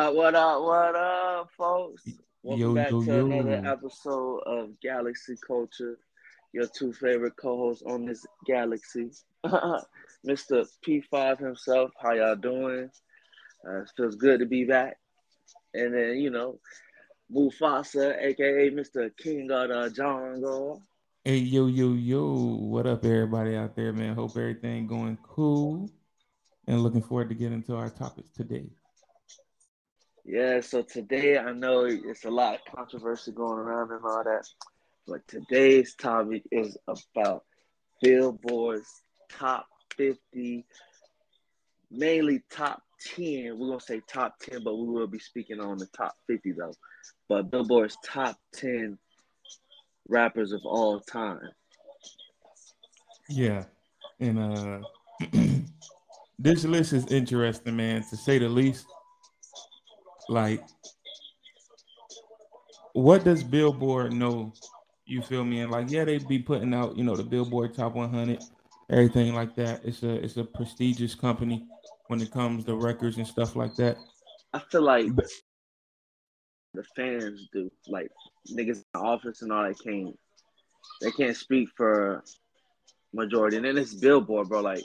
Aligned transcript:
Uh, 0.00 0.10
what 0.12 0.34
up? 0.34 0.62
What 0.62 0.96
up, 0.96 1.50
folks? 1.58 2.08
Welcome 2.42 2.60
yo, 2.62 2.74
back 2.74 2.90
yo, 2.90 3.04
to 3.04 3.06
yo. 3.06 3.26
another 3.26 3.70
episode 3.70 4.38
of 4.46 4.80
Galaxy 4.80 5.34
Culture. 5.46 5.98
Your 6.54 6.66
two 6.68 6.94
favorite 6.94 7.36
co-hosts 7.36 7.82
on 7.86 8.06
this 8.06 8.24
galaxy, 8.46 9.10
Mr. 10.26 10.66
P5 10.88 11.38
himself. 11.40 11.90
How 12.00 12.14
y'all 12.14 12.34
doing? 12.34 12.90
Uh, 13.62 13.82
it 13.82 13.90
feels 13.94 14.16
good 14.16 14.40
to 14.40 14.46
be 14.46 14.64
back. 14.64 14.96
And 15.74 15.92
then 15.92 16.16
you 16.16 16.30
know, 16.30 16.60
Mufasa, 17.30 18.16
aka 18.22 18.70
Mr. 18.70 19.14
King 19.18 19.50
of 19.50 19.68
the 19.68 19.90
Jungle. 19.94 20.80
Hey 21.26 21.36
yo 21.36 21.66
yo 21.66 21.92
yo, 21.92 22.56
what 22.58 22.86
up 22.86 23.04
everybody 23.04 23.54
out 23.54 23.76
there, 23.76 23.92
man? 23.92 24.14
Hope 24.14 24.30
everything 24.30 24.86
going 24.86 25.18
cool, 25.22 25.90
and 26.66 26.82
looking 26.82 27.02
forward 27.02 27.28
to 27.28 27.34
getting 27.34 27.52
into 27.52 27.76
our 27.76 27.90
topics 27.90 28.30
today. 28.30 28.70
Yeah, 30.24 30.60
so 30.60 30.82
today 30.82 31.38
I 31.38 31.52
know 31.52 31.86
it's 31.86 32.24
a 32.24 32.30
lot 32.30 32.54
of 32.54 32.76
controversy 32.76 33.32
going 33.32 33.58
around 33.58 33.90
and 33.90 34.04
all 34.04 34.22
that, 34.24 34.46
but 35.06 35.26
today's 35.26 35.94
topic 35.94 36.42
is 36.52 36.76
about 36.86 37.44
Billboard's 38.02 39.02
top 39.30 39.66
50, 39.96 40.64
mainly 41.90 42.42
top 42.50 42.82
10. 43.16 43.58
We're 43.58 43.68
going 43.68 43.78
to 43.78 43.84
say 43.84 44.02
top 44.06 44.38
10, 44.40 44.62
but 44.62 44.76
we 44.76 44.88
will 44.88 45.06
be 45.06 45.18
speaking 45.18 45.60
on 45.60 45.78
the 45.78 45.86
top 45.86 46.14
50 46.26 46.52
though. 46.52 46.74
But 47.28 47.50
Billboard's 47.50 47.96
top 48.04 48.36
10 48.54 48.98
rappers 50.08 50.52
of 50.52 50.60
all 50.64 51.00
time. 51.00 51.40
Yeah. 53.28 53.64
And 54.18 54.38
uh 54.38 54.80
this 56.38 56.64
list 56.64 56.92
is 56.92 57.06
interesting, 57.06 57.76
man, 57.76 58.04
to 58.10 58.16
say 58.16 58.38
the 58.38 58.48
least 58.48 58.86
like 60.30 60.64
what 62.92 63.24
does 63.24 63.42
Billboard 63.42 64.12
know? 64.12 64.52
You 65.04 65.22
feel 65.22 65.44
me? 65.44 65.60
And 65.60 65.70
like, 65.70 65.90
yeah, 65.90 66.04
they 66.04 66.18
be 66.18 66.38
putting 66.38 66.72
out, 66.72 66.96
you 66.96 67.04
know, 67.04 67.16
the 67.16 67.22
Billboard 67.22 67.74
Top 67.74 67.94
100, 67.94 68.42
everything 68.90 69.34
like 69.34 69.54
that. 69.56 69.80
It's 69.84 70.02
a 70.02 70.12
it's 70.24 70.36
a 70.36 70.44
prestigious 70.44 71.14
company 71.14 71.66
when 72.06 72.20
it 72.20 72.30
comes 72.30 72.64
to 72.64 72.76
records 72.76 73.16
and 73.16 73.26
stuff 73.26 73.56
like 73.56 73.74
that. 73.76 73.96
I 74.52 74.60
feel 74.70 74.82
like 74.82 75.14
but, 75.14 75.26
the 76.74 76.84
fans 76.94 77.48
do, 77.52 77.70
like 77.88 78.10
niggas 78.52 78.76
in 78.76 78.84
the 78.94 79.00
office 79.00 79.42
and 79.42 79.52
all 79.52 79.64
that 79.64 79.76
can't 79.82 80.16
they 81.00 81.10
can't 81.10 81.36
speak 81.36 81.68
for 81.76 82.22
majority. 83.12 83.56
And 83.56 83.66
then 83.66 83.78
it's 83.78 83.94
Billboard, 83.94 84.48
bro. 84.48 84.60
Like 84.60 84.84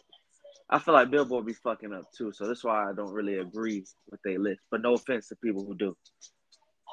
I 0.69 0.79
feel 0.79 0.93
like 0.93 1.11
Billboard 1.11 1.45
be 1.45 1.53
fucking 1.53 1.93
up 1.93 2.11
too, 2.11 2.31
so 2.33 2.47
that's 2.47 2.63
why 2.63 2.89
I 2.89 2.93
don't 2.93 3.13
really 3.13 3.37
agree 3.37 3.85
with 4.09 4.19
their 4.23 4.39
list. 4.39 4.61
But 4.71 4.81
no 4.81 4.93
offense 4.93 5.27
to 5.29 5.35
people 5.35 5.65
who 5.65 5.75
do. 5.75 5.95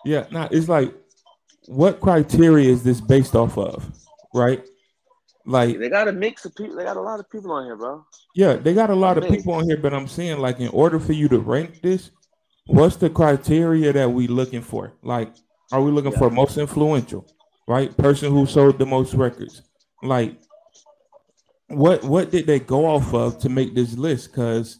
Yeah, 0.04 0.26
now 0.30 0.48
it's 0.50 0.68
like, 0.68 0.94
what 1.66 2.00
criteria 2.00 2.68
is 2.70 2.82
this 2.82 3.00
based 3.00 3.34
off 3.34 3.56
of, 3.56 3.90
right? 4.34 4.66
Like 5.44 5.78
they 5.78 5.88
got 5.88 6.08
a 6.08 6.12
mix 6.12 6.44
of 6.44 6.54
people. 6.54 6.76
They 6.76 6.84
got 6.84 6.96
a 6.96 7.00
lot 7.00 7.18
of 7.18 7.30
people 7.30 7.50
on 7.52 7.64
here, 7.64 7.76
bro. 7.76 8.04
Yeah, 8.34 8.54
they 8.54 8.74
got 8.74 8.90
a 8.90 8.94
lot 8.94 9.18
of 9.18 9.26
people 9.28 9.54
on 9.54 9.64
here, 9.64 9.76
but 9.76 9.94
I'm 9.94 10.06
saying 10.06 10.38
like, 10.38 10.60
in 10.60 10.68
order 10.68 11.00
for 11.00 11.14
you 11.14 11.28
to 11.28 11.38
rank 11.38 11.80
this, 11.80 12.10
what's 12.66 12.96
the 12.96 13.10
criteria 13.10 13.92
that 13.92 14.10
we 14.10 14.26
looking 14.26 14.62
for? 14.62 14.92
Like, 15.02 15.34
are 15.72 15.82
we 15.82 15.90
looking 15.90 16.12
yeah. 16.12 16.18
for 16.18 16.30
most 16.30 16.58
influential, 16.58 17.26
right? 17.66 17.96
Person 17.96 18.30
who 18.30 18.46
sold 18.46 18.78
the 18.78 18.86
most 18.86 19.14
records, 19.14 19.62
like 20.02 20.36
what 21.72 22.04
what 22.04 22.30
did 22.30 22.46
they 22.46 22.60
go 22.60 22.86
off 22.86 23.12
of 23.14 23.38
to 23.40 23.48
make 23.48 23.74
this 23.74 23.96
list? 23.96 24.30
Because 24.30 24.78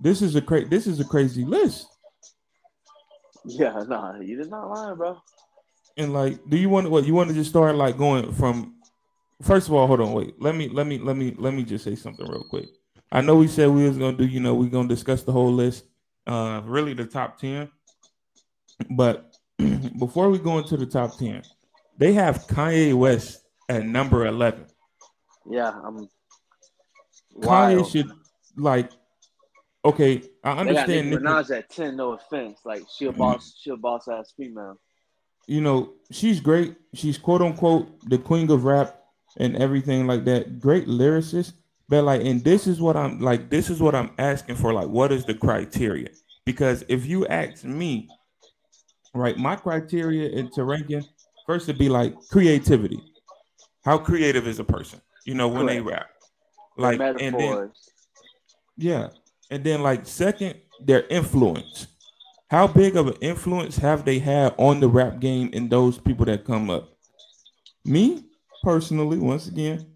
this 0.00 0.22
is 0.22 0.36
a 0.36 0.40
cra- 0.42 0.68
this 0.68 0.86
is 0.86 1.00
a 1.00 1.04
crazy 1.04 1.44
list. 1.44 1.86
Yeah, 3.44 3.82
nah, 3.86 4.20
you 4.20 4.36
did 4.36 4.50
not 4.50 4.70
lie, 4.70 4.94
bro. 4.94 5.20
And 5.96 6.12
like, 6.12 6.38
do 6.48 6.56
you 6.56 6.68
want 6.68 6.90
what 6.90 7.04
you 7.04 7.14
want 7.14 7.28
to 7.28 7.34
just 7.34 7.50
start 7.50 7.74
like 7.76 7.96
going 7.96 8.32
from? 8.32 8.74
First 9.42 9.68
of 9.68 9.74
all, 9.74 9.86
hold 9.86 10.00
on, 10.00 10.12
wait. 10.12 10.40
Let 10.40 10.54
me 10.54 10.68
let 10.68 10.86
me 10.86 10.98
let 10.98 11.16
me 11.16 11.34
let 11.38 11.54
me 11.54 11.62
just 11.62 11.84
say 11.84 11.94
something 11.94 12.26
real 12.26 12.44
quick. 12.48 12.66
I 13.12 13.20
know 13.20 13.36
we 13.36 13.48
said 13.48 13.68
we 13.70 13.88
was 13.88 13.98
gonna 13.98 14.16
do, 14.16 14.26
you 14.26 14.40
know, 14.40 14.54
we're 14.54 14.68
gonna 14.68 14.88
discuss 14.88 15.22
the 15.22 15.32
whole 15.32 15.52
list, 15.52 15.84
uh, 16.26 16.60
really 16.64 16.94
the 16.94 17.06
top 17.06 17.38
ten. 17.38 17.70
But 18.90 19.34
before 19.98 20.30
we 20.30 20.38
go 20.38 20.58
into 20.58 20.76
the 20.76 20.86
top 20.86 21.18
ten, 21.18 21.42
they 21.98 22.12
have 22.12 22.46
Kanye 22.46 22.94
West 22.94 23.44
at 23.68 23.84
number 23.86 24.26
eleven. 24.26 24.66
Yeah, 25.48 25.72
I'm. 25.84 26.08
Kanye 27.40 27.76
wild. 27.76 27.90
should 27.90 28.10
like. 28.56 28.90
Okay, 29.84 30.22
I 30.42 30.52
understand. 30.52 31.10
Nicki 31.10 31.22
Minaj 31.22 31.56
at 31.56 31.70
ten. 31.70 31.96
No 31.96 32.12
offense, 32.12 32.60
like 32.64 32.82
she 32.96 33.06
a 33.06 33.12
boss. 33.12 33.50
Mm. 33.50 33.54
she 33.60 33.70
a 33.70 33.76
boss 33.76 34.08
ass 34.08 34.32
female. 34.36 34.80
You 35.46 35.60
know, 35.60 35.92
she's 36.10 36.40
great. 36.40 36.74
She's 36.94 37.18
quote 37.18 37.42
unquote 37.42 37.88
the 38.08 38.18
queen 38.18 38.50
of 38.50 38.64
rap 38.64 39.00
and 39.36 39.56
everything 39.56 40.06
like 40.06 40.24
that. 40.24 40.58
Great 40.58 40.88
lyricist, 40.88 41.52
but 41.88 42.02
like, 42.02 42.24
and 42.24 42.42
this 42.42 42.66
is 42.66 42.80
what 42.80 42.96
I'm 42.96 43.20
like. 43.20 43.48
This 43.48 43.70
is 43.70 43.80
what 43.80 43.94
I'm 43.94 44.10
asking 44.18 44.56
for. 44.56 44.72
Like, 44.72 44.88
what 44.88 45.12
is 45.12 45.24
the 45.24 45.34
criteria? 45.34 46.08
Because 46.44 46.84
if 46.88 47.06
you 47.06 47.26
ask 47.26 47.64
me, 47.64 48.08
right, 49.14 49.36
my 49.36 49.56
criteria 49.56 50.30
into 50.30 50.64
ranking 50.64 51.04
first 51.46 51.68
would 51.68 51.78
be 51.78 51.88
like 51.88 52.14
creativity. 52.28 53.00
How 53.84 53.98
creative 53.98 54.48
is 54.48 54.58
a 54.58 54.64
person? 54.64 55.00
You 55.26 55.34
know, 55.34 55.48
when 55.48 55.66
Correct. 55.66 55.74
they 55.74 55.80
rap. 55.80 56.10
Like 56.78 56.98
the 56.98 57.24
and 57.24 57.38
then 57.38 57.72
yeah. 58.76 59.08
And 59.50 59.64
then 59.64 59.82
like 59.82 60.06
second, 60.06 60.54
their 60.80 61.06
influence. 61.08 61.88
How 62.48 62.66
big 62.66 62.96
of 62.96 63.08
an 63.08 63.16
influence 63.20 63.76
have 63.78 64.04
they 64.04 64.20
had 64.20 64.54
on 64.56 64.78
the 64.80 64.88
rap 64.88 65.18
game 65.18 65.50
and 65.52 65.68
those 65.68 65.98
people 65.98 66.24
that 66.26 66.44
come 66.44 66.70
up? 66.70 66.96
Me 67.84 68.24
personally, 68.62 69.18
once 69.18 69.48
again, 69.48 69.86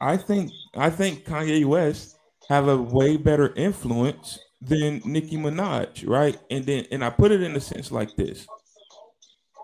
I 0.00 0.16
think 0.16 0.52
I 0.76 0.90
think 0.90 1.24
Kanye 1.24 1.64
West 1.64 2.16
have 2.48 2.68
a 2.68 2.76
way 2.76 3.16
better 3.16 3.52
influence 3.54 4.38
than 4.60 5.02
Nicki 5.04 5.36
Minaj, 5.36 6.06
right? 6.06 6.38
And 6.50 6.64
then 6.64 6.86
and 6.92 7.04
I 7.04 7.10
put 7.10 7.32
it 7.32 7.42
in 7.42 7.56
a 7.56 7.60
sense 7.60 7.90
like 7.90 8.14
this. 8.16 8.46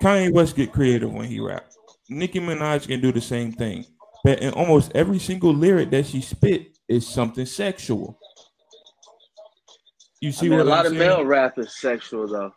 Kanye 0.02 0.32
West 0.32 0.56
get 0.56 0.72
creative 0.72 1.12
when 1.12 1.26
he 1.26 1.38
rap. 1.38 1.69
Nicki 2.10 2.40
Minaj 2.40 2.88
can 2.88 3.00
do 3.00 3.12
the 3.12 3.20
same 3.20 3.52
thing, 3.52 3.86
but 4.24 4.40
in 4.40 4.52
almost 4.54 4.90
every 4.94 5.20
single 5.20 5.54
lyric 5.54 5.90
that 5.90 6.06
she 6.06 6.20
spit 6.20 6.76
is 6.88 7.06
something 7.06 7.46
sexual. 7.46 8.18
You 10.20 10.32
see 10.32 10.46
I 10.46 10.50
mean, 10.50 10.58
what 10.58 10.66
a 10.66 10.70
lot 10.70 10.80
I'm 10.80 10.92
of 10.92 10.98
saying? 10.98 11.08
male 11.08 11.24
rap 11.24 11.58
is 11.58 11.78
sexual 11.78 12.26
though. 12.26 12.52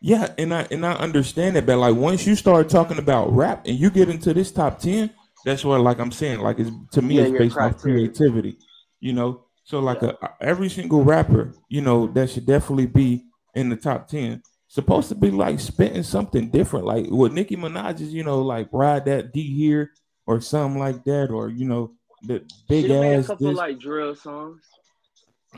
Yeah, 0.00 0.32
and 0.38 0.52
I 0.52 0.66
and 0.70 0.84
I 0.84 0.94
understand 0.94 1.56
it, 1.56 1.66
but 1.66 1.78
like 1.78 1.94
once 1.94 2.26
you 2.26 2.34
start 2.34 2.68
talking 2.70 2.98
about 2.98 3.32
rap 3.32 3.66
and 3.66 3.78
you 3.78 3.90
get 3.90 4.08
into 4.08 4.34
this 4.34 4.50
top 4.50 4.80
ten, 4.80 5.10
that's 5.44 5.64
what 5.64 5.80
like 5.82 6.00
I'm 6.00 6.10
saying, 6.10 6.40
like 6.40 6.58
it's 6.58 6.70
to 6.92 7.02
me 7.02 7.16
yeah, 7.16 7.24
it's 7.24 7.38
based 7.38 7.56
on 7.58 7.74
creativity, 7.74 8.58
you 9.00 9.12
know. 9.12 9.44
So 9.64 9.80
like 9.80 10.00
yeah. 10.02 10.12
a, 10.22 10.28
every 10.40 10.70
single 10.70 11.04
rapper, 11.04 11.52
you 11.68 11.82
know, 11.82 12.06
that 12.08 12.30
should 12.30 12.46
definitely 12.46 12.86
be 12.86 13.26
in 13.54 13.68
the 13.68 13.76
top 13.76 14.08
ten 14.08 14.42
supposed 14.72 15.10
to 15.10 15.14
be 15.14 15.30
like 15.30 15.60
spitting 15.60 16.02
something 16.02 16.48
different. 16.48 16.86
Like 16.86 17.06
what 17.08 17.34
Nicki 17.34 17.56
Minaj 17.56 18.00
is, 18.00 18.14
you 18.14 18.24
know, 18.24 18.40
like 18.40 18.68
ride 18.72 19.04
that 19.04 19.30
D 19.30 19.42
here 19.54 19.90
or 20.26 20.40
something 20.40 20.80
like 20.80 21.04
that, 21.04 21.30
or 21.30 21.50
you 21.50 21.66
know, 21.66 21.92
the 22.22 22.42
big 22.70 22.86
she 22.86 22.94
ass. 22.94 23.26
a 23.26 23.28
couple 23.28 23.48
this. 23.48 23.56
like 23.58 23.78
drill 23.78 24.14
songs. 24.14 24.62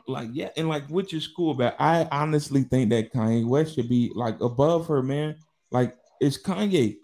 Like 0.09 0.31
yeah, 0.33 0.49
and 0.57 0.69
like 0.69 0.89
which 0.89 1.15
is 1.15 1.29
cool, 1.29 1.55
but 1.55 1.77
I 1.79 2.09
honestly 2.11 2.65
think 2.65 2.91
that 2.91 3.13
Kanye 3.13 3.47
West 3.47 3.77
should 3.77 3.89
be 3.89 4.11
like 4.17 4.41
above 4.41 4.89
her, 4.89 5.01
man. 5.01 5.37
Like 5.71 5.97
it's 6.21 6.43
Kanye. 6.43 6.97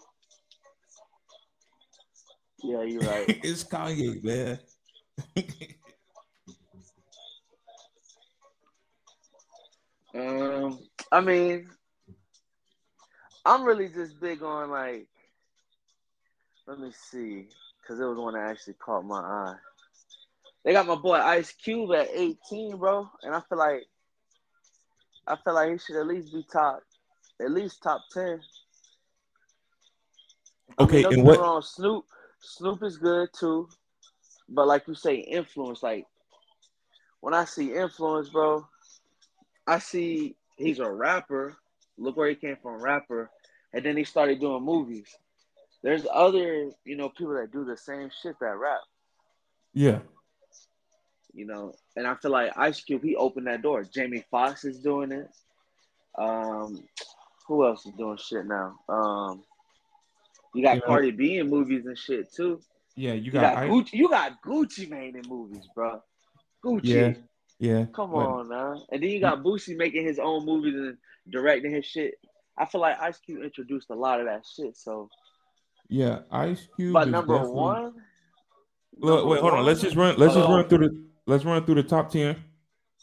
Yeah, 2.64 2.82
you're 2.82 3.02
right. 3.08 3.38
it's 3.44 3.62
Kanye, 3.62 4.24
man. 4.24 4.58
um, 10.68 10.80
I 11.12 11.20
mean, 11.20 11.68
I'm 13.50 13.64
really 13.64 13.88
just 13.88 14.20
big 14.20 14.44
on 14.44 14.70
like, 14.70 15.08
let 16.68 16.78
me 16.78 16.92
see, 17.10 17.48
because 17.82 17.98
it 17.98 18.04
was 18.04 18.16
one 18.16 18.34
that 18.34 18.48
actually 18.48 18.74
caught 18.74 19.04
my 19.04 19.18
eye. 19.18 19.56
They 20.64 20.72
got 20.72 20.86
my 20.86 20.94
boy 20.94 21.16
Ice 21.16 21.50
Cube 21.50 21.92
at 21.94 22.10
18, 22.14 22.76
bro, 22.76 23.10
and 23.24 23.34
I 23.34 23.40
feel 23.48 23.58
like, 23.58 23.86
I 25.26 25.34
feel 25.42 25.54
like 25.54 25.72
he 25.72 25.78
should 25.78 25.96
at 25.96 26.06
least 26.06 26.32
be 26.32 26.46
top, 26.52 26.84
at 27.40 27.50
least 27.50 27.82
top 27.82 28.02
10. 28.12 28.40
Okay, 30.78 31.04
I 31.04 31.08
mean, 31.08 31.18
and 31.18 31.26
what? 31.26 31.40
Wrong. 31.40 31.60
Snoop, 31.60 32.04
Snoop 32.38 32.84
is 32.84 32.98
good 32.98 33.30
too, 33.36 33.68
but 34.48 34.68
like 34.68 34.86
you 34.86 34.94
say, 34.94 35.16
influence. 35.16 35.82
Like 35.82 36.06
when 37.18 37.34
I 37.34 37.46
see 37.46 37.74
influence, 37.74 38.28
bro, 38.28 38.64
I 39.66 39.80
see 39.80 40.36
he's 40.56 40.78
a 40.78 40.88
rapper, 40.88 41.56
Look 42.00 42.16
where 42.16 42.30
he 42.30 42.34
came 42.34 42.56
from, 42.62 42.82
rapper, 42.82 43.30
and 43.72 43.84
then 43.84 43.96
he 43.96 44.04
started 44.04 44.40
doing 44.40 44.62
movies. 44.62 45.06
There's 45.82 46.06
other, 46.12 46.70
you 46.84 46.96
know, 46.96 47.08
people 47.08 47.34
that 47.34 47.52
do 47.52 47.64
the 47.64 47.76
same 47.76 48.10
shit 48.22 48.38
that 48.40 48.58
rap. 48.58 48.80
Yeah. 49.72 50.00
You 51.32 51.46
know, 51.46 51.74
and 51.96 52.06
I 52.06 52.14
feel 52.16 52.32
like 52.32 52.56
Ice 52.56 52.80
Cube 52.82 53.02
he 53.04 53.16
opened 53.16 53.46
that 53.46 53.62
door. 53.62 53.84
Jamie 53.84 54.24
Foxx 54.30 54.64
is 54.64 54.78
doing 54.80 55.12
it. 55.12 55.28
Um, 56.18 56.82
who 57.46 57.64
else 57.64 57.86
is 57.86 57.92
doing 57.92 58.18
shit 58.18 58.46
now? 58.46 58.78
Um, 58.88 59.42
you 60.54 60.62
got 60.64 60.82
Cardi 60.84 61.12
B 61.12 61.38
in 61.38 61.48
movies 61.48 61.86
and 61.86 61.96
shit 61.96 62.32
too. 62.32 62.60
Yeah, 62.96 63.12
you 63.12 63.22
You 63.26 63.30
got, 63.30 63.54
got 63.54 63.56
I- 63.64 63.68
Gucci. 63.68 63.92
You 63.92 64.08
got 64.08 64.42
Gucci 64.42 64.90
Mane 64.90 65.16
in 65.16 65.22
movies, 65.28 65.68
bro. 65.74 66.02
Gucci. 66.64 66.80
Yeah. 66.82 67.14
yeah. 67.58 67.86
Come 67.94 68.10
but- 68.10 68.18
on 68.18 68.48
now. 68.48 68.82
And 68.90 69.02
then 69.02 69.08
you 69.10 69.20
got 69.20 69.42
Boosie 69.42 69.76
making 69.76 70.04
his 70.04 70.18
own 70.18 70.44
movies 70.44 70.74
and 70.74 70.96
directing 71.30 71.72
his 71.72 71.86
shit. 71.86 72.14
I 72.60 72.66
feel 72.66 72.80
like 72.80 73.00
Ice 73.00 73.18
Cube 73.18 73.42
introduced 73.42 73.88
a 73.90 73.94
lot 73.94 74.20
of 74.20 74.26
that 74.26 74.44
shit. 74.46 74.76
So, 74.76 75.08
Yeah, 75.88 76.20
Ice 76.30 76.68
Cube. 76.76 76.92
but 76.92 77.08
is 77.08 77.12
number 77.12 77.34
definitely- 77.34 77.56
one. 77.60 77.84
Look, 78.98 79.20
number 79.20 79.24
wait, 79.30 79.40
hold 79.40 79.52
on. 79.54 79.64
Let's 79.64 79.80
just 79.80 79.96
run. 79.96 80.16
Let's 80.18 80.34
just 80.34 80.48
Uh, 80.48 80.52
run 80.52 80.68
through 80.68 80.78
the. 80.88 81.04
Let's 81.26 81.44
run 81.44 81.64
through 81.64 81.76
the 81.76 81.82
top 81.84 82.10
ten. 82.10 82.36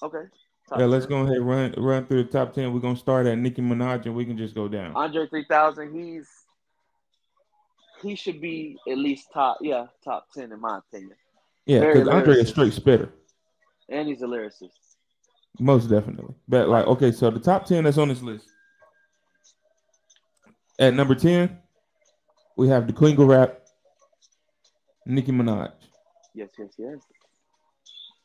Okay. 0.04 0.24
Top 0.70 0.80
Yeah, 0.80 0.86
let's 0.86 1.06
go 1.06 1.22
ahead 1.22 1.42
run 1.42 1.74
run 1.78 2.06
through 2.06 2.24
the 2.24 2.30
top 2.30 2.54
ten. 2.54 2.72
We're 2.74 2.80
gonna 2.82 2.96
start 2.98 3.26
at 3.26 3.38
Nicki 3.38 3.62
Minaj 3.62 4.06
and 4.06 4.16
we 4.16 4.26
can 4.26 4.38
just 4.38 4.54
go 4.54 4.68
down. 4.68 4.94
Andre 4.96 5.26
3000, 5.28 5.94
he's 5.94 6.30
he 8.04 8.16
should 8.16 8.40
be 8.40 8.78
at 8.88 8.98
least 8.98 9.30
top, 9.34 9.58
yeah, 9.62 9.88
top 10.04 10.28
10 10.34 10.52
in 10.52 10.60
my 10.62 10.78
opinion. 10.78 11.16
Yeah, 11.66 11.80
because 11.80 12.08
Andre 12.08 12.36
is 12.36 12.50
straight 12.50 12.74
spitter, 12.74 13.12
And 13.90 14.08
he's 14.08 14.22
a 14.22 14.26
lyricist. 14.28 14.98
most 15.60 15.88
definitely. 15.90 16.36
But 16.48 16.70
like, 16.70 16.86
okay, 16.86 17.12
so 17.12 17.32
the 17.32 17.40
top 17.40 17.66
ten 17.66 17.86
that's 17.86 17.98
on 17.98 18.10
this 18.10 18.22
list. 18.22 18.48
At 20.80 20.94
number 20.94 21.16
ten, 21.16 21.58
we 22.56 22.68
have 22.68 22.88
the 22.88 22.94
of 22.94 23.28
Rap, 23.28 23.62
Nicki 25.06 25.32
Minaj. 25.32 25.72
Yes, 26.36 26.50
yes, 26.58 26.70
yes. 26.78 27.00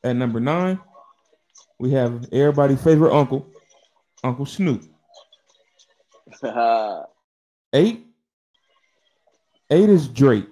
At 0.05 0.17
number 0.17 0.41
nine, 0.41 0.79
we 1.79 1.93
have 1.93 2.27
everybody's 2.33 2.83
favorite 2.83 3.15
uncle, 3.15 3.49
Uncle 4.23 4.47
Snoop. 4.47 4.85
Eight, 7.75 8.07
eight 9.71 9.89
is 9.89 10.09
Drake. 10.09 10.47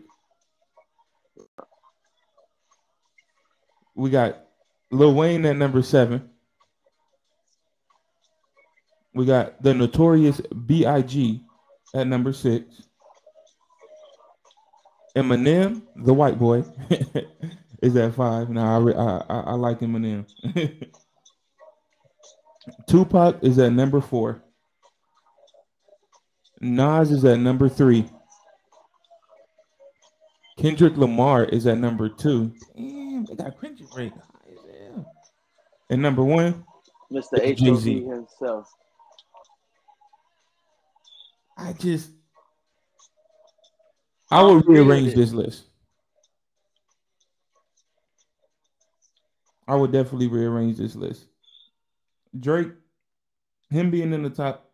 We 3.95 4.09
got 4.09 4.47
Lil 4.91 5.15
Wayne 5.15 5.45
at 5.45 5.57
number 5.57 5.83
seven. 5.83 6.31
We 9.13 9.27
got 9.27 9.63
the 9.63 9.75
notorious 9.75 10.41
B.I.G. 10.41 11.45
at 11.95 12.07
number 12.07 12.33
six. 12.33 12.65
Eminem, 15.17 15.83
the 15.97 16.15
white 16.15 16.39
boy, 16.39 16.65
is 17.83 17.97
at 17.97 18.15
five. 18.15 18.49
Now 18.49 18.77
I, 18.77 18.79
re- 18.79 18.95
I, 18.95 19.25
I 19.29 19.41
I 19.41 19.53
like 19.55 19.81
Eminem. 19.81 20.27
Tupac 22.87 23.43
is 23.43 23.59
at 23.59 23.73
number 23.73 24.01
four. 24.01 24.43
Nas 26.61 27.11
is 27.11 27.25
at 27.25 27.41
number 27.41 27.69
three. 27.69 28.07
Kendrick 30.59 30.97
Lamar 30.97 31.45
is 31.45 31.67
at 31.67 31.79
number 31.79 32.09
two. 32.09 32.53
Damn, 32.77 33.25
they 33.25 33.35
got 33.35 33.59
Kendrick 33.61 33.97
rate 33.97 34.13
high 34.13 34.53
as 34.53 34.59
hell. 34.93 35.13
And 35.89 36.03
number 36.03 36.23
one, 36.23 36.65
Mr. 37.11 37.39
It's 37.39 37.61
Jay-Z. 37.61 38.05
himself. 38.05 38.71
I 41.61 41.75
just 41.75 42.11
I 44.31 44.43
would 44.43 44.67
rearrange 44.67 45.15
this 45.15 45.33
list. 45.33 45.65
I 49.69 49.75
would 49.77 49.93
definitely 49.93 50.29
rearrange 50.29 50.79
this 50.79 50.97
list. 50.97 51.27
Drake, 52.39 52.69
him 53.71 53.91
being 53.91 54.13
in 54.13 54.23
the 54.23 54.31
top, 54.31 54.71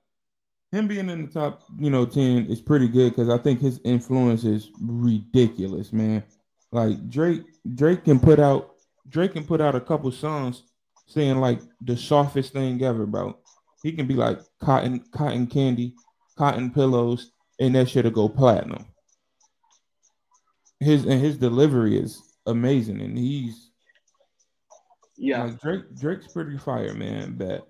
him 0.70 0.86
being 0.86 1.10
in 1.10 1.26
the 1.26 1.32
top, 1.32 1.62
you 1.78 1.90
know, 1.90 2.06
ten 2.06 2.46
is 2.46 2.60
pretty 2.60 2.88
good 2.88 3.10
because 3.10 3.28
I 3.28 3.38
think 3.38 3.60
his 3.60 3.80
influence 3.84 4.44
is 4.44 4.70
ridiculous, 4.80 5.92
man. 5.92 6.22
Like 6.70 7.08
Drake, 7.10 7.42
Drake 7.74 8.04
can 8.04 8.20
put 8.20 8.38
out, 8.38 8.74
Drake 9.08 9.32
can 9.32 9.44
put 9.44 9.60
out 9.60 9.74
a 9.74 9.80
couple 9.80 10.10
songs 10.12 10.62
saying 11.06 11.38
like 11.40 11.60
the 11.80 11.96
softest 11.96 12.52
thing 12.52 12.82
ever, 12.82 13.06
bro. 13.06 13.36
He 13.82 13.92
can 13.92 14.06
be 14.06 14.14
like 14.14 14.38
cotton, 14.60 15.00
cotton 15.12 15.46
candy, 15.46 15.94
cotton 16.36 16.70
pillows, 16.70 17.30
and 17.58 17.74
that 17.74 17.88
shit'll 17.88 18.10
go 18.10 18.28
platinum. 18.28 18.84
His 20.80 21.04
and 21.04 21.20
his 21.20 21.38
delivery 21.38 21.98
is 21.98 22.22
amazing, 22.46 23.00
and 23.00 23.16
he's 23.16 23.70
Yeah. 25.16 25.44
like 25.44 25.60
Drake. 25.60 25.94
Drake's 25.96 26.32
pretty 26.32 26.58
fire, 26.58 26.92
man. 26.94 27.36
But 27.36 27.66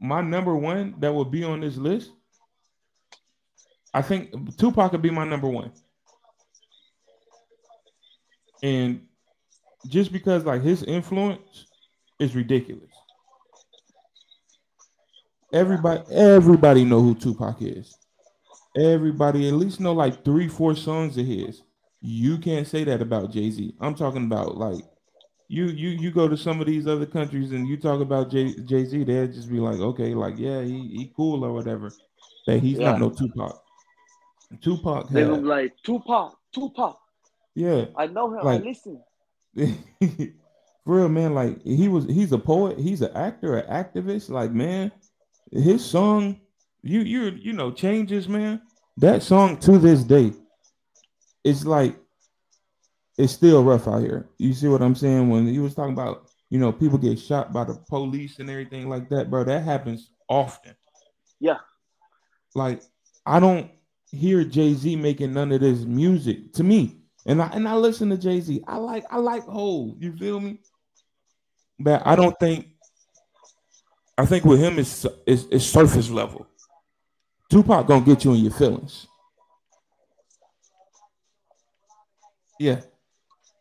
my 0.00 0.20
number 0.20 0.56
one 0.56 0.94
that 1.00 1.12
would 1.12 1.30
be 1.30 1.42
on 1.42 1.60
this 1.60 1.76
list, 1.76 2.12
I 3.92 4.02
think 4.02 4.56
Tupac 4.56 4.92
would 4.92 5.02
be 5.02 5.10
my 5.10 5.24
number 5.24 5.48
one, 5.48 5.72
and 8.62 9.06
just 9.88 10.12
because 10.12 10.44
like 10.44 10.62
his 10.62 10.82
influence 10.84 11.66
is 12.20 12.36
ridiculous. 12.36 12.90
Everybody, 15.54 16.02
everybody 16.10 16.84
know 16.84 17.00
who 17.00 17.14
Tupac 17.14 17.62
is. 17.62 17.96
Everybody 18.76 19.46
at 19.46 19.54
least 19.54 19.78
know 19.78 19.92
like 19.92 20.24
three, 20.24 20.48
four 20.48 20.74
songs 20.74 21.16
of 21.16 21.24
his. 21.24 21.62
You 22.00 22.38
can't 22.38 22.66
say 22.66 22.82
that 22.82 23.00
about 23.00 23.30
Jay 23.30 23.50
Z. 23.50 23.72
I'm 23.80 23.94
talking 23.94 24.24
about 24.24 24.56
like 24.56 24.82
you, 25.46 25.66
you, 25.66 25.90
you 25.90 26.10
go 26.10 26.26
to 26.26 26.36
some 26.36 26.60
of 26.60 26.66
these 26.66 26.88
other 26.88 27.06
countries 27.06 27.52
and 27.52 27.68
you 27.68 27.76
talk 27.76 28.00
about 28.00 28.30
Jay 28.32 28.52
Jay 28.64 28.84
Z. 28.84 29.04
They'll 29.04 29.28
just 29.28 29.48
be 29.48 29.60
like, 29.60 29.78
okay, 29.78 30.12
like 30.12 30.34
yeah, 30.38 30.60
he, 30.62 30.72
he 30.88 31.12
cool 31.16 31.44
or 31.44 31.52
whatever. 31.52 31.92
But 32.46 32.58
he's 32.58 32.78
Yeah. 32.78 32.90
not 32.92 33.00
no 33.00 33.10
Tupac. 33.10 33.62
Tupac, 34.60 35.08
They 35.10 35.20
had, 35.20 35.44
like, 35.44 35.72
Tupac, 35.84 36.36
Tupac. 36.52 36.98
yeah, 37.54 37.84
I 37.96 38.06
know 38.08 38.32
him. 38.36 38.44
Like- 38.44 38.60
I 38.60 38.64
listen. 38.64 39.00
for 40.84 40.96
real, 40.96 41.08
man. 41.08 41.32
Like 41.32 41.62
he 41.62 41.86
was, 41.88 42.06
he's 42.06 42.32
a 42.32 42.38
poet, 42.38 42.76
he's 42.78 43.02
an 43.02 43.16
actor, 43.16 43.56
an 43.56 43.70
activist. 43.84 44.30
Like 44.30 44.50
man, 44.50 44.90
his 45.54 45.84
song, 45.84 46.40
you 46.82 47.00
you 47.00 47.30
you 47.30 47.52
know, 47.52 47.70
changes, 47.70 48.28
man. 48.28 48.60
That 48.96 49.22
song 49.22 49.58
to 49.58 49.78
this 49.78 50.02
day, 50.04 50.32
it's 51.42 51.64
like 51.64 51.96
it's 53.16 53.32
still 53.32 53.62
rough 53.62 53.86
out 53.86 54.00
here. 54.00 54.28
You 54.38 54.52
see 54.52 54.68
what 54.68 54.82
I'm 54.82 54.94
saying? 54.94 55.28
When 55.28 55.46
he 55.46 55.60
was 55.60 55.74
talking 55.74 55.92
about, 55.92 56.28
you 56.50 56.58
know, 56.58 56.72
people 56.72 56.98
get 56.98 57.18
shot 57.18 57.52
by 57.52 57.64
the 57.64 57.74
police 57.88 58.38
and 58.38 58.50
everything 58.50 58.88
like 58.88 59.08
that, 59.10 59.30
bro. 59.30 59.44
That 59.44 59.62
happens 59.62 60.10
often. 60.28 60.74
Yeah. 61.40 61.58
Like 62.54 62.82
I 63.24 63.40
don't 63.40 63.70
hear 64.10 64.44
Jay 64.44 64.74
Z 64.74 64.96
making 64.96 65.32
none 65.32 65.52
of 65.52 65.60
this 65.60 65.80
music 65.80 66.52
to 66.54 66.64
me, 66.64 66.98
and 67.26 67.40
I 67.40 67.46
and 67.48 67.68
I 67.68 67.74
listen 67.76 68.10
to 68.10 68.18
Jay 68.18 68.40
Z. 68.40 68.62
I 68.66 68.76
like 68.76 69.04
I 69.10 69.18
like 69.18 69.44
Hove. 69.44 69.96
You 69.98 70.16
feel 70.16 70.40
me? 70.40 70.60
But 71.78 72.06
I 72.06 72.16
don't 72.16 72.38
think. 72.38 72.73
I 74.16 74.26
think 74.26 74.44
with 74.44 74.60
him 74.60 74.78
it's 74.78 75.06
it's, 75.26 75.44
it's 75.50 75.64
surface 75.64 76.08
level. 76.10 76.46
Tupac 77.50 77.86
gonna 77.86 78.04
get 78.04 78.24
you 78.24 78.34
in 78.34 78.40
your 78.40 78.52
feelings. 78.52 79.06
Yeah, 82.58 82.80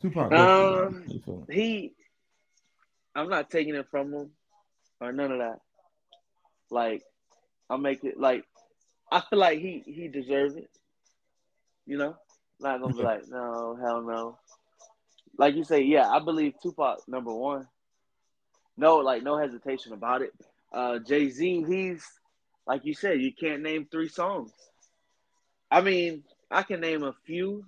Tupac. 0.02 0.32
Um, 0.32 0.32
gets 0.32 0.94
you 0.94 1.06
in 1.06 1.12
your 1.12 1.22
feelings. 1.22 1.48
He, 1.50 1.94
I'm 3.16 3.30
not 3.30 3.50
taking 3.50 3.76
it 3.76 3.88
from 3.90 4.14
him 4.14 4.30
or 5.02 5.12
none 5.12 5.32
of 5.32 5.40
that. 5.40 5.60
Like, 6.70 7.04
I'll 7.70 7.78
make 7.78 8.04
it 8.04 8.20
like, 8.20 8.46
I 9.12 9.22
feel 9.22 9.40
like 9.40 9.60
he 9.60 9.84
he 9.86 10.08
deserves 10.08 10.56
it. 10.56 10.70
You 11.86 11.98
know, 11.98 12.16
not 12.60 12.80
gonna 12.80 12.96
be 12.96 13.02
like, 13.02 13.28
no, 13.28 13.78
hell 13.82 14.02
no. 14.02 14.38
Like 15.38 15.56
you 15.56 15.64
say, 15.64 15.82
yeah, 15.82 16.10
I 16.10 16.20
believe 16.20 16.54
Tupac 16.62 17.00
number 17.08 17.34
one. 17.34 17.68
No, 18.77 18.98
like 18.98 19.24
no 19.24 19.38
hesitation 19.38 19.94
about 19.94 20.22
it. 20.22 20.32
Uh, 20.72 21.00
Jay 21.00 21.30
Z, 21.30 21.65
he's 21.68 22.03
like 22.65 22.86
you 22.86 22.94
said, 22.94 23.22
you 23.22 23.32
can't 23.34 23.62
name 23.62 23.88
three 23.92 24.08
songs. 24.08 24.51
I 25.70 25.82
mean, 25.82 26.24
I 26.50 26.63
can 26.63 26.80
name 26.80 27.03
a 27.03 27.13
few 27.25 27.65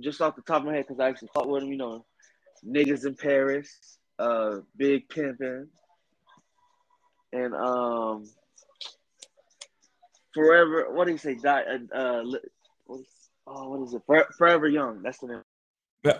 just 0.00 0.20
off 0.20 0.36
the 0.36 0.42
top 0.42 0.60
of 0.60 0.66
my 0.66 0.74
head 0.74 0.84
because 0.86 1.00
I 1.00 1.08
actually 1.08 1.30
fought 1.34 1.48
with 1.48 1.62
him. 1.62 1.72
You 1.72 1.78
know, 1.78 2.04
niggas 2.66 3.06
in 3.06 3.14
Paris, 3.14 3.98
uh, 4.18 4.58
Big 4.76 5.08
Pimpin', 5.08 5.68
and 7.32 7.54
um, 7.54 8.24
Forever. 10.34 10.86
What 10.92 11.06
do 11.06 11.12
you 11.12 11.18
say? 11.18 11.34
Die. 11.34 11.62
Uh, 11.62 11.96
uh 11.96 12.22
what 12.86 13.00
is, 13.00 13.06
oh, 13.46 13.68
what 13.70 13.86
is 13.86 13.94
it? 13.94 14.02
Fore- 14.06 14.28
Forever 14.36 14.68
Young. 14.68 15.02
That's 15.02 15.18
the 15.18 15.26
name. 15.28 15.42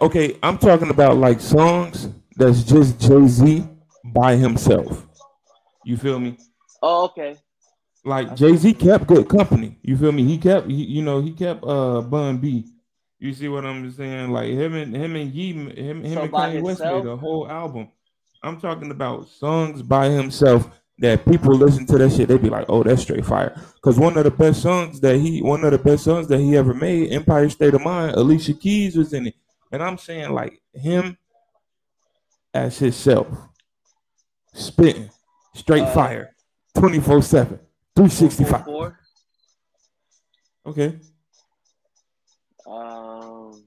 Okay, 0.00 0.36
I'm 0.42 0.58
talking 0.58 0.90
about 0.90 1.18
like 1.18 1.40
songs 1.40 2.08
that's 2.36 2.62
just 2.64 3.00
Jay 3.00 3.26
Z 3.28 3.68
by 4.12 4.36
himself. 4.36 5.06
You 5.84 5.96
feel 5.96 6.18
me? 6.20 6.38
Oh, 6.82 7.04
okay. 7.06 7.36
Like 8.04 8.36
Jay 8.36 8.56
Z 8.56 8.74
kept 8.74 9.06
good 9.06 9.28
company. 9.28 9.78
You 9.82 9.96
feel 9.96 10.12
me? 10.12 10.24
He 10.24 10.38
kept, 10.38 10.68
he, 10.68 10.84
you 10.84 11.02
know, 11.02 11.20
he 11.20 11.32
kept 11.32 11.64
uh 11.64 12.00
Bun 12.02 12.38
B 12.38 12.66
You 13.18 13.32
see 13.32 13.48
what 13.48 13.66
I'm 13.66 13.90
saying? 13.90 14.30
Like 14.30 14.50
him 14.50 14.74
and 14.74 14.94
him 14.94 15.16
and 15.16 15.32
Ye, 15.32 15.52
him, 15.52 15.70
him 15.70 16.14
So 16.14 16.22
and 16.22 16.32
Kanye 16.32 16.62
West 16.62 16.80
made 16.80 17.06
a 17.06 17.16
whole 17.16 17.50
album. 17.50 17.88
I'm 18.42 18.60
talking 18.60 18.90
about 18.90 19.28
songs 19.28 19.82
by 19.82 20.08
himself 20.08 20.70
that 20.98 21.24
people 21.24 21.54
listen 21.54 21.86
to 21.86 21.98
that 21.98 22.12
shit. 22.12 22.28
They'd 22.28 22.42
be 22.42 22.50
like, 22.50 22.66
"Oh, 22.68 22.82
that's 22.82 23.02
straight 23.02 23.24
fire." 23.24 23.60
Because 23.74 23.98
one 23.98 24.16
of 24.16 24.24
the 24.24 24.30
best 24.30 24.62
songs 24.62 25.00
that 25.00 25.16
he, 25.16 25.42
one 25.42 25.64
of 25.64 25.72
the 25.72 25.78
best 25.78 26.04
songs 26.04 26.28
that 26.28 26.38
he 26.38 26.56
ever 26.56 26.74
made, 26.74 27.12
Empire 27.12 27.48
State 27.48 27.74
of 27.74 27.82
Mind, 27.82 28.14
Alicia 28.16 28.54
Keys 28.54 28.96
was 28.96 29.12
in 29.12 29.28
it. 29.28 29.34
And 29.72 29.82
I'm 29.82 29.98
saying 29.98 30.32
like 30.32 30.60
him 30.72 31.16
as 32.54 32.78
himself, 32.78 33.26
spitting 34.54 35.10
straight 35.54 35.82
Uh, 35.82 35.94
fire, 35.94 36.36
24 36.74 37.22
7, 37.22 37.58
365. 37.96 38.64
444? 38.64 38.98
Okay. 40.66 40.98
Um, 42.66 43.64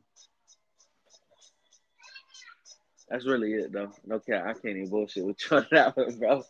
that's 3.10 3.26
really 3.26 3.54
it 3.54 3.72
though. 3.72 3.92
No 4.06 4.20
cap, 4.20 4.46
I 4.46 4.54
can't 4.54 4.78
even 4.78 4.90
bullshit 4.90 5.26
with 5.26 5.38
you 5.50 5.58
on 5.58 5.68
that 5.72 5.98
one, 5.98 6.18
bro. 6.20 6.44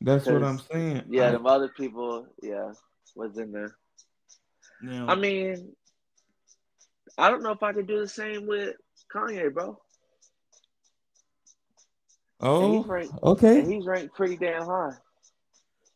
That's 0.00 0.26
what 0.26 0.42
I'm 0.42 0.58
saying. 0.58 1.04
Yeah, 1.08 1.30
them 1.30 1.46
other 1.46 1.68
people, 1.68 2.26
yeah, 2.42 2.72
was 3.14 3.38
in 3.38 3.52
there. 3.52 3.76
now, 4.82 5.06
I 5.08 5.14
mean, 5.14 5.72
I 7.16 7.30
don't 7.30 7.42
know 7.42 7.52
if 7.52 7.62
I 7.62 7.72
could 7.72 7.86
do 7.86 8.00
the 8.00 8.08
same 8.08 8.46
with 8.46 8.74
Kanye, 9.14 9.52
bro. 9.54 9.78
Oh, 12.40 12.82
ranked, 12.82 13.14
okay, 13.22 13.64
he's 13.64 13.86
ranked 13.86 14.14
pretty 14.14 14.36
damn 14.36 14.66
high. 14.66 14.92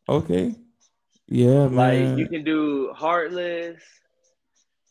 okay, 0.09 0.54
yeah, 1.26 1.66
Like 1.66 1.70
man. 1.99 2.18
you 2.18 2.28
can 2.28 2.44
do 2.44 2.92
Heartless, 2.94 3.82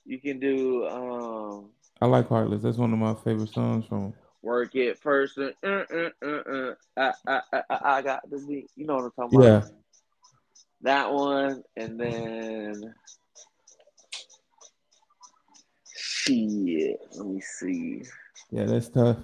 you 0.05 0.19
can 0.19 0.39
do 0.39 0.85
um 0.87 1.69
I 2.01 2.05
like 2.05 2.29
Heartless. 2.29 2.61
That's 2.61 2.77
one 2.77 2.93
of 2.93 2.99
my 2.99 3.13
favorite 3.15 3.49
songs 3.49 3.85
from. 3.85 4.05
him. 4.05 4.13
Work 4.41 4.73
It 4.75 4.97
First. 4.99 5.37
Uh, 5.37 5.51
uh, 5.63 5.83
uh, 5.93 6.09
uh, 6.23 6.27
uh, 6.27 6.73
I, 6.95 7.13
I, 7.27 7.41
I, 7.51 7.63
I 7.97 8.01
got 8.01 8.29
the 8.29 8.37
beat. 8.47 8.69
You 8.77 8.87
know 8.87 8.95
what 8.95 9.03
I'm 9.05 9.11
talking 9.11 9.37
about? 9.37 9.63
Yeah, 9.63 9.69
That 10.83 11.11
one, 11.11 11.63
and 11.75 11.99
then 11.99 12.93
shit. 15.93 16.99
Let 17.15 17.25
me 17.27 17.41
see. 17.41 18.03
yeah, 18.51 18.63
that's 18.63 18.87
tough. 18.87 19.17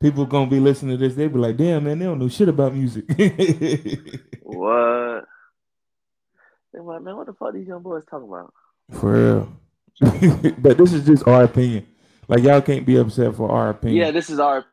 People 0.00 0.24
gonna 0.24 0.50
be 0.50 0.60
listening 0.60 0.98
to 0.98 1.04
this. 1.04 1.14
They 1.14 1.28
be 1.28 1.38
like, 1.38 1.56
"Damn, 1.56 1.84
man, 1.84 1.98
they 1.98 2.06
don't 2.06 2.18
know 2.18 2.28
shit 2.28 2.48
about 2.48 2.74
music." 2.74 3.04
What? 4.52 5.24
They're 6.72 6.82
like, 6.82 7.02
man, 7.02 7.16
what 7.16 7.26
the 7.26 7.34
fuck 7.34 7.54
these 7.54 7.68
young 7.68 7.82
boys 7.82 8.04
talking 8.04 8.28
about? 8.28 8.52
For 8.90 9.12
real. 9.12 9.60
but 10.58 10.76
this 10.76 10.92
is 10.92 11.06
just 11.06 11.26
our 11.26 11.44
opinion. 11.44 11.86
Like 12.26 12.42
y'all 12.42 12.60
can't 12.60 12.86
be 12.86 12.96
upset 12.96 13.34
for 13.34 13.50
our 13.50 13.70
opinion. 13.70 14.00
Yeah, 14.00 14.10
this 14.10 14.30
is 14.30 14.40
our. 14.40 14.64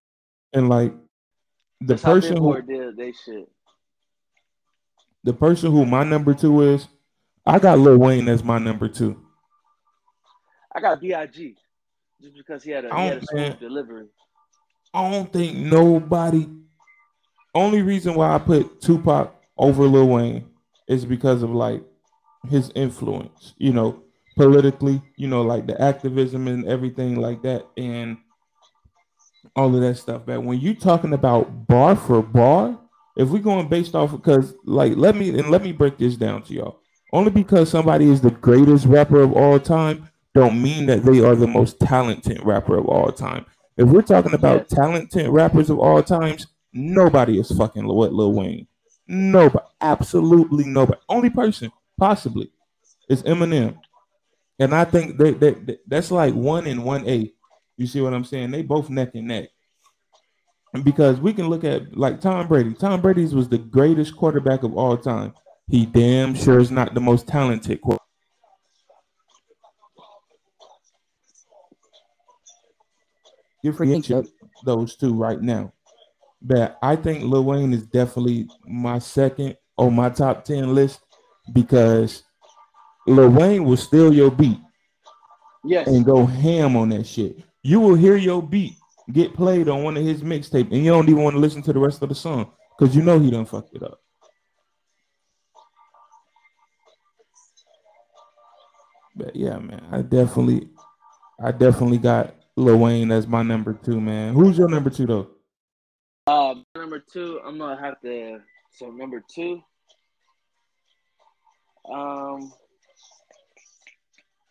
and 0.53 0.69
like 0.69 0.93
the 1.79 1.93
That's 1.93 2.03
person 2.03 2.38
who 2.38 2.62
did 2.62 2.98
they 2.98 3.12
shit. 3.12 3.50
the 5.24 5.34
person 5.34 5.72
who 5.72 5.86
my 5.86 6.03
number 6.03 6.34
two 6.34 6.62
is, 6.62 6.88
I 7.46 7.60
got 7.60 7.79
Lil 7.79 7.98
Wayne 7.98 8.27
as 8.29 8.43
my 8.43 8.57
number 8.57 8.88
two. 8.88 9.24
I 10.75 10.79
got 10.79 11.01
Big 11.01 11.55
just 12.22 12.36
because 12.36 12.63
he 12.63 12.72
had 12.72 12.86
a, 12.86 12.96
he 12.96 13.07
had 13.07 13.24
a 13.53 13.53
delivery. 13.55 14.05
I 14.98 15.12
don't 15.12 15.32
think 15.32 15.56
nobody. 15.56 16.48
Only 17.54 17.84
reason 17.84 18.16
why 18.16 18.34
I 18.34 18.39
put 18.39 18.82
Tupac 18.82 19.32
over 19.56 19.84
Lil 19.84 20.08
Wayne 20.08 20.50
is 20.88 21.06
because 21.06 21.44
of 21.44 21.51
like 21.51 21.84
his 22.50 22.72
influence, 22.74 23.54
you 23.60 23.74
know, 23.74 24.01
politically, 24.38 25.04
you 25.16 25.27
know, 25.27 25.44
like 25.44 25.68
the 25.68 25.80
activism 25.80 26.48
and 26.48 26.66
everything 26.66 27.22
like 27.22 27.44
that, 27.44 27.68
and 27.77 28.18
all 29.56 29.75
of 29.75 29.82
that 29.82 29.98
stuff. 29.98 30.24
But 30.25 30.42
when 30.42 30.60
you're 30.60 30.74
talking 30.74 31.13
about 31.13 31.68
bar 31.68 31.96
for 31.96 32.24
bar, 32.24 32.80
if 33.16 33.30
we're 33.30 33.38
going 33.38 33.68
based 33.68 33.94
off, 33.94 34.12
because 34.13 34.56
like 34.66 34.94
let 34.96 35.16
me 35.16 35.30
and 35.30 35.51
let 35.51 35.62
me 35.62 35.74
break 35.74 36.00
this 36.00 36.16
down 36.16 36.42
to 36.44 36.54
y'all. 36.56 36.80
Only 37.13 37.30
because 37.30 37.70
somebody 37.70 38.10
is 38.10 38.22
the 38.22 38.32
greatest 38.32 38.88
rapper 38.88 39.22
of 39.22 39.32
all 39.34 39.60
time, 39.60 40.10
don't 40.34 40.60
mean 40.60 40.88
that 40.88 41.04
they 41.04 41.24
are 41.24 41.36
the 41.36 41.46
most 41.46 41.80
talented 41.80 42.44
rapper 42.44 42.80
of 42.80 42.88
all 42.88 43.12
time. 43.12 43.46
If 43.77 43.88
we're 43.88 44.01
talking 44.01 44.34
about 44.34 44.69
talented 44.69 45.29
rappers 45.29 45.69
of 45.69 45.79
all 45.79 46.01
times, 46.01 46.48
nobody 46.74 47.39
is 47.39 47.51
fucking 47.51 47.88
what 47.88 48.13
Lil 48.13 48.34
Wayne. 48.34 48.67
Nobody, 49.07 49.65
absolutely 49.79 50.65
nobody. 50.65 51.00
Only 51.07 51.29
person 51.29 51.72
possibly 51.98 52.51
is 53.10 53.24
Eminem, 53.24 53.77
and 54.60 54.74
I 54.74 54.84
think 54.84 55.17
that 55.17 55.39
that 55.39 55.79
that's 55.88 56.12
like 56.12 56.34
one 56.34 56.65
and 56.65 56.84
one 56.84 57.07
A. 57.07 57.31
You 57.77 57.88
see 57.88 58.01
what 58.01 58.13
I'm 58.13 58.25
saying? 58.25 58.51
They 58.51 58.63
both 58.63 58.89
neck 58.89 59.12
and 59.13 59.27
neck. 59.27 59.50
And 60.74 60.84
because 60.84 61.19
we 61.19 61.31
can 61.31 61.48
look 61.48 61.63
at 61.63 61.96
like 61.96 62.19
Tom 62.19 62.48
Brady. 62.48 62.74
Tom 62.74 63.01
Brady's 63.01 63.34
was 63.34 63.48
the 63.48 63.57
greatest 63.57 64.15
quarterback 64.17 64.63
of 64.63 64.75
all 64.75 64.98
time. 64.98 65.34
He 65.69 65.86
damn 65.86 66.34
sure 66.34 66.60
is 66.60 66.72
not 66.72 66.93
the 66.93 67.00
most 67.00 67.27
talented. 67.27 67.81
Qu- 67.81 67.98
Differentiate 73.64 74.28
those 74.66 74.96
two 74.96 75.14
right 75.14 75.42
now. 75.42 75.74
But 76.42 76.78
I 76.82 76.96
think 76.96 77.24
Lil 77.24 77.44
Wayne 77.44 77.74
is 77.74 77.84
definitely 77.84 78.48
my 78.66 79.00
second 79.00 79.58
on 79.78 79.96
my 79.96 80.10
top 80.10 80.46
ten 80.46 80.74
list 80.76 81.02
because 81.54 82.24
Lil 83.08 83.30
Wayne 83.30 83.64
will 83.66 83.78
steal 83.78 84.14
your 84.14 84.32
beat 84.32 84.60
Yes. 85.66 85.88
and 85.88 86.06
go 86.06 86.26
ham 86.26 86.78
on 86.78 86.90
that 86.90 87.06
shit. 87.06 87.38
You 87.64 87.80
will 87.80 87.96
hear 87.96 88.16
your 88.16 88.42
beat 88.42 88.76
get 89.12 89.34
played 89.34 89.70
on 89.70 89.84
one 89.84 89.98
of 89.98 90.04
his 90.04 90.22
mixtape, 90.22 90.72
and 90.72 90.84
you 90.84 90.92
don't 90.92 91.10
even 91.10 91.24
want 91.24 91.34
to 91.36 91.40
listen 91.40 91.62
to 91.64 91.74
the 91.74 91.80
rest 91.80 92.02
of 92.02 92.10
the 92.10 92.16
song 92.16 92.52
because 92.78 92.96
you 92.96 93.02
know 93.02 93.20
he 93.20 93.32
done 93.32 93.46
fucked 93.46 93.76
it 93.76 93.84
up. 93.84 94.02
But 99.16 99.36
yeah, 99.36 99.58
man, 99.58 99.84
I 99.92 100.02
definitely, 100.02 100.70
I 101.42 101.52
definitely 101.52 101.98
got 101.98 102.36
Lil 102.58 102.78
Wayne 102.80 103.12
as 103.12 103.28
my 103.28 103.44
number 103.44 103.74
two, 103.74 104.02
man. 104.02 104.34
Who's 104.34 104.58
your 104.58 104.68
number 104.68 104.90
two 104.90 105.06
though? 105.06 105.30
Um, 106.26 106.66
number 106.76 107.00
two, 107.00 107.40
I'm 107.46 107.58
gonna 107.60 107.80
have 107.80 108.02
to. 108.02 108.40
So 108.72 108.90
number 108.90 109.24
two, 109.34 109.62
um, 111.92 112.52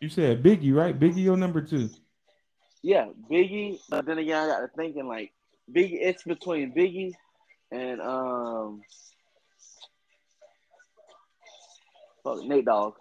You 0.01 0.09
said 0.09 0.43
Biggie, 0.43 0.73
right? 0.75 0.99
Biggie, 0.99 1.25
your 1.25 1.37
number 1.37 1.61
two. 1.61 1.91
yeah, 2.83 3.07
Biggie. 3.31 3.79
But 3.91 4.07
then 4.07 4.19
again, 4.19 4.37
I 4.43 4.47
got 4.47 4.61
to 4.61 4.69
thinking 4.77 5.07
like 5.09 5.33
Biggie. 5.71 5.99
It's 6.01 6.23
between 6.23 6.73
Biggie 6.75 7.13
and 7.73 8.01
um, 8.01 8.83
fuck, 12.23 12.43
Nate 12.45 12.65
Dogg. 12.67 12.95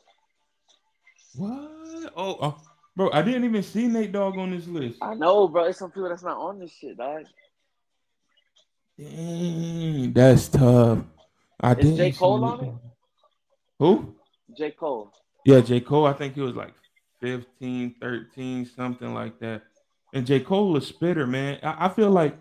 What? 1.36 2.12
Oh, 2.16 2.38
oh, 2.42 2.58
bro, 2.96 3.10
I 3.12 3.22
didn't 3.22 3.44
even 3.46 3.64
see 3.64 3.88
Nate 3.88 4.12
Dogg 4.12 4.38
on 4.38 4.52
this 4.52 4.68
list. 4.68 4.98
I 5.02 5.14
know, 5.16 5.48
bro. 5.48 5.66
It's 5.66 5.80
some 5.80 5.92
people 5.92 6.10
that's 6.10 6.24
not 6.24 6.38
on 6.38 6.60
this 6.60 6.72
shit, 6.72 6.98
dog. 6.98 7.24
Dang, 8.98 10.14
that's 10.14 10.48
tough. 10.48 11.00
I 11.60 11.72
Is 11.72 11.78
didn't 11.78 11.98
J. 11.98 12.12
Cole 12.12 12.40
see 12.40 12.44
on 12.46 12.66
it? 12.66 12.74
Who? 13.80 14.16
J. 14.58 14.72
Cole. 14.72 15.12
Yeah, 15.46 15.60
J. 15.62 15.80
Cole, 15.82 16.06
I 16.06 16.14
think 16.14 16.36
he 16.36 16.42
was 16.42 16.56
like 16.56 16.74
15, 17.22 17.96
13, 18.02 18.66
something 18.66 19.14
like 19.14 19.40
that. 19.40 19.64
And 20.14 20.26
J. 20.26 20.40
Cole 20.40 20.78
is 20.78 20.88
spitter, 20.88 21.28
man. 21.28 21.60
I, 21.62 21.86
I 21.86 21.90
feel 21.90 22.10
like 22.10 22.38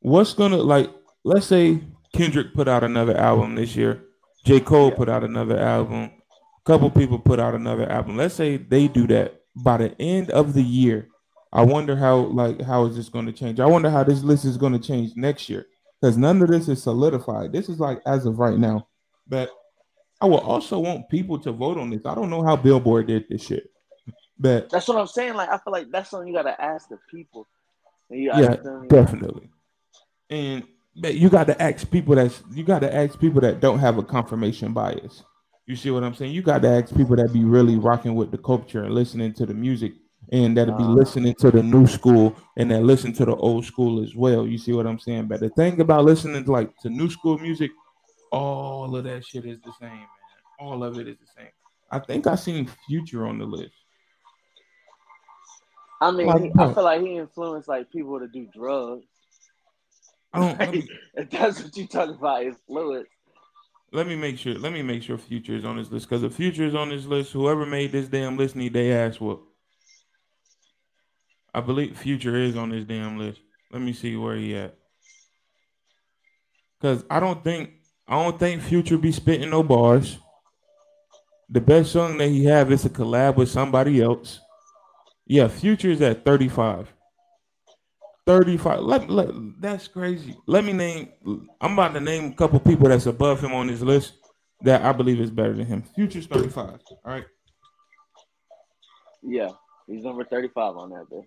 what's 0.00 0.34
gonna 0.34 0.56
like, 0.56 0.90
let's 1.24 1.46
say 1.46 1.80
Kendrick 2.14 2.52
put 2.54 2.66
out 2.66 2.82
another 2.82 3.16
album 3.16 3.54
this 3.54 3.76
year. 3.76 4.02
J. 4.44 4.58
Cole 4.60 4.88
Yeah. 4.90 4.96
put 4.96 5.08
out 5.08 5.22
another 5.22 5.58
album. 5.58 6.10
A 6.10 6.62
couple 6.64 6.90
people 6.90 7.18
put 7.18 7.38
out 7.38 7.54
another 7.54 7.88
album. 7.88 8.16
Let's 8.16 8.34
say 8.34 8.56
they 8.56 8.88
do 8.88 9.06
that 9.08 9.39
by 9.56 9.76
the 9.78 10.00
end 10.00 10.30
of 10.30 10.54
the 10.54 10.62
year. 10.62 11.08
I 11.52 11.62
wonder 11.62 11.96
how 11.96 12.16
like 12.16 12.60
how 12.62 12.84
is 12.86 12.96
this 12.96 13.08
going 13.08 13.26
to 13.26 13.32
change? 13.32 13.58
I 13.58 13.66
wonder 13.66 13.90
how 13.90 14.04
this 14.04 14.22
list 14.22 14.44
is 14.44 14.56
going 14.56 14.72
to 14.72 14.78
change 14.78 15.16
next 15.16 15.48
year 15.48 15.66
because 16.00 16.16
none 16.16 16.40
of 16.42 16.48
this 16.48 16.68
is 16.68 16.82
solidified. 16.82 17.52
This 17.52 17.68
is 17.68 17.80
like 17.80 18.00
as 18.06 18.24
of 18.26 18.38
right 18.38 18.58
now. 18.58 18.86
But 19.26 19.50
I 20.20 20.26
will 20.26 20.38
also 20.38 20.78
want 20.78 21.08
people 21.08 21.38
to 21.40 21.52
vote 21.52 21.78
on 21.78 21.90
this. 21.90 22.02
I 22.04 22.14
don't 22.14 22.30
know 22.30 22.42
how 22.42 22.54
Billboard 22.56 23.08
did 23.08 23.24
this 23.28 23.44
shit, 23.44 23.70
but 24.38 24.70
That's 24.70 24.86
what 24.86 24.98
I'm 24.98 25.06
saying. 25.06 25.34
Like, 25.34 25.48
I 25.48 25.58
feel 25.58 25.72
like 25.72 25.90
that's 25.90 26.10
something 26.10 26.28
you 26.28 26.34
gotta 26.34 26.60
ask 26.60 26.88
the 26.88 26.98
people. 27.10 27.48
Yeah, 28.10 28.40
gotta 28.40 28.56
tell 28.62 28.80
me- 28.80 28.88
definitely. 28.88 29.50
And 30.28 30.64
but 30.96 31.14
you 31.14 31.30
got 31.30 31.46
to 31.46 31.60
ask 31.60 31.90
people 31.90 32.14
that's 32.14 32.42
you 32.52 32.64
got 32.64 32.80
to 32.80 32.94
ask 32.94 33.18
people 33.18 33.40
that 33.40 33.60
don't 33.60 33.78
have 33.78 33.98
a 33.98 34.02
confirmation 34.02 34.72
bias. 34.72 35.24
You 35.70 35.76
see 35.76 35.92
what 35.92 36.02
I'm 36.02 36.14
saying? 36.14 36.32
You 36.32 36.42
got 36.42 36.62
to 36.62 36.68
ask 36.68 36.96
people 36.96 37.14
that 37.14 37.32
be 37.32 37.44
really 37.44 37.76
rocking 37.76 38.16
with 38.16 38.32
the 38.32 38.38
culture 38.38 38.82
and 38.82 38.92
listening 38.92 39.32
to 39.34 39.46
the 39.46 39.54
music, 39.54 39.92
and 40.32 40.56
that'll 40.56 40.76
be 40.76 40.82
listening 40.82 41.32
to 41.36 41.52
the 41.52 41.62
new 41.62 41.86
school 41.86 42.36
and 42.56 42.72
that 42.72 42.82
listen 42.82 43.12
to 43.12 43.24
the 43.24 43.36
old 43.36 43.64
school 43.64 44.02
as 44.02 44.16
well. 44.16 44.48
You 44.48 44.58
see 44.58 44.72
what 44.72 44.84
I'm 44.84 44.98
saying? 44.98 45.26
But 45.26 45.38
the 45.38 45.48
thing 45.50 45.80
about 45.80 46.06
listening 46.06 46.42
to 46.42 46.50
like 46.50 46.76
to 46.78 46.90
new 46.90 47.08
school 47.08 47.38
music, 47.38 47.70
all 48.32 48.96
of 48.96 49.04
that 49.04 49.24
shit 49.24 49.44
is 49.44 49.60
the 49.60 49.70
same, 49.78 49.90
man. 49.90 50.08
All 50.58 50.82
of 50.82 50.98
it 50.98 51.06
is 51.06 51.18
the 51.18 51.26
same. 51.36 51.52
I 51.88 52.00
think 52.00 52.26
I 52.26 52.34
seen 52.34 52.68
Future 52.88 53.28
on 53.28 53.38
the 53.38 53.44
list. 53.44 53.72
I 56.00 56.10
mean, 56.10 56.26
Like, 56.26 56.42
he. 56.42 56.50
I 56.58 56.74
feel 56.74 56.82
like 56.82 57.00
he 57.00 57.16
influenced 57.16 57.68
like 57.68 57.92
people 57.92 58.18
to 58.18 58.26
do 58.26 58.48
drugs. 58.52 59.06
I 60.32 60.40
don't, 60.40 60.72
me, 60.72 60.88
if 61.14 61.30
that's 61.30 61.62
what 61.62 61.76
you 61.76 61.86
talking 61.86 62.16
about, 62.16 62.42
influence. 62.42 63.06
Let 63.92 64.06
me 64.06 64.16
make 64.16 64.38
sure. 64.38 64.54
Let 64.54 64.72
me 64.72 64.82
make 64.82 65.02
sure 65.02 65.18
Future 65.18 65.56
is 65.56 65.64
on 65.64 65.76
this 65.76 65.90
list 65.90 66.08
because 66.08 66.22
if 66.22 66.34
Future 66.34 66.64
is 66.64 66.74
on 66.74 66.90
this 66.90 67.06
list, 67.06 67.32
whoever 67.32 67.66
made 67.66 67.92
this 67.92 68.08
damn 68.08 68.36
list 68.36 68.56
need 68.56 68.72
they 68.72 68.92
ass 68.92 69.20
whoop. 69.20 69.42
I 71.52 71.60
believe 71.60 71.98
Future 71.98 72.36
is 72.36 72.56
on 72.56 72.70
this 72.70 72.84
damn 72.84 73.18
list. 73.18 73.40
Let 73.72 73.82
me 73.82 73.92
see 73.92 74.16
where 74.16 74.36
he 74.36 74.56
at. 74.56 74.76
Cause 76.80 77.04
I 77.10 77.20
don't 77.20 77.42
think 77.44 77.70
I 78.06 78.22
don't 78.22 78.38
think 78.38 78.62
Future 78.62 78.98
be 78.98 79.12
spitting 79.12 79.50
no 79.50 79.62
bars. 79.62 80.18
The 81.48 81.60
best 81.60 81.92
song 81.92 82.16
that 82.18 82.28
he 82.28 82.44
have 82.44 82.70
is 82.70 82.84
a 82.84 82.90
collab 82.90 83.36
with 83.36 83.50
somebody 83.50 84.00
else. 84.00 84.40
Yeah, 85.26 85.48
Future 85.48 85.90
is 85.90 86.00
at 86.00 86.24
35. 86.24 86.92
35. 88.26 88.80
Let, 88.80 89.10
let, 89.10 89.28
that's 89.60 89.86
crazy. 89.88 90.36
Let 90.46 90.64
me 90.64 90.72
name 90.72 91.08
I'm 91.60 91.74
about 91.74 91.94
to 91.94 92.00
name 92.00 92.32
a 92.32 92.34
couple 92.34 92.58
people 92.60 92.88
that's 92.88 93.06
above 93.06 93.42
him 93.42 93.52
on 93.52 93.66
this 93.68 93.80
list 93.80 94.14
that 94.62 94.82
I 94.82 94.92
believe 94.92 95.20
is 95.20 95.30
better 95.30 95.52
than 95.52 95.66
him. 95.66 95.82
Future's 95.94 96.26
35. 96.26 96.80
All 96.90 96.98
right. 97.04 97.24
Yeah, 99.22 99.50
he's 99.86 100.02
number 100.02 100.24
thirty-five 100.24 100.76
on 100.76 100.90
that, 100.90 101.08
bro. 101.08 101.24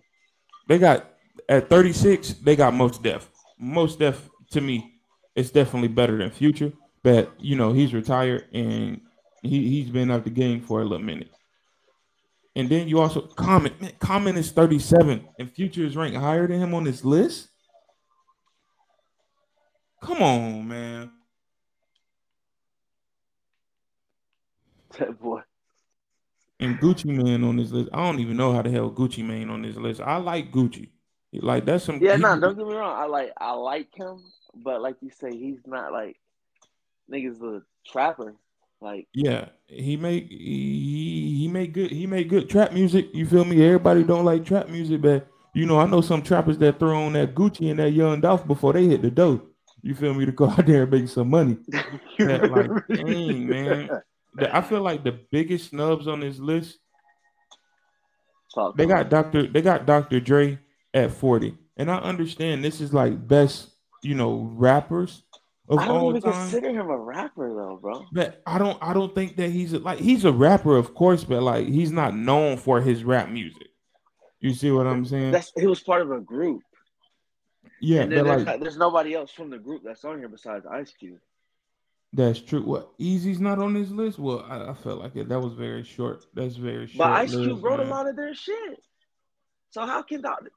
They 0.66 0.78
got 0.78 1.10
at 1.48 1.70
36, 1.70 2.34
they 2.34 2.56
got 2.56 2.74
Mos 2.74 2.98
Def. 2.98 3.30
Mos 3.58 3.96
Def 3.96 4.28
to 4.50 4.60
me 4.60 4.94
it's 5.34 5.50
definitely 5.50 5.88
better 5.88 6.16
than 6.18 6.30
Future. 6.30 6.72
But 7.02 7.32
you 7.38 7.56
know, 7.56 7.72
he's 7.72 7.92
retired 7.92 8.46
and 8.52 9.00
he, 9.42 9.68
he's 9.68 9.90
been 9.90 10.10
out 10.10 10.24
the 10.24 10.30
game 10.30 10.60
for 10.60 10.80
a 10.80 10.84
little 10.84 11.04
minute. 11.04 11.30
And 12.56 12.68
then 12.68 12.88
you 12.88 13.00
also 13.00 13.22
Common, 13.22 13.72
man, 13.80 13.92
Common 13.98 14.36
is 14.36 14.52
37 14.52 15.28
and 15.38 15.50
Future 15.50 15.84
is 15.84 15.96
ranked 15.96 16.16
higher 16.16 16.46
than 16.46 16.60
him 16.60 16.74
on 16.74 16.84
this 16.84 17.04
list. 17.04 17.48
Come 20.04 20.22
on, 20.22 20.68
man. 20.68 21.10
That 24.98 25.18
boy. 25.18 25.40
And 26.60 26.78
Gucci 26.78 27.06
Mane 27.06 27.42
on 27.42 27.56
this 27.56 27.70
list. 27.70 27.88
I 27.90 28.04
don't 28.04 28.20
even 28.20 28.36
know 28.36 28.52
how 28.52 28.60
the 28.60 28.70
hell 28.70 28.90
Gucci 28.90 29.24
Mane 29.24 29.48
on 29.48 29.62
this 29.62 29.76
list. 29.76 30.02
I 30.02 30.18
like 30.18 30.52
Gucci. 30.52 30.90
Like 31.32 31.64
that's 31.64 31.84
some 31.84 32.00
Yeah, 32.02 32.16
no, 32.16 32.38
don't 32.38 32.56
get 32.56 32.66
me 32.66 32.74
wrong. 32.74 32.96
I 32.96 33.06
like 33.06 33.32
I 33.38 33.52
like 33.52 33.94
him, 33.94 34.22
but 34.54 34.82
like 34.82 34.96
you 35.00 35.10
say, 35.10 35.34
he's 35.34 35.58
not 35.66 35.90
like 35.90 36.16
niggas 37.10 37.42
a 37.42 37.62
trapper. 37.90 38.34
Like 38.82 39.08
Yeah, 39.14 39.48
he 39.66 39.96
make 39.96 40.28
he 40.28 41.38
he 41.38 41.48
make 41.48 41.72
good 41.72 41.90
he 41.90 42.06
make 42.06 42.28
good 42.28 42.50
trap 42.50 42.72
music. 42.72 43.08
You 43.14 43.24
feel 43.24 43.46
me? 43.46 43.64
Everybody 43.64 44.04
don't 44.04 44.26
like 44.26 44.44
trap 44.44 44.68
music, 44.68 45.00
but 45.00 45.26
you 45.54 45.64
know 45.64 45.80
I 45.80 45.86
know 45.86 46.02
some 46.02 46.20
trappers 46.22 46.58
that 46.58 46.78
throw 46.78 47.04
on 47.04 47.14
that 47.14 47.34
Gucci 47.34 47.70
and 47.70 47.78
that 47.78 47.92
Young 47.92 48.20
Dolph 48.20 48.46
before 48.46 48.74
they 48.74 48.84
hit 48.84 49.00
the 49.00 49.10
dough. 49.10 49.40
You 49.84 49.94
feel 49.94 50.14
me? 50.14 50.24
To 50.24 50.32
go 50.32 50.48
out 50.50 50.64
there 50.66 50.82
and 50.82 50.90
make 50.90 51.08
some 51.08 51.30
money. 51.30 51.58
Yeah, 52.18 52.36
like, 52.36 52.70
dang, 52.88 53.48
man. 53.48 53.90
I 54.52 54.60
feel 54.60 54.80
like 54.82 55.02
the 55.02 55.18
biggest 55.32 55.70
snubs 55.70 56.06
on 56.06 56.20
this 56.20 56.38
list 56.38 56.78
Talk 58.54 58.76
they 58.76 58.86
got. 58.86 59.10
Dr. 59.10 59.48
They 59.48 59.62
got 59.62 59.84
Dr. 59.84 60.20
Dre 60.20 60.58
at 60.92 61.10
forty, 61.10 61.56
and 61.76 61.90
I 61.90 61.98
understand 61.98 62.64
this 62.64 62.80
is 62.80 62.94
like 62.94 63.26
best 63.26 63.70
you 64.02 64.14
know 64.14 64.48
rappers 64.54 65.22
of 65.68 65.80
I 65.80 65.86
don't 65.86 65.96
all 65.96 66.10
even 66.10 66.22
time. 66.22 66.32
consider 66.32 66.70
him 66.70 66.88
a 66.88 66.96
rapper 66.96 67.48
though, 67.52 67.78
bro. 67.82 68.04
But 68.12 68.42
I 68.46 68.58
don't 68.58 68.78
I 68.80 68.94
don't 68.94 69.14
think 69.14 69.36
that 69.36 69.50
he's 69.50 69.72
a, 69.72 69.80
like 69.80 69.98
he's 69.98 70.24
a 70.24 70.32
rapper, 70.32 70.76
of 70.76 70.94
course, 70.94 71.24
but 71.24 71.42
like 71.42 71.66
he's 71.66 71.90
not 71.90 72.16
known 72.16 72.56
for 72.56 72.80
his 72.80 73.02
rap 73.02 73.28
music. 73.28 73.68
You 74.40 74.54
see 74.54 74.70
what 74.70 74.86
I'm 74.86 75.04
saying? 75.04 75.32
That's 75.32 75.52
he 75.56 75.66
was 75.66 75.80
part 75.80 76.02
of 76.02 76.12
a 76.12 76.20
group. 76.20 76.62
Yeah, 77.84 78.00
and 78.00 78.12
then 78.12 78.24
but 78.24 78.30
there's, 78.30 78.46
like 78.46 78.60
there's 78.60 78.76
nobody 78.78 79.14
else 79.14 79.30
from 79.30 79.50
the 79.50 79.58
group 79.58 79.82
that's 79.84 80.04
on 80.06 80.18
here 80.18 80.28
besides 80.28 80.64
Ice 80.64 80.92
Cube. 80.98 81.18
that's 82.14 82.40
true. 82.40 82.62
What 82.62 82.98
Eazy's 82.98 83.40
not 83.40 83.58
on 83.58 83.74
this 83.74 83.90
list? 83.90 84.18
Well, 84.18 84.42
I, 84.48 84.70
I 84.70 84.74
felt 84.74 85.00
like 85.00 85.16
it. 85.16 85.28
That 85.28 85.40
was 85.40 85.52
very 85.52 85.84
short. 85.84 86.24
That's 86.32 86.56
very 86.56 86.86
short. 86.86 86.98
But 86.98 87.12
Ice 87.12 87.34
list, 87.34 87.50
Cube 87.50 87.62
wrote 87.62 87.80
man. 87.80 87.88
a 87.88 87.90
lot 87.90 88.08
of 88.08 88.16
their 88.16 88.34
shit. 88.34 88.82
So 89.68 89.84
how 89.84 90.00
can 90.00 90.22
Dr. 90.22 90.50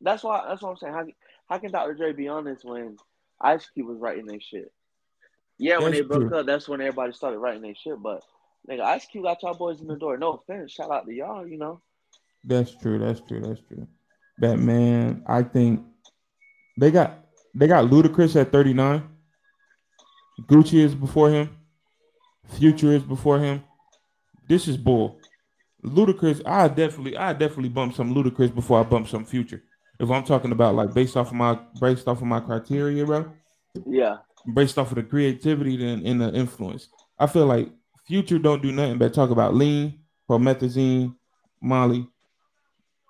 That's 0.00 0.22
why 0.22 0.44
that's 0.48 0.62
what 0.62 0.70
I'm 0.70 0.76
saying. 0.76 0.92
How 0.94 1.06
how 1.48 1.58
can 1.58 1.72
Dr. 1.72 1.94
Dre 1.94 2.12
be 2.12 2.28
on 2.28 2.44
this 2.44 2.62
when 2.62 2.96
Ice 3.40 3.68
Cube 3.74 3.88
was 3.88 3.98
writing 3.98 4.26
their 4.26 4.40
shit? 4.40 4.70
Yeah, 5.58 5.78
when 5.78 5.90
they 5.90 6.02
broke 6.02 6.28
true. 6.28 6.38
up, 6.38 6.46
that's 6.46 6.68
when 6.68 6.80
everybody 6.80 7.12
started 7.12 7.38
writing 7.38 7.62
their 7.62 7.74
shit. 7.74 8.00
But 8.00 8.22
nigga, 8.70 8.82
Ice 8.82 9.06
Cube 9.06 9.24
got 9.24 9.42
y'all 9.42 9.54
boys 9.54 9.80
in 9.80 9.88
the 9.88 9.96
door. 9.96 10.16
No 10.16 10.34
offense, 10.34 10.70
shout 10.70 10.92
out 10.92 11.06
to 11.06 11.12
y'all. 11.12 11.44
You 11.44 11.58
know, 11.58 11.80
That's 12.44 12.72
true. 12.76 13.00
That's 13.00 13.20
true. 13.20 13.40
That's 13.40 13.62
true. 13.66 13.88
But 14.38 14.60
man, 14.60 15.24
I 15.26 15.42
think 15.42 15.84
they 16.78 16.90
got 16.90 17.24
they 17.54 17.66
got 17.66 17.86
Ludacris 17.86 18.40
at 18.40 18.52
39. 18.52 19.02
Gucci 20.42 20.78
is 20.78 20.94
before 20.94 21.30
him. 21.30 21.50
Future 22.56 22.92
is 22.92 23.02
before 23.02 23.40
him. 23.40 23.64
This 24.48 24.68
is 24.68 24.76
bull. 24.76 25.18
Ludacris, 25.84 26.40
I 26.46 26.68
definitely, 26.68 27.16
I 27.16 27.32
definitely 27.32 27.68
bump 27.68 27.94
some 27.94 28.14
Ludacris 28.14 28.54
before 28.54 28.80
I 28.80 28.84
bump 28.84 29.08
some 29.08 29.24
Future. 29.24 29.62
If 29.98 30.10
I'm 30.10 30.24
talking 30.24 30.52
about 30.52 30.76
like 30.76 30.94
based 30.94 31.16
off 31.16 31.28
of 31.28 31.34
my 31.34 31.58
based 31.80 32.06
off 32.06 32.18
of 32.18 32.26
my 32.28 32.38
criteria, 32.38 33.04
bro, 33.04 33.32
yeah. 33.84 34.18
based 34.54 34.78
off 34.78 34.90
of 34.90 34.96
the 34.96 35.02
creativity 35.02 35.84
and, 35.84 36.06
and 36.06 36.20
the 36.20 36.32
influence. 36.32 36.88
I 37.18 37.26
feel 37.26 37.46
like 37.46 37.70
Future 38.06 38.38
don't 38.38 38.62
do 38.62 38.70
nothing 38.70 38.98
but 38.98 39.12
talk 39.12 39.30
about 39.30 39.54
lean, 39.54 39.98
promethazine, 40.30 41.16
Molly, 41.60 42.08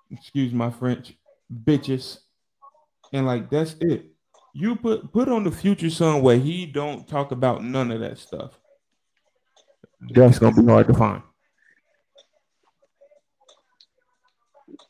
excuse 0.09 0.51
my 0.51 0.71
French, 0.71 1.13
bitches, 1.63 2.19
and 3.13 3.25
like 3.25 3.49
that's 3.49 3.75
it. 3.79 4.05
You 4.53 4.75
put 4.75 5.11
put 5.11 5.29
on 5.29 5.43
the 5.43 5.51
Future 5.51 5.89
son 5.89 6.21
where 6.21 6.37
he 6.37 6.65
don't 6.65 7.07
talk 7.07 7.31
about 7.31 7.63
none 7.63 7.91
of 7.91 7.99
that 8.01 8.17
stuff. 8.17 8.51
That's 10.01 10.39
gonna 10.39 10.61
be 10.61 10.67
hard 10.67 10.87
to 10.87 10.93
find. 10.93 11.21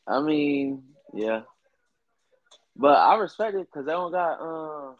I 0.06 0.20
mean, 0.20 0.82
yeah. 1.12 1.42
But 2.76 2.98
I 2.98 3.16
respect 3.16 3.54
it 3.54 3.68
because 3.70 3.86
they 3.86 3.92
don't 3.92 4.12
got 4.12 4.40
uh 4.40 4.94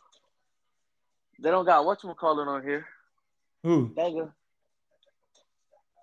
they 1.41 1.51
don't 1.51 1.65
got 1.65 1.85
whatchamacallit 1.85 2.47
on 2.47 2.63
here. 2.63 2.87
Who? 3.63 3.91
Nigga. 3.97 4.33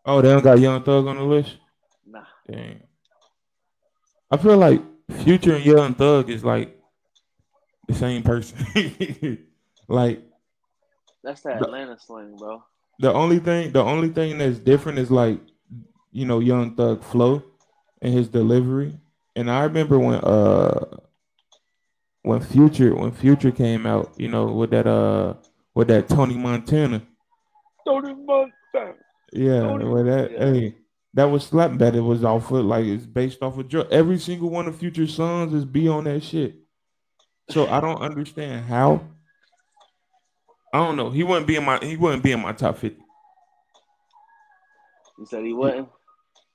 Oh, 0.06 0.22
they 0.22 0.30
don't 0.30 0.44
got 0.44 0.60
Young 0.60 0.84
Thug 0.84 1.08
on 1.08 1.18
the 1.18 1.24
list. 1.24 1.58
Nah. 2.06 2.24
Dang. 2.50 2.82
I 4.32 4.38
feel 4.38 4.58
like 4.58 4.82
Future 5.24 5.56
and 5.56 5.66
Young 5.66 5.94
Thug 5.94 6.30
is 6.30 6.44
like 6.44 6.77
the 7.88 7.94
same 7.94 8.24
person. 8.24 8.58
like 9.88 10.22
That's 11.24 11.42
that 11.42 11.60
The- 11.60 11.66
Atlanta 11.66 11.98
slang, 12.00 12.36
bro. 12.38 12.64
the 13.00 13.12
only 13.14 13.40
thing, 13.40 13.72
the 13.72 13.84
only 13.84 14.10
thing 14.10 14.38
that's 14.38 14.60
different 14.60 15.00
is 15.00 15.10
like, 15.12 15.40
you 16.12 16.26
know, 16.26 16.40
Young 16.40 16.76
Thug 16.76 17.04
flow 17.04 17.44
and 18.02 18.14
his 18.14 18.28
delivery. 18.28 18.98
And 19.36 19.50
I 19.52 19.64
remember 19.64 20.00
when 20.00 20.16
uh 20.16 20.98
when 22.24 22.42
Future 22.42 22.94
when 22.96 23.12
Future 23.12 23.52
came 23.52 23.86
out, 23.86 24.14
you 24.18 24.28
know, 24.28 24.46
with 24.48 24.72
that 24.72 24.88
uh 24.88 25.36
with 25.76 25.88
that 25.90 26.10
Tony 26.10 26.36
Montana. 26.36 27.02
Tony 27.88 28.14
Montana. 28.14 28.96
Yeah, 29.32 29.62
Tony- 29.62 29.86
well 29.86 30.04
that 30.04 30.32
Yeah. 30.32 30.38
hey, 30.40 30.76
that 31.14 31.26
was 31.26 31.46
slap 31.46 31.78
that 31.78 31.96
it 31.96 32.02
was 32.02 32.24
off 32.24 32.52
of 32.52 32.66
like 32.66 32.86
it's 32.86 33.06
based 33.06 33.42
off 33.44 33.58
of 33.58 33.68
dr- 33.70 33.92
every 33.92 34.18
single 34.18 34.50
one 34.50 34.68
of 34.68 34.76
Future 34.78 35.08
songs 35.08 35.54
is 35.54 35.66
be 35.66 35.88
on 35.88 36.06
that 36.06 36.24
shit. 36.24 36.56
So 37.50 37.68
I 37.68 37.80
don't 37.80 38.02
understand 38.02 38.66
how. 38.66 39.02
I 40.74 40.80
don't 40.80 40.98
know. 40.98 41.10
He 41.10 41.24
wouldn't 41.24 41.48
be 41.48 41.56
in 41.56 41.64
my 41.64 41.80
he 41.80 41.96
wouldn't 41.96 42.24
be 42.24 42.34
in 42.34 42.42
my 42.42 42.52
top 42.52 42.78
fifty. 42.78 43.02
He 45.18 45.26
said 45.26 45.44
he 45.44 45.54
wouldn't. 45.54 45.90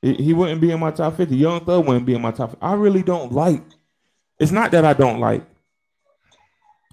He, 0.03 0.15
he 0.15 0.33
wouldn't 0.35 0.61
be 0.61 0.71
in 0.71 0.81
my 0.81 0.91
top 0.91 1.17
fifty. 1.17 1.37
Young 1.37 1.65
Thug 1.65 1.87
wouldn't 1.87 2.07
be 2.07 2.15
in 2.15 2.23
my 2.23 2.31
top. 2.31 2.51
50. 2.51 2.63
I 2.63 2.75
really 2.75 3.03
don't 3.03 3.33
like. 3.33 3.63
It's 4.39 4.53
not 4.53 4.71
that 4.73 4.85
I 4.85 4.93
don't 4.93 5.19
like. 5.19 5.45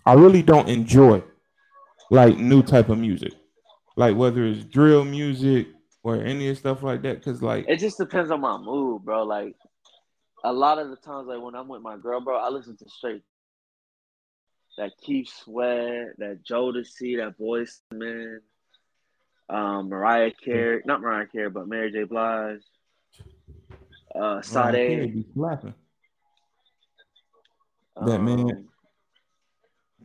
I 0.06 0.14
really 0.14 0.42
don't 0.42 0.70
enjoy 0.70 1.24
like 2.10 2.38
new 2.38 2.64
type 2.64 2.90
of 2.90 2.98
music, 2.98 3.34
like 3.96 4.16
whether 4.16 4.46
it's 4.46 4.64
drill 4.64 5.04
music 5.04 5.68
or 6.04 6.16
any 6.16 6.50
of 6.50 6.58
stuff 6.58 6.84
like 6.84 7.02
that. 7.04 7.24
Cause 7.24 7.42
like 7.42 7.66
It 7.68 7.78
just 7.78 7.98
depends 7.98 8.32
on 8.32 8.42
my 8.42 8.58
mood, 8.58 9.04
bro. 9.04 9.24
Like 9.24 9.56
a 10.44 10.54
lot 10.54 10.80
of 10.80 10.90
the 10.90 10.96
times, 10.96 11.28
like 11.28 11.42
when 11.42 11.54
I'm 11.54 11.68
with 11.68 11.82
my 11.82 11.98
girl, 11.98 12.22
bro, 12.22 12.38
I 12.38 12.50
listen 12.50 12.78
to 12.78 12.90
straight 12.90 13.22
that 14.80 14.94
Keith 15.02 15.30
Sweat, 15.44 16.18
that 16.18 16.40
Jodeci, 16.50 17.18
that 17.18 17.38
Boyz 17.38 17.80
II 17.92 18.00
Men, 18.00 18.42
um, 19.50 19.90
Mariah 19.90 20.32
Carey, 20.44 20.82
not 20.86 21.02
Mariah 21.02 21.28
Carey, 21.28 21.50
but 21.50 21.68
Mary 21.68 21.92
J. 21.92 22.04
Blige, 22.04 22.62
uh, 24.16 24.42
Sade. 24.42 25.14
be 25.14 25.26
slapping. 25.34 25.74
That 28.02 28.20
man- 28.20 28.40
um, 28.40 28.70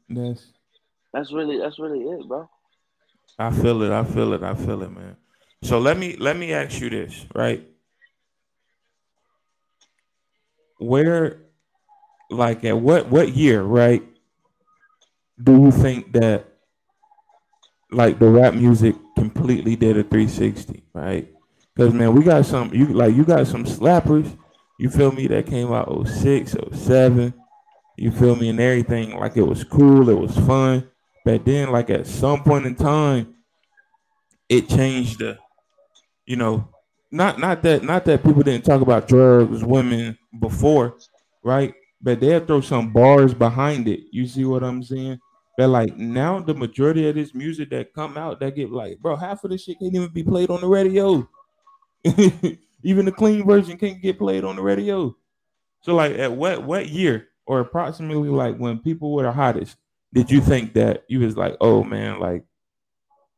That's 0.09 0.47
That's 1.13 1.33
really 1.33 1.59
that's 1.59 1.79
really 1.79 2.01
it, 2.01 2.27
bro. 2.27 2.51
I 3.39 3.53
feel 3.53 3.83
it. 3.83 3.93
I 3.93 4.03
feel 4.03 4.33
it. 4.33 4.43
I 4.43 4.55
feel 4.55 4.83
it, 4.83 4.91
man. 4.91 5.17
So 5.63 5.79
let 5.79 5.97
me 5.97 6.17
let 6.17 6.37
me 6.37 6.53
ask 6.53 6.81
you 6.81 6.91
this, 6.91 7.27
right? 7.35 7.65
where, 10.79 11.39
like, 12.31 12.65
at 12.65 12.77
what 12.77 13.09
what 13.09 13.37
year, 13.37 13.63
right? 13.63 14.03
Do 15.43 15.53
you 15.53 15.71
think 15.71 16.13
that, 16.13 16.47
like, 17.91 18.19
the 18.19 18.29
rap 18.29 18.55
music 18.55 18.95
completely 19.17 19.77
did 19.77 19.99
a 19.99 20.03
360, 20.03 20.85
right? 20.95 21.29
Because 21.75 21.93
man, 21.93 22.15
we 22.15 22.23
got 22.23 22.47
some 22.47 22.73
you 22.73 22.87
like 22.87 23.15
you 23.15 23.25
got 23.25 23.47
some 23.47 23.65
slappers. 23.65 24.37
You 24.79 24.91
feel 24.91 25.11
me? 25.13 25.27
That 25.27 25.47
came 25.47 25.73
out 25.73 26.07
06, 26.07 26.57
07. 26.73 27.35
You 27.97 28.11
feel 28.11 28.37
me? 28.37 28.49
And 28.49 28.61
everything 28.61 29.19
like 29.19 29.37
it 29.37 29.43
was 29.43 29.65
cool, 29.65 30.09
it 30.09 30.19
was 30.19 30.37
fun. 30.37 30.89
But 31.25 31.45
then, 31.45 31.73
like 31.73 31.91
at 31.91 32.07
some 32.07 32.43
point 32.43 32.67
in 32.67 32.75
time, 32.77 33.35
it 34.49 34.69
changed 34.69 35.21
the, 35.21 35.39
you 36.27 36.37
know, 36.37 36.69
not 37.11 37.41
not 37.41 37.63
that 37.63 37.83
not 37.83 38.05
that 38.05 38.23
people 38.23 38.43
didn't 38.43 38.65
talk 38.65 38.81
about 38.81 39.09
drugs, 39.09 39.65
women 39.65 40.17
before, 40.39 40.97
right? 41.43 41.75
But 42.05 42.21
they'll 42.21 42.45
throw 42.45 42.61
some 42.61 42.93
bars 42.93 43.33
behind 43.33 43.89
it. 43.89 44.01
You 44.13 44.27
see 44.27 44.45
what 44.45 44.63
I'm 44.63 44.83
saying? 44.83 45.19
But 45.57 45.69
like 45.69 45.97
now, 45.97 46.41
the 46.41 46.55
majority 46.55 47.09
of 47.09 47.15
this 47.15 47.35
music 47.35 47.71
that 47.71 47.95
come 47.95 48.19
out 48.19 48.41
that 48.41 48.55
get 48.55 48.71
like, 48.71 48.99
bro, 48.99 49.17
half 49.17 49.43
of 49.43 49.51
this 49.51 49.65
shit 49.65 49.79
can't 49.79 49.95
even 49.95 50.13
be 50.13 50.23
played 50.23 50.51
on 50.51 50.61
the 50.61 50.67
radio. 50.67 51.29
Even 52.85 53.07
the 53.07 53.13
clean 53.13 53.47
version 53.47 53.79
can't 53.79 54.03
get 54.03 54.19
played 54.19 54.45
on 54.45 54.57
the 54.57 54.63
radio. 54.63 55.17
So 55.81 55.95
like 55.95 56.13
at 56.19 56.33
what 56.33 56.65
what 56.65 56.89
year 56.91 57.29
or 57.47 57.61
approximately 57.61 58.29
like 58.29 58.59
when 58.59 58.79
people 58.79 59.15
were 59.15 59.23
the 59.23 59.33
hottest, 59.33 59.77
did 60.13 60.31
you 60.31 60.43
think 60.43 60.75
that 60.75 61.05
you 61.09 61.21
was 61.21 61.37
like, 61.37 61.57
oh 61.61 61.83
man, 61.83 62.21
like 62.21 62.45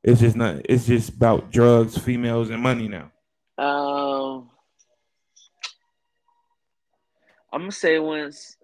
it's 0.02 0.20
just 0.20 0.34
not 0.36 0.62
it's 0.64 0.86
just 0.86 1.10
about 1.10 1.52
drugs, 1.52 1.96
females, 1.96 2.50
and 2.50 2.62
money 2.62 2.88
now? 2.88 3.12
Um 3.58 4.50
I'm 7.56 7.62
gonna 7.62 7.72
say 7.72 7.98
once 7.98 8.58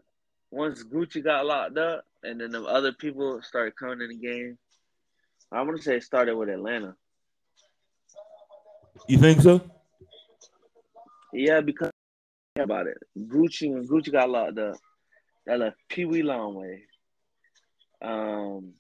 once 0.51 0.85
Gucci 0.85 1.25
got 1.25 1.47
locked 1.47 1.79
up 1.79 2.05
and 2.23 2.39
then 2.39 2.51
the 2.51 2.63
other 2.63 2.93
people 2.93 3.41
started 3.41 3.75
coming 3.75 4.03
in 4.03 4.11
the 4.11 4.17
game, 4.17 4.59
I'm 5.51 5.65
gonna 5.65 5.79
say 5.79 5.97
it 5.97 6.03
started 6.03 6.37
with 6.37 6.51
Atlanta. 6.51 6.95
You 9.09 9.17
think 9.17 9.41
so? 9.41 9.63
Yeah, 11.33 11.63
because 11.63 11.91
about 12.59 12.87
it. 12.87 12.99
Gucci 13.19 13.73
when 13.73 13.89
Gucci 13.89 14.13
got 14.13 14.29
locked 14.29 14.59
up, 14.59 14.77
that 15.47 15.59
left 15.59 15.77
Pee 15.89 16.05
Wee 16.05 16.21
Longway. 16.23 16.81
Um 18.03 18.75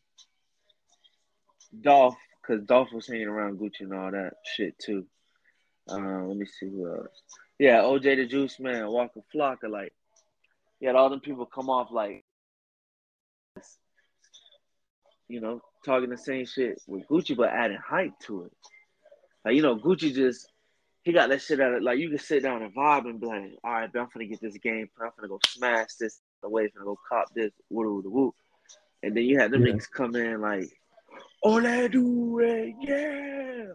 Dolph, 1.80 2.18
because 2.42 2.62
Dolph 2.64 2.92
was 2.92 3.08
hanging 3.08 3.28
around 3.28 3.58
Gucci 3.58 3.80
and 3.80 3.94
all 3.94 4.10
that 4.10 4.34
shit 4.44 4.78
too. 4.78 5.06
Um, 5.88 6.28
let 6.28 6.36
me 6.36 6.44
see 6.44 6.68
who 6.68 6.86
else. 6.86 7.22
Yeah, 7.58 7.78
OJ 7.78 8.16
the 8.16 8.26
Juice 8.26 8.60
Man, 8.60 8.90
Waka 8.90 9.20
Flocka, 9.34 9.70
like 9.70 9.94
he 10.82 10.86
had 10.88 10.96
all 10.96 11.08
them 11.10 11.20
people 11.20 11.46
come 11.46 11.70
off 11.70 11.92
like 11.92 12.24
you 15.28 15.40
know, 15.40 15.62
talking 15.86 16.10
the 16.10 16.18
same 16.18 16.44
shit 16.44 16.82
with 16.88 17.06
Gucci 17.06 17.36
but 17.36 17.50
adding 17.50 17.78
hype 17.78 18.18
to 18.24 18.42
it. 18.42 18.52
Like, 19.44 19.54
you 19.54 19.62
know, 19.62 19.76
Gucci 19.76 20.12
just 20.12 20.50
he 21.04 21.12
got 21.12 21.28
that 21.28 21.40
shit 21.40 21.60
out 21.60 21.74
of 21.74 21.84
like 21.84 22.00
you 22.00 22.08
can 22.08 22.18
sit 22.18 22.42
down 22.42 22.62
and 22.62 22.74
vibe 22.74 23.04
and 23.04 23.20
be 23.20 23.28
like, 23.28 23.52
all 23.62 23.74
right, 23.74 23.90
I'm 23.94 24.08
gonna 24.12 24.26
get 24.26 24.40
this 24.40 24.58
game, 24.58 24.90
I'm 25.00 25.10
gonna 25.16 25.28
go 25.28 25.38
smash 25.46 25.94
this 26.00 26.20
away, 26.42 26.68
gonna 26.74 26.84
go 26.84 26.98
cop 27.08 27.28
this, 27.32 27.52
woo 27.70 28.02
woo 28.02 28.10
woo. 28.10 28.34
And 29.04 29.16
then 29.16 29.22
you 29.22 29.38
had 29.38 29.52
them 29.52 29.64
yeah. 29.64 29.74
niggas 29.74 29.88
come 29.88 30.16
in 30.16 30.40
like, 30.40 30.68
all 31.44 31.64
I 31.64 31.86
do 31.86 32.40
it, 32.40 32.74
yeah. 32.80 33.66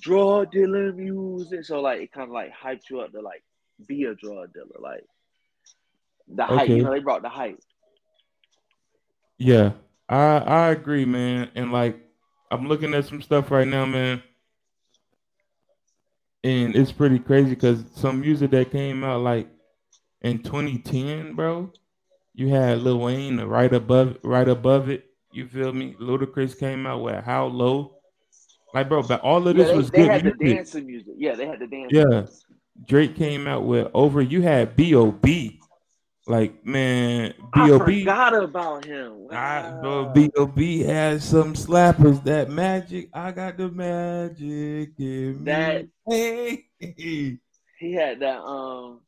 Drug 0.00 0.52
dealer 0.52 0.92
music. 0.92 1.64
So 1.64 1.80
like 1.80 2.00
it 2.00 2.12
kind 2.12 2.28
of 2.28 2.32
like 2.32 2.52
hyped 2.54 2.90
you 2.90 3.00
up 3.00 3.10
to 3.10 3.20
like 3.22 3.42
be 3.88 4.04
a 4.04 4.14
drug 4.14 4.54
dealer. 4.54 4.78
Like 4.78 5.04
the 6.34 6.44
okay. 6.44 6.56
hype, 6.56 6.68
you 6.68 6.82
know, 6.82 6.92
they 6.92 7.00
brought 7.00 7.22
the 7.22 7.28
hype. 7.28 7.60
Yeah, 9.38 9.72
I 10.08 10.38
I 10.38 10.68
agree, 10.70 11.04
man. 11.04 11.50
And 11.54 11.72
like 11.72 11.98
I'm 12.50 12.66
looking 12.66 12.94
at 12.94 13.06
some 13.06 13.22
stuff 13.22 13.50
right 13.50 13.68
now, 13.68 13.86
man 13.86 14.22
and 16.44 16.76
it's 16.76 16.92
pretty 16.92 17.18
crazy 17.18 17.50
because 17.50 17.84
some 17.94 18.20
music 18.20 18.50
that 18.52 18.70
came 18.70 19.02
out 19.02 19.20
like 19.20 19.48
in 20.22 20.42
2010, 20.42 21.34
bro. 21.34 21.72
You 22.34 22.48
had 22.48 22.78
Lil 22.78 23.00
Wayne 23.00 23.40
right 23.40 23.72
above, 23.72 24.18
right 24.22 24.48
above 24.48 24.88
it. 24.88 25.06
You 25.32 25.48
feel 25.48 25.72
me? 25.72 25.96
Ludacris 26.00 26.58
came 26.58 26.86
out 26.86 27.02
with 27.02 27.24
How 27.24 27.46
Low, 27.46 27.96
like 28.72 28.88
bro. 28.88 29.02
But 29.02 29.20
all 29.22 29.46
of 29.46 29.56
this 29.56 29.66
yeah, 29.66 29.72
they, 29.72 29.76
was 29.76 29.90
they 29.90 29.98
good. 29.98 30.10
Had 30.10 30.24
the 30.24 30.54
dancing 30.54 30.86
music. 30.86 31.14
Yeah, 31.16 31.34
they 31.34 31.46
had 31.46 31.58
the 31.58 31.66
dance. 31.66 31.90
Yeah. 31.92 32.26
Drake 32.86 33.16
came 33.16 33.48
out 33.48 33.64
with 33.64 33.88
Over. 33.92 34.22
You 34.22 34.40
had 34.40 34.76
B.O.B. 34.76 35.57
Like 36.28 36.62
man, 36.66 37.32
B.O.B. 37.54 38.00
forgot 38.00 38.34
about 38.34 38.84
him. 38.84 39.28
Wow. 39.30 40.10
I, 40.10 40.12
B.O.B. 40.12 40.80
had 40.80 41.22
some 41.22 41.54
slappers. 41.54 42.22
That 42.24 42.50
magic, 42.50 43.08
I 43.14 43.32
got 43.32 43.56
the 43.56 43.70
magic 43.70 44.90
in 44.98 45.44
that, 45.44 45.86
me. 46.06 46.66
he 46.78 47.92
had 47.94 48.20
that. 48.20 48.40
Um, 48.42 49.00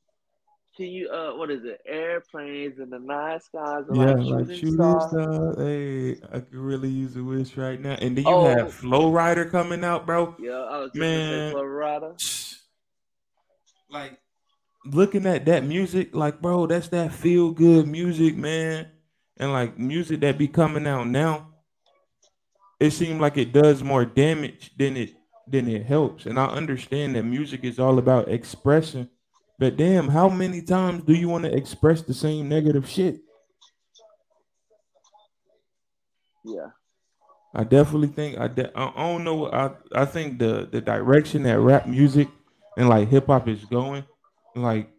can 0.74 0.86
you 0.86 1.10
uh, 1.10 1.36
what 1.36 1.50
is 1.50 1.62
it? 1.62 1.82
Airplanes 1.84 2.78
in 2.78 2.88
the 2.88 2.98
night 2.98 3.42
skies. 3.42 3.84
Yeah, 3.92 4.12
like 4.12 4.46
shooting, 4.46 4.56
shooting 4.56 4.72
stars. 4.72 5.56
Hey, 5.58 6.12
I 6.32 6.40
could 6.40 6.54
really 6.54 6.88
use 6.88 7.16
a 7.16 7.22
wish 7.22 7.54
right 7.58 7.78
now. 7.78 7.98
And 8.00 8.16
then 8.16 8.24
you 8.24 8.30
oh. 8.30 8.48
have 8.48 8.72
Flo 8.72 9.12
Rida 9.12 9.50
coming 9.50 9.84
out, 9.84 10.06
bro. 10.06 10.34
Yeah, 10.38 10.52
I 10.52 10.78
was 10.78 10.94
man. 10.94 11.52
Flo 11.52 11.64
Rida. 11.64 12.56
Like 13.90 14.18
looking 14.84 15.26
at 15.26 15.44
that 15.46 15.64
music, 15.64 16.14
like, 16.14 16.40
bro, 16.40 16.66
that's 16.66 16.88
that 16.88 17.12
feel 17.12 17.50
good 17.50 17.86
music, 17.86 18.36
man. 18.36 18.88
And 19.36 19.52
like 19.52 19.78
music 19.78 20.20
that 20.20 20.38
be 20.38 20.48
coming 20.48 20.86
out 20.86 21.06
now, 21.06 21.48
it 22.78 22.90
seems 22.92 23.20
like 23.20 23.38
it 23.38 23.52
does 23.52 23.82
more 23.82 24.04
damage 24.04 24.72
than 24.76 24.96
it 24.96 25.14
than 25.46 25.68
it 25.68 25.86
helps. 25.86 26.26
And 26.26 26.38
I 26.38 26.46
understand 26.46 27.16
that 27.16 27.24
music 27.24 27.64
is 27.64 27.78
all 27.78 27.98
about 27.98 28.28
expression. 28.28 29.08
But 29.58 29.76
damn, 29.76 30.08
how 30.08 30.28
many 30.28 30.62
times 30.62 31.04
do 31.04 31.14
you 31.14 31.28
want 31.28 31.44
to 31.44 31.54
express 31.54 32.02
the 32.02 32.14
same 32.14 32.48
negative 32.48 32.88
shit? 32.88 33.20
Yeah. 36.44 36.68
I 37.54 37.64
definitely 37.64 38.08
think 38.08 38.38
I 38.38 38.48
de- 38.48 38.78
I 38.78 38.92
don't 38.96 39.24
know 39.24 39.50
I 39.50 39.72
I 39.94 40.04
think 40.04 40.38
the 40.38 40.68
the 40.70 40.80
direction 40.80 41.42
that 41.44 41.58
rap 41.58 41.86
music 41.86 42.28
and 42.76 42.88
like 42.88 43.08
hip 43.08 43.26
hop 43.26 43.48
is 43.48 43.64
going 43.64 44.04
like 44.54 44.90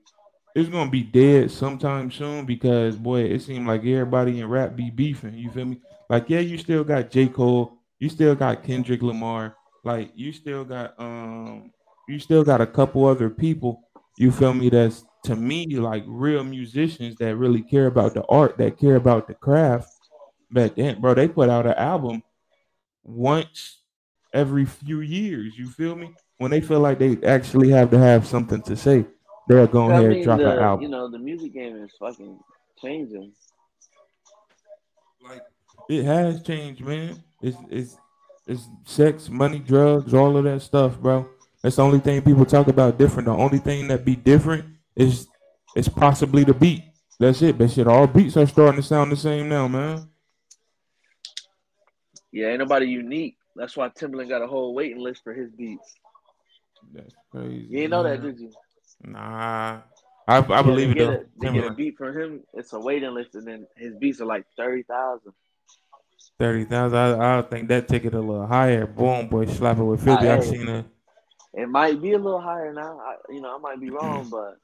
it's 0.55 0.69
gonna 0.69 0.89
be 0.89 1.03
dead 1.03 1.51
sometime 1.51 2.11
soon 2.11 2.45
because 2.45 2.95
boy, 2.95 3.21
it 3.21 3.41
seemed 3.41 3.67
like 3.67 3.81
everybody 3.81 4.39
in 4.39 4.49
rap 4.49 4.75
be 4.75 4.89
beefing. 4.89 5.35
You 5.35 5.49
feel 5.51 5.65
me? 5.65 5.81
Like, 6.09 6.29
yeah, 6.29 6.39
you 6.39 6.57
still 6.57 6.83
got 6.83 7.09
J. 7.09 7.27
Cole, 7.27 7.77
you 7.99 8.09
still 8.09 8.35
got 8.35 8.63
Kendrick 8.63 9.01
Lamar, 9.01 9.55
like 9.83 10.11
you 10.15 10.33
still 10.33 10.65
got 10.65 10.99
um 10.99 11.71
you 12.07 12.19
still 12.19 12.43
got 12.43 12.61
a 12.61 12.67
couple 12.67 13.05
other 13.05 13.29
people, 13.29 13.87
you 14.17 14.31
feel 14.31 14.53
me, 14.53 14.69
that's 14.69 15.05
to 15.23 15.35
me 15.35 15.67
like 15.67 16.03
real 16.07 16.43
musicians 16.43 17.15
that 17.17 17.35
really 17.35 17.61
care 17.61 17.87
about 17.87 18.13
the 18.13 18.25
art, 18.25 18.57
that 18.57 18.77
care 18.77 18.95
about 18.95 19.27
the 19.27 19.33
craft. 19.33 19.87
But 20.49 20.75
then, 20.75 20.99
bro, 20.99 21.13
they 21.13 21.29
put 21.29 21.49
out 21.49 21.65
an 21.65 21.75
album 21.75 22.23
once 23.03 23.81
every 24.33 24.65
few 24.65 24.99
years. 24.99 25.57
You 25.57 25.69
feel 25.69 25.95
me? 25.95 26.13
When 26.37 26.51
they 26.51 26.59
feel 26.59 26.79
like 26.79 26.99
they 26.99 27.17
actually 27.23 27.69
have 27.69 27.91
to 27.91 27.99
have 27.99 28.27
something 28.27 28.61
to 28.63 28.75
say 28.75 29.05
they'll 29.55 29.67
go 29.67 29.89
ahead 29.89 30.05
and 30.05 30.23
drop 30.23 30.39
the, 30.39 30.51
an 30.51 30.59
album. 30.59 30.83
You 30.83 30.89
know, 30.89 31.09
the 31.09 31.19
music 31.19 31.53
game 31.53 31.75
is 31.77 31.91
fucking 31.99 32.39
changing. 32.81 33.31
Like 35.23 35.41
it 35.89 36.03
has 36.03 36.41
changed, 36.43 36.81
man. 36.81 37.23
It's 37.41 37.57
it's 37.69 37.97
it's 38.47 38.67
sex, 38.85 39.29
money, 39.29 39.59
drugs, 39.59 40.13
all 40.13 40.35
of 40.37 40.43
that 40.45 40.61
stuff, 40.61 40.99
bro. 40.99 41.27
That's 41.61 41.75
the 41.75 41.83
only 41.83 41.99
thing 41.99 42.21
people 42.21 42.45
talk 42.45 42.67
about 42.67 42.97
different. 42.97 43.27
The 43.27 43.33
only 43.33 43.59
thing 43.59 43.87
that 43.89 44.03
be 44.03 44.15
different 44.15 44.65
is 44.95 45.27
is 45.75 45.87
possibly 45.87 46.43
the 46.43 46.53
beat. 46.53 46.83
That's 47.19 47.41
it. 47.41 47.57
But 47.57 47.71
shit, 47.71 47.87
all 47.87 48.07
beats 48.07 48.35
are 48.37 48.47
starting 48.47 48.81
to 48.81 48.87
sound 48.87 49.11
the 49.11 49.15
same 49.15 49.47
now, 49.47 49.67
man. 49.67 50.09
Yeah, 52.31 52.47
ain't 52.47 52.59
nobody 52.59 52.87
unique. 52.87 53.37
That's 53.55 53.75
why 53.75 53.89
Timbaland 53.89 54.29
got 54.29 54.41
a 54.41 54.47
whole 54.47 54.73
waiting 54.73 54.99
list 54.99 55.23
for 55.23 55.33
his 55.33 55.51
beats. 55.51 55.95
That's 56.93 57.13
crazy. 57.31 57.67
You 57.69 57.79
ain't 57.81 57.91
know 57.91 58.03
that, 58.03 58.21
did 58.21 58.39
you? 58.39 58.51
Nah, 59.03 59.81
I, 60.27 60.37
I 60.37 60.39
yeah, 60.47 60.61
believe 60.61 60.91
it. 60.91 60.97
Though. 60.97 61.23
They 61.39 61.53
get 61.53 61.65
a 61.65 61.73
beat 61.73 61.97
from 61.97 62.17
him. 62.17 62.43
It's 62.53 62.73
a 62.73 62.79
waiting 62.79 63.13
list, 63.13 63.35
and 63.35 63.47
then 63.47 63.67
his 63.75 63.95
beats 63.95 64.21
are 64.21 64.25
like 64.25 64.45
thirty 64.55 64.83
thousand. 64.83 65.33
Thirty 66.39 66.65
thousand. 66.65 66.97
I, 66.97 67.39
I 67.39 67.41
think 67.41 67.67
that 67.69 67.87
ticket 67.87 68.13
a 68.13 68.19
little 68.19 68.45
higher. 68.45 68.85
Boom, 68.85 69.27
boy, 69.27 69.45
slap 69.45 69.77
it 69.77 69.83
with 69.83 70.03
fifty. 70.03 70.27
I, 70.27 70.37
I 70.37 70.39
seen 70.39 70.67
it. 70.67 70.85
It 71.53 71.67
might 71.67 72.01
be 72.01 72.13
a 72.13 72.17
little 72.17 72.39
higher 72.39 72.73
now. 72.73 72.99
I, 72.99 73.15
you 73.33 73.41
know, 73.41 73.55
I 73.55 73.57
might 73.59 73.79
be 73.81 73.89
wrong, 73.89 74.29
but 74.29 74.57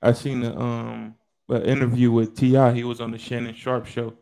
I 0.00 0.12
seen 0.12 0.40
the 0.40 0.58
um 0.58 1.14
an 1.48 1.62
interview 1.62 2.10
with 2.10 2.34
Ti. 2.34 2.72
He 2.72 2.84
was 2.84 3.00
on 3.00 3.10
the 3.10 3.18
Shannon 3.18 3.54
Sharpe 3.54 3.86
show, 3.86 4.14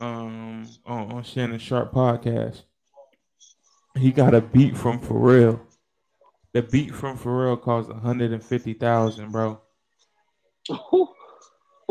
um 0.00 0.66
on, 0.84 1.12
on 1.12 1.22
Shannon 1.22 1.58
Sharpe 1.58 1.92
podcast. 1.92 2.64
He 3.96 4.12
got 4.12 4.34
a 4.34 4.42
beat 4.42 4.76
from 4.76 5.00
Pharrell 5.00 5.60
the 6.56 6.62
beat 6.62 6.94
from 6.94 7.18
Pharrell 7.18 7.60
cost 7.60 7.90
one 7.90 8.00
hundred 8.00 8.32
and 8.32 8.42
fifty 8.42 8.72
thousand, 8.72 9.30
bro. 9.30 9.60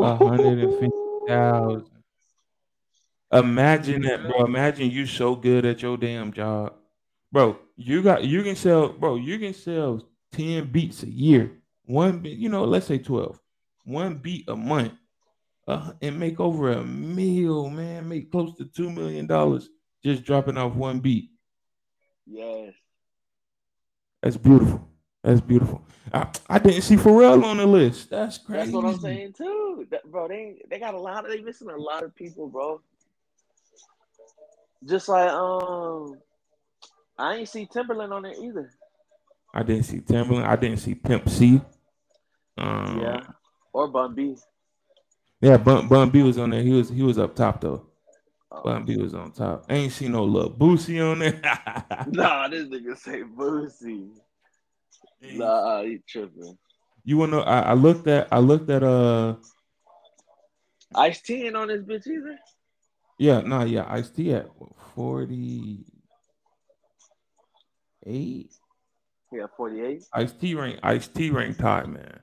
A 0.00 0.16
hundred 0.16 0.58
and 0.58 0.72
fifty 0.80 1.28
thousand. 1.28 2.02
Imagine 3.30 4.02
that, 4.02 4.22
bro. 4.22 4.44
Imagine 4.44 4.90
you 4.90 5.06
so 5.06 5.36
good 5.36 5.64
at 5.64 5.82
your 5.82 5.96
damn 5.96 6.32
job, 6.32 6.74
bro. 7.30 7.56
You 7.76 8.02
got 8.02 8.24
you 8.24 8.42
can 8.42 8.56
sell, 8.56 8.88
bro. 8.88 9.14
You 9.14 9.38
can 9.38 9.54
sell 9.54 10.02
ten 10.32 10.66
beats 10.72 11.04
a 11.04 11.10
year. 11.10 11.52
One, 11.84 12.24
you 12.24 12.48
know, 12.48 12.64
let's 12.64 12.86
say 12.86 12.98
twelve. 12.98 13.38
One 13.84 14.16
beat 14.16 14.48
a 14.48 14.56
month, 14.56 14.94
uh, 15.68 15.92
and 16.02 16.18
make 16.18 16.40
over 16.40 16.72
a 16.72 16.82
meal, 16.82 17.70
man. 17.70 18.08
Make 18.08 18.32
close 18.32 18.56
to 18.56 18.64
two 18.64 18.90
million 18.90 19.28
dollars 19.28 19.68
just 20.04 20.24
dropping 20.24 20.56
off 20.56 20.74
one 20.74 20.98
beat. 20.98 21.30
Yes. 22.26 22.72
That's 24.22 24.36
beautiful. 24.36 24.86
That's 25.22 25.40
beautiful. 25.40 25.82
I, 26.12 26.28
I 26.48 26.58
didn't 26.58 26.82
see 26.82 26.96
Pharrell 26.96 27.42
on 27.44 27.56
the 27.56 27.66
list. 27.66 28.10
That's 28.10 28.38
crazy. 28.38 28.60
That's 28.60 28.72
what 28.72 28.84
I'm 28.84 29.00
saying 29.00 29.32
too, 29.32 29.86
that, 29.90 30.10
bro. 30.10 30.28
They 30.28 30.62
they 30.70 30.78
got 30.78 30.94
a 30.94 31.00
lot 31.00 31.24
of 31.24 31.30
they 31.30 31.40
missing 31.40 31.68
a 31.68 31.76
lot 31.76 32.04
of 32.04 32.14
people, 32.14 32.48
bro. 32.48 32.80
Just 34.84 35.08
like 35.08 35.30
um, 35.30 36.18
I 37.18 37.36
ain't 37.36 37.48
see 37.48 37.66
Timbaland 37.66 38.12
on 38.12 38.22
there 38.22 38.34
either. 38.40 38.70
I 39.52 39.62
didn't 39.62 39.84
see 39.84 39.98
Timbaland. 39.98 40.46
I 40.46 40.56
didn't 40.56 40.78
see 40.78 40.94
Pimp 40.94 41.28
C. 41.28 41.60
Um, 42.58 43.00
yeah, 43.00 43.20
or 43.72 43.88
Bun 43.88 44.14
B. 44.14 44.36
Yeah, 45.40 45.56
Bun, 45.56 45.88
Bun 45.88 46.10
B 46.10 46.22
was 46.22 46.38
on 46.38 46.50
there. 46.50 46.62
He 46.62 46.72
was 46.72 46.88
he 46.88 47.02
was 47.02 47.18
up 47.18 47.34
top 47.34 47.60
though. 47.60 47.86
Bun 48.64 48.84
B 48.84 48.96
was 48.96 49.14
on 49.14 49.32
top. 49.32 49.66
I 49.68 49.74
ain't 49.74 49.92
see 49.92 50.08
no 50.08 50.24
Lil 50.24 50.50
Boosie 50.50 51.00
on 51.04 51.18
there. 51.20 51.40
nah, 52.08 52.48
this 52.48 52.66
nigga 52.66 52.96
say 52.98 53.22
Boosie. 53.22 54.10
Nah, 55.22 55.82
he 55.82 56.00
tripping. 56.08 56.56
You 57.04 57.18
wanna 57.18 57.36
know? 57.36 57.42
I, 57.42 57.60
I 57.60 57.72
looked 57.74 58.06
at 58.08 58.28
I 58.32 58.38
looked 58.38 58.68
at 58.70 58.82
uh 58.82 59.36
Ice 60.94 61.20
T 61.22 61.46
ain't 61.46 61.56
on 61.56 61.68
this 61.68 61.82
bitch 61.82 62.06
either. 62.06 62.38
yeah 63.18 63.40
nah 63.40 63.64
yeah 63.64 63.86
Ice 63.88 64.10
T 64.10 64.34
at 64.34 64.48
forty 64.94 65.84
eight. 68.06 68.52
Yeah, 69.32 69.46
48. 69.56 70.04
Ice 70.12 70.32
T 70.32 70.54
rank 70.54 70.78
Ice 70.82 71.08
T 71.08 71.30
rank 71.30 71.58
high, 71.58 71.84
man. 71.84 72.20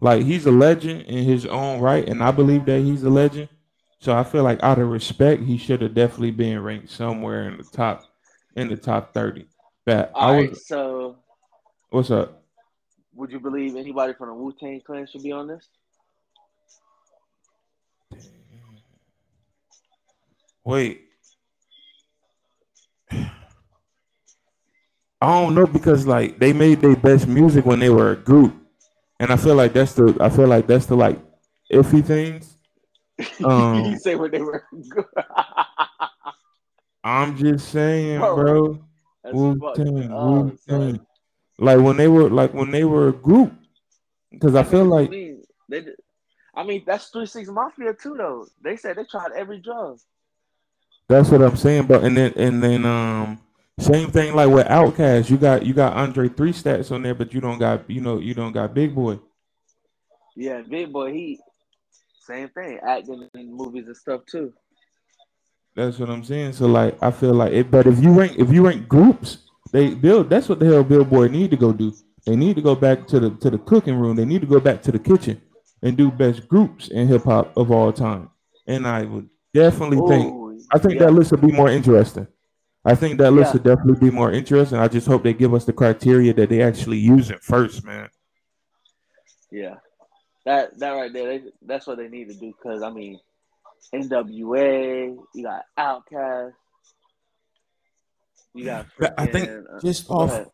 Like 0.00 0.24
he's 0.24 0.46
a 0.46 0.50
legend 0.50 1.02
in 1.02 1.24
his 1.24 1.46
own 1.46 1.80
right, 1.80 2.08
and 2.08 2.22
I 2.22 2.32
believe 2.32 2.64
that 2.66 2.80
he's 2.80 3.04
a 3.04 3.10
legend. 3.10 3.48
So 4.02 4.12
I 4.18 4.24
feel 4.24 4.42
like 4.42 4.60
out 4.64 4.80
of 4.80 4.88
respect, 4.88 5.44
he 5.44 5.56
should 5.56 5.80
have 5.80 5.94
definitely 5.94 6.32
been 6.32 6.60
ranked 6.60 6.90
somewhere 6.90 7.48
in 7.48 7.56
the 7.56 7.62
top 7.62 8.02
in 8.56 8.66
the 8.66 8.76
top 8.76 9.14
thirty. 9.14 9.46
But 9.86 10.10
All 10.12 10.32
I 10.32 10.36
right, 10.38 10.50
was 10.50 10.66
so 10.66 11.18
what's 11.90 12.10
up? 12.10 12.42
would 13.14 13.30
you 13.30 13.38
believe 13.38 13.76
anybody 13.76 14.12
from 14.14 14.30
the 14.30 14.34
Wu 14.34 14.52
Tang 14.58 14.80
Clan 14.84 15.06
should 15.06 15.22
be 15.22 15.30
on 15.30 15.46
this? 15.46 15.68
Wait. 20.64 21.02
I 23.12 23.30
don't 25.20 25.54
know 25.54 25.66
because 25.68 26.08
like 26.08 26.40
they 26.40 26.52
made 26.52 26.80
their 26.80 26.96
best 26.96 27.28
music 27.28 27.64
when 27.64 27.78
they 27.78 27.90
were 27.90 28.10
a 28.10 28.16
group, 28.16 28.52
and 29.20 29.30
I 29.30 29.36
feel 29.36 29.54
like 29.54 29.74
that's 29.74 29.94
the 29.94 30.16
I 30.20 30.28
feel 30.28 30.48
like 30.48 30.66
that's 30.66 30.86
the 30.86 30.96
like 30.96 31.20
iffy 31.72 32.04
things. 32.04 32.51
Um, 33.44 33.84
you 33.84 33.98
say 33.98 34.14
when 34.14 34.30
they 34.30 34.40
were. 34.42 34.64
I'm 37.04 37.36
just 37.36 37.68
saying, 37.70 38.20
Bro, 38.20 38.36
bro. 38.36 38.84
Wu 39.32 39.58
fucked 39.58 39.76
Tang, 39.76 40.10
Wu-Tang. 40.10 41.06
Like 41.58 41.80
when 41.80 41.96
they 41.96 42.08
were 42.08 42.28
like 42.30 42.54
when 42.54 42.70
they 42.70 42.84
were 42.84 43.08
a 43.08 43.12
group, 43.12 43.52
because 44.30 44.54
I 44.54 44.62
feel 44.62 44.82
mean, 44.82 44.90
like 44.90 45.08
I 45.08 45.10
mean, 45.10 45.42
they 45.68 45.80
did- 45.82 45.96
I 46.54 46.62
mean, 46.64 46.82
that's 46.86 47.08
Three 47.08 47.26
Six 47.26 47.48
Mafia 47.48 47.94
too, 47.94 48.14
though. 48.16 48.46
They 48.62 48.76
said 48.76 48.96
they 48.96 49.04
tried 49.04 49.32
every 49.34 49.58
drug. 49.58 49.98
that's 51.08 51.30
what 51.30 51.42
I'm 51.42 51.56
saying. 51.56 51.86
But 51.86 52.04
and 52.04 52.16
then 52.16 52.32
and 52.36 52.62
then 52.62 52.84
um 52.84 53.40
same 53.78 54.10
thing 54.10 54.34
like 54.34 54.50
with 54.50 54.66
Outkast, 54.66 55.30
you 55.30 55.36
got 55.38 55.64
you 55.64 55.72
got 55.74 55.94
Andre 55.94 56.28
Three 56.28 56.52
Stacks 56.52 56.90
on 56.90 57.02
there, 57.02 57.14
but 57.14 57.32
you 57.32 57.40
don't 57.40 57.58
got 57.58 57.88
you 57.88 58.00
know 58.00 58.18
you 58.18 58.34
don't 58.34 58.52
got 58.52 58.74
Big 58.74 58.94
Boi. 58.94 59.18
Yeah, 60.36 60.60
Big 60.62 60.92
Boi, 60.92 61.12
he 61.12 61.40
same 62.24 62.48
thing, 62.50 62.78
acting 62.86 63.28
in 63.34 63.54
movies 63.54 63.86
and 63.86 63.96
stuff 63.96 64.22
too. 64.26 64.52
That's 65.74 65.98
what 65.98 66.10
I'm 66.10 66.24
saying. 66.24 66.52
So 66.52 66.66
like 66.66 66.96
I 67.02 67.10
feel 67.10 67.34
like 67.34 67.52
it, 67.52 67.70
but 67.70 67.86
if 67.86 68.02
you 68.02 68.12
rank 68.12 68.38
if 68.38 68.50
you 68.52 68.66
rank 68.66 68.88
groups, 68.88 69.38
they 69.72 69.94
build 69.94 70.30
that's 70.30 70.48
what 70.48 70.58
the 70.58 70.66
hell 70.66 70.84
Billboard 70.84 71.32
need 71.32 71.50
to 71.50 71.56
go 71.56 71.72
do. 71.72 71.92
They 72.26 72.36
need 72.36 72.56
to 72.56 72.62
go 72.62 72.74
back 72.74 73.06
to 73.08 73.20
the 73.20 73.30
to 73.36 73.50
the 73.50 73.58
cooking 73.58 73.96
room. 73.96 74.16
They 74.16 74.24
need 74.24 74.42
to 74.42 74.46
go 74.46 74.60
back 74.60 74.82
to 74.82 74.92
the 74.92 74.98
kitchen 74.98 75.40
and 75.82 75.96
do 75.96 76.10
best 76.10 76.46
groups 76.48 76.88
in 76.88 77.08
hip 77.08 77.24
hop 77.24 77.56
of 77.56 77.70
all 77.70 77.92
time. 77.92 78.30
And 78.66 78.86
I 78.86 79.02
would 79.02 79.28
definitely 79.54 80.06
think 80.08 80.42
I 80.72 80.78
think 80.78 80.94
yeah. 80.94 81.06
that 81.06 81.12
list 81.12 81.32
would 81.32 81.40
be 81.40 81.52
more 81.52 81.70
interesting. 81.70 82.26
I 82.84 82.94
think 82.94 83.18
that 83.18 83.30
list 83.30 83.48
Yeah. 83.48 83.52
would 83.54 83.62
definitely 83.62 84.10
be 84.10 84.14
more 84.14 84.32
interesting. 84.32 84.78
I 84.78 84.88
just 84.88 85.06
hope 85.06 85.22
they 85.22 85.34
give 85.34 85.54
us 85.54 85.64
the 85.64 85.72
criteria 85.72 86.34
that 86.34 86.48
they 86.48 86.62
actually 86.62 86.98
use 86.98 87.30
it 87.30 87.42
first, 87.42 87.84
man. 87.84 88.08
Yeah, 89.50 89.76
that 90.44 90.78
that 90.78 90.90
right 90.90 91.12
there, 91.12 91.38
they, 91.38 91.44
that's 91.62 91.86
what 91.86 91.98
they 91.98 92.08
need 92.08 92.28
to 92.28 92.34
do. 92.34 92.52
Cause 92.62 92.82
I 92.82 92.90
mean, 92.90 93.18
NWA, 93.94 95.16
you 95.34 95.42
got 95.42 95.64
Outkast, 95.78 96.52
you 98.54 98.64
got. 98.64 98.86
But 98.98 99.14
I 99.18 99.26
think 99.26 99.48
freaking, 99.48 99.76
uh, 99.76 99.80
just 99.80 100.10
off. 100.10 100.46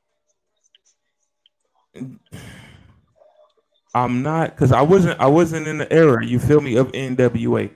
I'm 3.95 4.23
not 4.23 4.51
because 4.51 4.73
I 4.73 4.83
wasn't 4.83 5.19
I 5.21 5.27
wasn't 5.27 5.67
in 5.67 5.79
the 5.79 5.93
era, 5.93 6.25
you 6.25 6.39
feel 6.39 6.61
me, 6.61 6.77
of 6.77 6.93
NWA. 6.93 7.71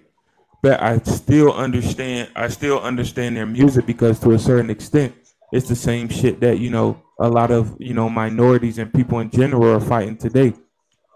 But 0.62 0.80
I 0.80 0.98
still 0.98 1.52
understand 1.52 2.30
I 2.36 2.48
still 2.48 2.80
understand 2.80 3.36
their 3.36 3.46
music 3.46 3.86
because 3.86 4.20
to 4.20 4.32
a 4.32 4.38
certain 4.38 4.70
extent 4.70 5.14
it's 5.52 5.68
the 5.68 5.76
same 5.76 6.08
shit 6.08 6.40
that, 6.40 6.58
you 6.58 6.70
know, 6.70 7.00
a 7.20 7.28
lot 7.28 7.50
of, 7.50 7.76
you 7.78 7.92
know, 7.92 8.08
minorities 8.08 8.78
and 8.78 8.92
people 8.92 9.20
in 9.20 9.30
general 9.30 9.76
are 9.76 9.80
fighting 9.80 10.16
today. 10.16 10.54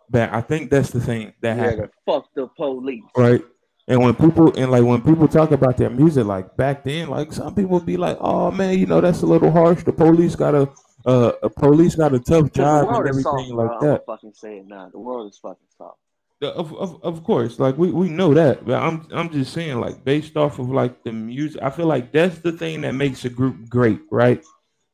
But 0.09 0.33
I 0.33 0.41
think 0.41 0.71
that's 0.71 0.91
the 0.91 1.01
thing 1.01 1.33
that 1.41 1.57
yeah, 1.57 1.63
happened. 1.63 1.91
the 2.07 2.13
fuck 2.13 2.29
the 2.35 2.47
police. 2.49 3.03
right? 3.17 3.43
And 3.89 4.01
when 4.01 4.15
people 4.15 4.53
and 4.57 4.71
like 4.71 4.83
when 4.83 5.01
people 5.03 5.29
talk 5.29 5.53
about 5.53 5.77
their 5.77 5.91
music, 5.91 6.27
like 6.27 6.57
back 6.57 6.85
then, 6.85 7.09
like 7.09 7.33
some 7.33 7.55
people 7.55 7.79
be 7.79 7.97
like, 7.97 8.17
"Oh 8.21 8.51
man, 8.51 8.79
you 8.79 8.87
know 8.87 9.01
that's 9.01 9.23
a 9.23 9.27
little 9.27 9.51
harsh. 9.51 9.85
The 9.85 9.93
police 9.93 10.35
got 10.35 10.55
a 10.55 10.69
uh, 11.07 11.33
a 11.43 11.49
police 11.49 11.95
got 11.95 12.13
a 12.13 12.19
tough 12.19 12.53
job 12.53 12.89
and 12.89 13.09
everything 13.09 13.23
soft, 13.23 13.49
bro. 13.51 13.57
like 13.57 13.71
I'm 13.71 13.81
gonna 13.81 13.93
that." 13.93 14.07
fucking 14.07 14.33
say 14.35 14.59
it 14.59 14.67
now. 14.67 14.89
The 14.91 14.99
world 14.99 15.31
is 15.31 15.39
fucking 15.39 15.69
soft. 15.79 15.99
Of, 16.43 16.75
of 16.75 17.03
of 17.03 17.25
course, 17.25 17.59
like 17.59 17.79
we, 17.79 17.91
we 17.91 18.09
know 18.09 18.35
that, 18.35 18.67
but 18.67 18.75
I'm 18.75 19.07
I'm 19.13 19.31
just 19.31 19.53
saying, 19.53 19.81
like 19.81 20.05
based 20.05 20.37
off 20.37 20.59
of 20.59 20.69
like 20.69 21.03
the 21.05 21.13
music, 21.13 21.63
I 21.63 21.71
feel 21.71 21.87
like 21.87 22.13
that's 22.13 22.41
the 22.41 22.53
thing 22.53 22.81
that 22.83 22.93
makes 22.93 23.25
a 23.25 23.31
group 23.31 23.69
great, 23.69 24.01
right? 24.11 24.45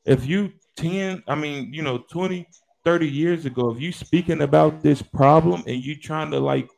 If 0.05 0.27
you 0.27 0.53
10, 0.77 1.23
I 1.27 1.35
mean, 1.35 1.73
you 1.73 1.83
know, 1.83 1.99
20, 2.11 2.47
30 2.85 3.09
years 3.09 3.47
ago, 3.47 3.71
if 3.71 3.81
you 3.81 3.93
speaking 3.93 4.43
about 4.43 4.83
this 4.83 5.03
problem 5.03 5.63
and 5.67 5.83
you 5.83 5.97
trying 5.97 6.31
to 6.31 6.41
like 6.41 6.69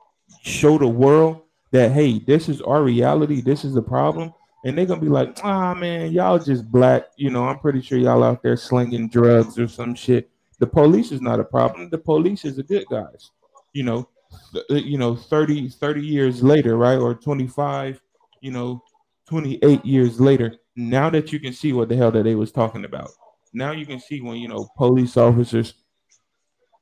show 0.43 0.79
the 0.79 0.87
world 0.87 1.43
that 1.71 1.93
hey, 1.93 2.19
this 2.21 2.49
is 2.49 2.61
our 2.63 2.83
reality, 2.83 3.41
this 3.41 3.65
is 3.65 3.75
the 3.75 3.83
problem, 3.83 4.33
and 4.65 4.77
they're 4.77 4.87
gonna 4.87 5.01
be 5.01 5.09
like, 5.09 5.39
ah 5.43 5.75
man, 5.75 6.13
y'all 6.13 6.39
just 6.39 6.71
black, 6.71 7.05
you 7.17 7.31
know, 7.31 7.49
I'm 7.49 7.59
pretty 7.59 7.81
sure 7.81 7.99
y'all 7.99 8.23
out 8.23 8.43
there 8.43 8.57
slinging 8.57 9.09
drugs 9.09 9.59
or 9.59 9.69
some 9.69 9.95
shit. 9.95 10.31
The 10.61 10.67
police 10.67 11.11
is 11.11 11.21
not 11.21 11.41
a 11.41 11.45
problem. 11.45 11.91
The 11.91 11.99
police 11.99 12.45
is 12.45 12.57
the 12.57 12.63
good 12.63 12.87
guys, 12.89 13.31
you 13.73 13.83
know 13.83 14.09
th- 14.53 14.65
uh, 14.71 14.75
you 14.75 14.99
know 14.99 15.15
30 15.15 15.69
30 15.69 16.01
years 16.01 16.43
later 16.43 16.77
right 16.77 16.99
or 16.99 17.15
25 17.15 18.01
you 18.41 18.51
know 18.51 18.83
28 19.29 19.85
years 19.85 20.21
later 20.21 20.57
now 20.77 21.11
that 21.11 21.33
you 21.33 21.41
can 21.41 21.53
see 21.53 21.73
what 21.73 21.89
the 21.89 21.97
hell 21.97 22.11
that 22.11 22.25
they 22.25 22.35
was 22.35 22.53
talking 22.53 22.85
about 22.85 23.11
now 23.53 23.73
you 23.73 23.87
can 23.87 24.01
see 24.01 24.21
when 24.21 24.37
you 24.37 24.49
know 24.49 24.69
police 24.77 25.17
officers 25.17 25.75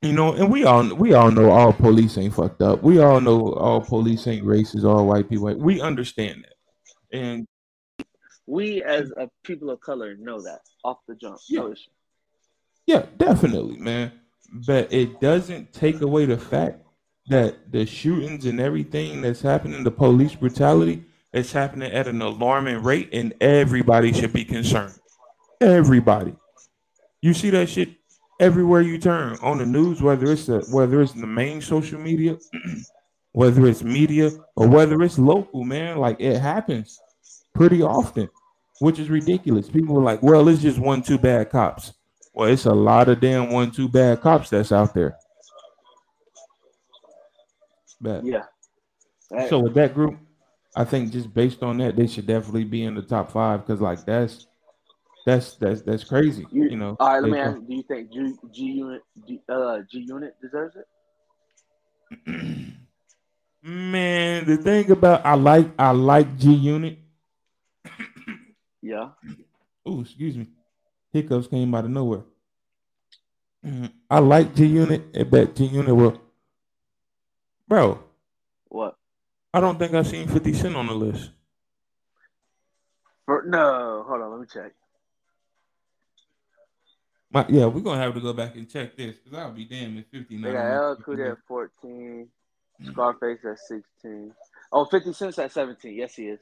you 0.03 0.13
know 0.13 0.33
and 0.33 0.51
we 0.51 0.63
all 0.65 0.83
we 0.95 1.13
all 1.13 1.31
know 1.31 1.49
all 1.49 1.73
police 1.73 2.17
ain't 2.17 2.33
fucked 2.33 2.61
up 2.61 2.83
we 2.83 2.99
all 2.99 3.21
know 3.21 3.53
all 3.53 3.81
police 3.81 4.27
ain't 4.27 4.45
racist 4.45 4.83
all 4.83 5.07
white 5.07 5.29
people 5.29 5.53
we 5.55 5.81
understand 5.81 6.45
that 6.45 7.17
and 7.17 7.47
We 8.45 8.83
as 8.83 9.11
a 9.11 9.29
people 9.43 9.69
of 9.69 9.79
color 9.79 10.15
know 10.17 10.41
that 10.41 10.61
off 10.83 10.97
the 11.07 11.15
jump. 11.15 11.39
No 11.49 11.71
issue. 11.71 11.89
Yeah, 12.85 13.05
definitely, 13.17 13.77
man. 13.77 14.11
But 14.51 14.91
it 14.91 15.21
doesn't 15.21 15.73
take 15.73 16.01
away 16.01 16.25
the 16.25 16.37
fact 16.37 16.81
that 17.27 17.71
the 17.71 17.85
shootings 17.85 18.45
and 18.45 18.59
everything 18.59 19.21
that's 19.21 19.41
happening, 19.41 19.83
the 19.83 19.91
police 19.91 20.35
brutality, 20.35 21.05
is 21.31 21.53
happening 21.53 21.91
at 21.91 22.07
an 22.07 22.21
alarming 22.21 22.83
rate, 22.83 23.09
and 23.13 23.33
everybody 23.39 24.11
should 24.11 24.33
be 24.33 24.45
concerned. 24.45 24.93
Everybody. 25.61 26.35
You 27.21 27.33
see 27.33 27.49
that 27.51 27.69
shit 27.69 27.95
everywhere 28.43 28.81
you 28.81 28.97
turn 28.97 29.37
on 29.41 29.57
the 29.57 29.65
news, 29.65 30.01
whether 30.01 30.31
it's 30.31 30.45
the, 30.47 30.59
whether 30.71 31.01
it's 31.01 31.13
the 31.13 31.25
main 31.25 31.61
social 31.61 31.99
media, 31.99 32.37
whether 33.31 33.65
it's 33.65 33.83
media, 33.83 34.31
or 34.55 34.67
whether 34.67 35.01
it's 35.01 35.17
local, 35.17 35.63
man. 35.63 35.97
Like 35.97 36.19
it 36.19 36.39
happens 36.39 36.99
pretty 37.55 37.81
often, 37.81 38.29
which 38.79 38.99
is 38.99 39.09
ridiculous. 39.09 39.69
People 39.69 39.97
are 39.97 40.03
like, 40.03 40.21
"Well, 40.21 40.47
it's 40.49 40.61
just 40.61 40.79
one, 40.79 41.01
two 41.01 41.17
bad 41.17 41.49
cops." 41.49 41.93
Well, 42.33 42.49
it's 42.49 42.65
a 42.65 42.73
lot 42.73 43.09
of 43.09 43.21
damn 43.21 43.49
one, 43.51 43.71
two 43.71 43.87
bad 43.87 44.21
cops 44.21 44.49
that's 44.49 44.71
out 44.71 44.93
there. 44.93 45.17
But 48.01 48.25
Yeah. 48.25 48.43
Right. 49.31 49.49
So 49.49 49.59
with 49.59 49.73
that 49.75 49.93
group, 49.93 50.17
I 50.75 50.83
think 50.83 51.11
just 51.11 51.33
based 51.33 51.63
on 51.63 51.77
that, 51.77 51.95
they 51.95 52.07
should 52.07 52.27
definitely 52.27 52.65
be 52.65 52.83
in 52.83 52.95
the 52.95 53.01
top 53.01 53.31
five 53.31 53.61
because 53.61 53.81
like 53.81 54.03
that's 54.05 54.47
that's 55.25 55.55
that's 55.55 55.81
that's 55.81 56.03
crazy. 56.03 56.45
You- 56.51 56.69
You, 56.69 56.77
know. 56.77 56.95
All 56.99 57.07
right, 57.07 57.21
let 57.21 57.31
me 57.31 57.37
come- 57.37 57.55
ask. 57.57 57.67
Do 57.67 57.73
you 57.75 57.83
think 57.83 58.11
G, 58.11 58.33
G 58.51 58.61
Unit, 58.63 59.01
G, 59.27 59.41
uh, 59.49 59.79
G 59.89 59.99
Unit 60.07 60.35
deserves 60.41 60.75
it? 60.75 60.87
Man, 63.63 64.45
the 64.45 64.57
thing 64.57 64.91
about 64.91 65.25
I 65.25 65.35
like 65.35 65.69
I 65.79 65.91
like 65.91 66.37
G 66.37 66.53
Unit. 66.53 66.99
Yeah. 68.85 69.11
Oh, 69.85 70.01
excuse 70.01 70.35
me. 70.35 70.47
Hiccups 71.13 71.47
came 71.47 71.73
out 71.73 71.85
of 71.85 71.91
nowhere. 71.91 72.23
I 74.09 74.19
like 74.19 74.53
G 74.55 74.65
Unit, 74.65 75.29
but 75.31 75.55
G 75.55 75.65
Unit 75.67 75.95
will. 75.95 76.19
Bro, 77.69 78.03
What? 78.67 78.97
I 79.53 79.61
don't 79.61 79.79
think 79.79 79.93
I 79.93 80.03
seen 80.03 80.27
50 80.27 80.51
Cent 80.53 80.75
on 80.75 80.87
the 80.87 80.93
list. 80.93 81.31
For, 83.25 83.43
no, 83.47 84.03
hold 84.05 84.21
on. 84.21 84.31
Let 84.31 84.39
me 84.41 84.47
check. 84.53 84.73
My, 87.33 87.45
yeah, 87.49 87.65
we're 87.65 87.81
gonna 87.81 87.99
have 87.99 88.13
to 88.13 88.21
go 88.21 88.31
back 88.31 88.55
and 88.55 88.69
check 88.69 88.95
this 88.95 89.17
because 89.17 89.37
I'll 89.37 89.51
be 89.51 89.65
damned 89.65 89.97
if 89.97 90.05
50 90.11 90.37
They 90.37 90.53
got 90.53 90.71
L 90.71 90.95
Cool 91.03 91.31
at 91.31 91.37
14, 91.47 92.27
mm. 92.81 92.91
Scarface 92.91 93.39
at 93.43 93.57
16. 93.57 94.33
Oh, 94.71 94.85
50 94.85 95.13
Cent's 95.13 95.39
at 95.39 95.51
17. 95.51 95.95
Yes, 95.95 96.13
he 96.13 96.27
is. 96.27 96.39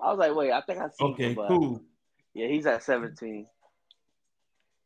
I 0.00 0.08
was 0.10 0.18
like, 0.18 0.34
wait, 0.34 0.50
I 0.50 0.62
think 0.62 0.78
I 0.78 0.88
seen 0.88 1.12
Okay, 1.12 1.28
him, 1.30 1.34
but 1.34 1.48
cool. 1.48 1.82
yeah, 2.32 2.48
he's 2.48 2.64
at 2.64 2.82
17. 2.82 3.46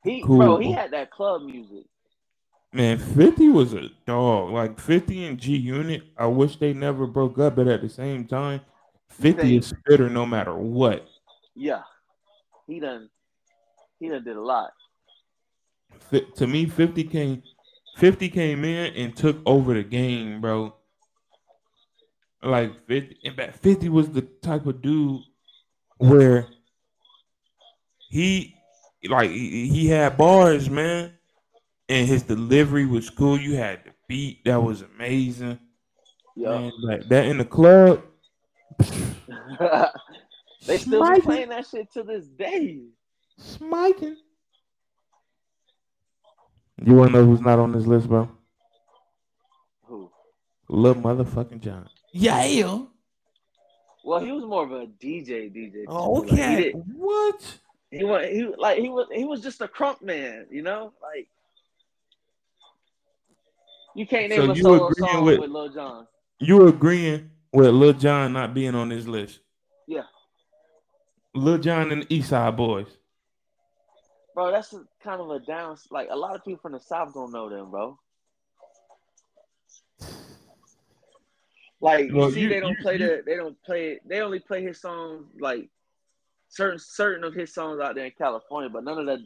He, 0.02 0.22
Cool. 0.22 0.38
bro, 0.38 0.58
he 0.58 0.72
had 0.72 0.90
that 0.90 1.12
club 1.12 1.42
music. 1.42 1.86
Man, 2.72 2.98
50 2.98 3.48
was 3.50 3.74
a 3.74 3.90
dog. 4.06 4.50
Like 4.50 4.80
50 4.80 5.24
and 5.26 5.38
G 5.38 5.56
Unit, 5.56 6.02
I 6.18 6.26
wish 6.26 6.56
they 6.56 6.72
never 6.72 7.06
broke 7.06 7.38
up, 7.38 7.54
but 7.54 7.68
at 7.68 7.80
the 7.80 7.88
same 7.88 8.26
time, 8.26 8.60
50 9.10 9.40
Same. 9.42 9.58
is 9.60 9.66
spitter 9.68 10.10
no 10.10 10.26
matter 10.26 10.54
what. 10.54 11.06
Yeah, 11.54 11.82
he 12.66 12.80
done, 12.80 13.08
he 14.00 14.08
done 14.08 14.24
did 14.24 14.36
a 14.36 14.42
lot. 14.42 14.72
To 16.36 16.46
me, 16.46 16.66
50 16.66 17.04
came 17.04 17.42
50 17.96 18.28
came 18.28 18.64
in 18.64 18.94
and 18.94 19.16
took 19.16 19.38
over 19.46 19.74
the 19.74 19.82
game, 19.82 20.40
bro. 20.40 20.74
Like 22.42 22.86
50 22.86 23.18
in 23.22 23.34
fact, 23.34 23.58
50 23.60 23.88
was 23.88 24.10
the 24.10 24.22
type 24.22 24.66
of 24.66 24.82
dude 24.82 25.22
where 25.98 26.48
he 28.10 28.54
like 29.08 29.30
he, 29.30 29.88
had 29.88 30.16
bars, 30.16 30.68
man. 30.68 31.12
And 31.88 32.08
his 32.08 32.22
delivery 32.22 32.86
was 32.86 33.10
cool. 33.10 33.38
You 33.38 33.56
had 33.56 33.84
the 33.84 33.90
beat 34.08 34.44
that 34.44 34.62
was 34.62 34.82
amazing. 34.82 35.58
Yeah, 36.34 36.70
like 36.82 37.08
that 37.08 37.26
in 37.26 37.38
the 37.38 37.44
club. 37.44 38.02
they 38.78 38.88
still 40.78 41.02
be 41.02 41.06
Smiting. 41.06 41.22
playing 41.22 41.48
that 41.50 41.66
shit 41.66 41.92
to 41.92 42.02
this 42.02 42.26
day. 42.26 42.80
Smiking. 43.38 44.16
You 46.82 46.94
wanna 46.94 47.12
know 47.12 47.24
who's 47.24 47.40
not 47.40 47.58
on 47.58 47.72
this 47.72 47.86
list, 47.86 48.08
bro? 48.08 48.28
Who? 49.86 50.10
Lil 50.68 50.94
motherfucking 50.96 51.60
Jon. 51.60 51.88
Yeah. 52.12 52.80
Well, 54.04 54.20
he 54.20 54.32
was 54.32 54.44
more 54.44 54.64
of 54.64 54.72
a 54.72 54.86
DJ. 54.86 55.50
DJ. 55.54 55.84
Oh, 55.88 56.12
Like, 56.12 56.28
he, 56.30 56.34
okay. 56.42 56.70
what? 56.72 57.58
he 57.90 58.04
was 58.04 58.26
he 58.28 58.44
like 58.58 58.78
he 58.78 58.88
was 58.88 59.06
he 59.12 59.24
was 59.24 59.40
just 59.40 59.60
a 59.60 59.68
crunk 59.68 60.02
man. 60.02 60.46
You 60.50 60.62
know, 60.62 60.92
like 61.02 61.28
you 63.94 64.06
can't 64.06 64.30
name 64.30 64.40
So 64.40 64.50
a 64.50 64.54
you 64.54 64.62
solo 64.62 64.88
agreeing 64.88 65.12
song 65.12 65.24
with- 65.24 65.40
with 65.40 65.50
Lil 65.50 65.68
Jon. 65.70 66.06
You 66.40 66.66
agreeing 66.66 67.30
with 67.52 67.68
Lil 67.72 67.92
Jon 67.92 68.32
not 68.32 68.52
being 68.52 68.74
on 68.74 68.88
this 68.88 69.06
list? 69.06 69.40
Yeah. 69.86 70.02
Lil 71.34 71.58
Jon 71.58 71.92
and 71.92 72.02
the 72.02 72.14
East 72.14 72.30
Side 72.30 72.56
Boyz. 72.56 72.88
Bro, 74.34 74.50
that's 74.50 74.72
a, 74.72 74.84
kind 75.02 75.20
of 75.20 75.30
a 75.30 75.38
down. 75.40 75.76
Like 75.90 76.08
a 76.10 76.16
lot 76.16 76.34
of 76.34 76.44
people 76.44 76.60
from 76.60 76.72
the 76.72 76.80
South 76.80 77.14
don't 77.14 77.32
know 77.32 77.48
them, 77.48 77.70
bro. 77.70 77.98
Like 81.80 82.08
you 82.08 82.14
Well, 82.16 82.30
see, 82.30 82.40
you- 82.40 82.48
they 82.48 82.60
don't 82.60 82.70
you- 82.72 82.82
play 82.82 82.92
you- 82.98 83.06
the. 83.06 83.22
They 83.24 83.36
don't 83.36 83.56
play. 83.62 84.00
They 84.06 84.20
only 84.20 84.40
play 84.40 84.62
his 84.62 84.80
songs 84.80 85.26
like 85.38 85.68
certain 86.48 86.78
certain 86.78 87.24
of 87.24 87.34
his 87.34 87.52
songs 87.52 87.80
out 87.80 87.94
there 87.94 88.06
in 88.06 88.12
California, 88.16 88.70
but 88.70 88.84
none 88.84 88.98
of 88.98 89.06
that. 89.06 89.20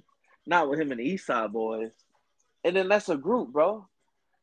Not 0.46 0.70
with 0.70 0.80
him 0.80 0.90
and 0.92 1.00
the 1.00 1.04
East 1.04 1.26
Side 1.26 1.52
Boyz. 1.52 1.90
And 2.64 2.74
then 2.74 2.88
that's 2.88 3.10
a 3.10 3.16
group, 3.18 3.52
bro. 3.52 3.86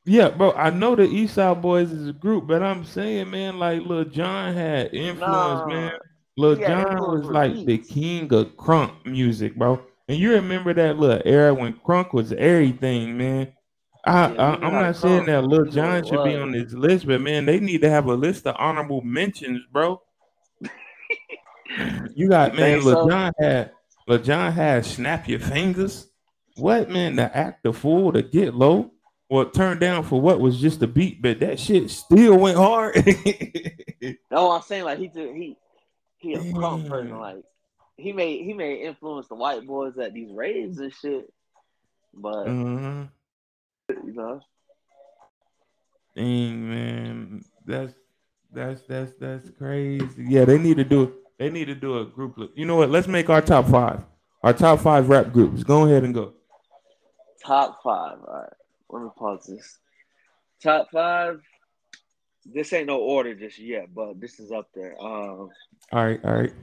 Yeah, 0.06 0.30
bro. 0.30 0.51
I 0.51 0.69
know 0.69 0.95
the 0.95 1.04
East 1.04 1.34
Side 1.34 1.62
Boyz 1.63 1.91
is 1.91 2.08
a 2.08 2.13
group, 2.13 2.45
but 2.45 2.62
I'm 2.62 2.86
saying, 2.86 3.32
man, 3.32 3.58
like 3.58 3.82
Lil 3.82 4.06
Jon 4.06 4.54
had 4.54 4.93
influence, 4.93 5.21
Nah. 5.62 5.65
man. 5.65 5.91
Lil 6.38 6.56
Jon 6.58 6.97
was 6.99 7.25
like 7.25 7.65
the 7.65 7.80
king 7.80 8.32
of 8.34 8.56
crunk 8.56 9.04
music, 9.06 9.56
bro. 9.56 9.82
And 10.07 10.17
you 10.17 10.33
remember 10.33 10.73
that 10.73 10.97
little 10.97 11.21
era 11.25 11.53
when 11.53 11.73
crunk 11.73 12.13
was 12.13 12.31
everything, 12.33 13.17
man. 13.17 13.53
I, 14.05 14.31
yeah, 14.31 14.41
I, 14.41 14.55
I'm 14.55 14.61
how 14.61 14.81
not 14.81 14.95
saying 14.95 15.25
that 15.25 15.45
Lil 15.45 15.65
Jon 15.65 16.05
should 16.05 16.23
be 16.23 16.35
on 16.35 16.51
this 16.51 16.73
list, 16.73 17.07
but 17.07 17.21
man, 17.21 17.45
they 17.45 17.59
need 17.59 17.81
to 17.81 17.89
have 17.89 18.05
a 18.05 18.13
list 18.13 18.45
of 18.45 18.55
honorable 18.59 19.01
mentions, 19.01 19.63
bro. 19.71 19.99
you 22.15 22.29
got 22.29 22.53
You 22.53 22.59
man, 22.59 22.83
Lil 22.83 22.93
so? 22.93 23.09
Jon 23.09 23.33
had 23.39 23.71
Lil 24.07 24.19
Jon 24.19 24.51
had 24.51 24.85
snap 24.85 25.27
your 25.27 25.39
fingers. 25.39 26.07
What 26.57 26.89
man, 26.89 27.15
To 27.15 27.35
act 27.35 27.63
the 27.63 27.73
fool 27.73 28.13
to 28.13 28.21
get 28.21 28.53
low? 28.53 28.91
Well, 29.27 29.49
turn 29.49 29.79
down 29.79 30.03
for 30.03 30.21
what 30.21 30.39
was 30.39 30.61
just 30.61 30.83
a 30.83 30.87
beat, 30.87 31.21
but 31.21 31.39
that 31.39 31.59
shit 31.59 31.89
still 31.89 32.37
went 32.37 32.57
hard. 32.57 32.95
No, 34.29 34.51
I'm 34.51 34.61
saying 34.61 34.83
like 34.83 34.99
he 34.99 35.07
did. 35.07 35.35
He 35.35 35.57
he 36.17 36.33
a 36.33 36.39
crunk 36.39 36.87
person. 36.87 37.17
Like 37.17 37.43
he 37.97 38.13
may 38.13 38.43
he 38.43 38.53
may 38.53 38.75
influence 38.75 39.27
the 39.27 39.36
white 39.36 39.65
boys 39.65 39.97
at 39.97 40.13
these 40.13 40.31
raves 40.31 40.79
and 40.79 40.93
shit, 40.93 41.31
but 42.13 42.47
uh-huh. 42.47 43.05
you 43.89 44.13
know. 44.13 44.41
Dang 46.15 46.69
man, 46.69 47.45
that's 47.65 47.93
that's 48.51 48.81
that's 48.84 49.13
that's 49.19 49.49
crazy. 49.58 50.25
Yeah, 50.27 50.45
they 50.45 50.58
need 50.58 50.77
to 50.77 50.84
do 50.84 51.13
they 51.38 51.49
need 51.49 51.65
to 51.65 51.75
do 51.75 51.99
a 51.99 52.05
group. 52.05 52.38
Look. 52.38 52.51
You 52.55 52.65
know 52.65 52.77
what? 52.77 52.89
Let's 52.89 53.08
make 53.08 53.29
our 53.29 53.41
top 53.41 53.67
five. 53.67 54.01
Our 54.43 54.53
top 54.53 54.79
five 54.79 55.10
rap 55.10 55.34
groups. 55.34 55.63
Go 55.63 55.86
ahead 55.86 56.03
and 56.03 56.13
go. 56.13 56.34
Top 57.43 57.81
five. 57.84 58.19
All 58.25 58.41
right. 58.41 58.53
Let 58.89 59.03
me 59.03 59.10
pause 59.17 59.45
this. 59.47 59.77
Top 60.62 60.89
five. 60.91 61.41
This 62.45 62.71
ain't 62.73 62.88
no 62.88 62.99
order 62.99 63.34
just 63.34 63.58
yet, 63.58 63.93
but 63.93 64.21
this 64.21 64.39
is 64.39 64.51
up 64.51 64.69
there. 64.75 64.95
Um, 65.01 65.49
All 65.91 66.05
right, 66.05 66.23
all 66.23 66.34
right. 66.34 66.53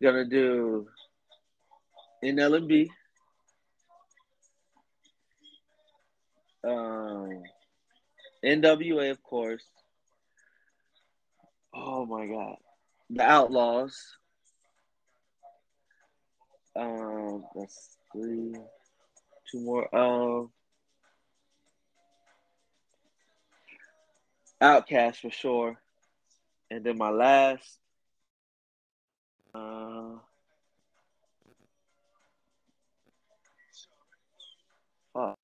Gonna 0.00 0.24
do 0.24 0.86
NLB. 2.22 2.88
Um, 6.64 7.42
NWA, 8.44 9.10
of 9.10 9.22
course. 9.22 9.64
Oh 11.74 12.06
my 12.06 12.26
God, 12.26 12.56
the 13.10 13.22
Outlawz. 13.22 13.94
Um, 16.76 17.44
that's 17.56 17.96
three. 18.12 18.54
Two 19.50 19.60
more. 19.60 19.94
Um, 19.96 20.50
OutKast 24.62 25.16
for 25.16 25.30
sure, 25.30 25.80
and 26.70 26.84
then 26.84 26.98
my 26.98 27.10
last. 27.10 27.78
Uh, 29.58 30.18
fuck. 35.12 35.38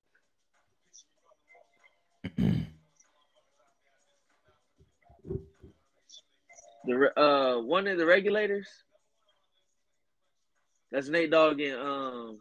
The 6.85 7.19
uh 7.19 7.61
one 7.61 7.87
of 7.87 7.97
the 7.97 8.05
regulators. 8.05 8.67
That's 10.91 11.09
Nate 11.09 11.31
Dogg 11.31 11.59
and 11.59 11.81
um 11.81 12.39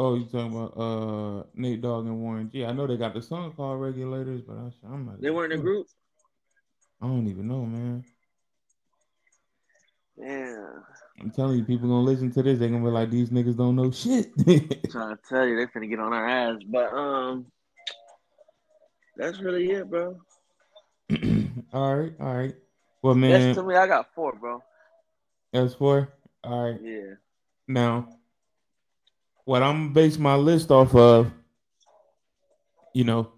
Oh, 0.00 0.14
you 0.14 0.24
talking 0.26 0.54
about 0.54 0.76
uh 0.76 1.42
Nate 1.54 1.80
Dogg 1.80 2.06
and 2.06 2.20
Warren 2.20 2.50
G? 2.50 2.64
I 2.64 2.72
know 2.72 2.86
they 2.86 2.96
got 2.96 3.14
the 3.14 3.22
song 3.22 3.52
called 3.52 3.80
Regulators, 3.80 4.42
but 4.42 4.56
I, 4.56 4.70
I'm 4.86 5.06
not. 5.06 5.20
they 5.20 5.30
weren't 5.30 5.52
in 5.52 5.58
a 5.58 5.62
group. 5.62 5.86
I 7.00 7.06
don't 7.06 7.26
even 7.26 7.48
know, 7.48 7.64
man. 7.64 8.04
Yeah, 10.18 10.66
I'm 11.20 11.30
telling 11.30 11.58
you, 11.58 11.64
people 11.64 11.88
gonna 11.88 12.02
listen 12.02 12.30
to 12.32 12.42
this. 12.42 12.58
They 12.58 12.68
gonna 12.68 12.84
be 12.84 12.90
like, 12.90 13.10
these 13.10 13.30
niggas 13.30 13.56
don't 13.56 13.76
know 13.76 13.90
shit. 13.90 14.32
trying 14.90 15.16
to 15.16 15.18
tell 15.28 15.46
you 15.46 15.56
they're 15.56 15.70
gonna 15.72 15.86
get 15.86 16.00
on 16.00 16.12
our 16.12 16.28
ass, 16.28 16.58
but 16.66 16.92
um, 16.92 17.46
that's 19.16 19.38
really 19.40 19.70
it, 19.70 19.88
bro. 19.88 20.20
all 21.72 21.96
right, 21.96 22.12
all 22.20 22.34
right. 22.34 22.54
Well, 23.02 23.14
That's 23.14 23.44
man, 23.44 23.54
to 23.54 23.62
me. 23.62 23.76
I 23.76 23.86
got 23.86 24.12
four, 24.14 24.34
bro. 24.34 24.62
That's 25.52 25.74
four. 25.74 26.12
all 26.44 26.70
right. 26.72 26.80
Yeah. 26.82 27.14
Now, 27.68 28.08
what 29.44 29.62
I'm 29.62 29.92
base 29.92 30.18
my 30.18 30.34
list 30.34 30.70
off 30.70 30.94
of, 30.94 31.30
you 32.92 33.04
know, 33.04 33.32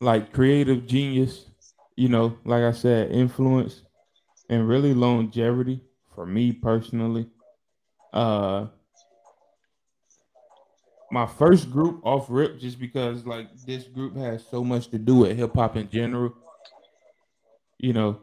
like 0.00 0.32
creative 0.32 0.86
genius 0.86 1.46
you 1.96 2.08
know, 2.08 2.38
like 2.44 2.62
I 2.62 2.72
said, 2.72 3.12
influence 3.12 3.82
and 4.48 4.68
really 4.68 4.94
longevity 4.94 5.80
for 6.14 6.26
me 6.26 6.52
personally. 6.52 7.26
Uh 8.12 8.66
my 11.10 11.26
first 11.26 11.70
group 11.70 12.00
off 12.04 12.26
rip 12.28 12.58
just 12.58 12.78
because 12.80 13.24
like 13.24 13.46
this 13.66 13.84
group 13.84 14.16
has 14.16 14.44
so 14.50 14.64
much 14.64 14.88
to 14.88 14.98
do 14.98 15.16
with 15.16 15.36
hip 15.36 15.54
hop 15.54 15.76
in 15.76 15.88
general. 15.88 16.34
You 17.78 17.92
know, 17.92 18.20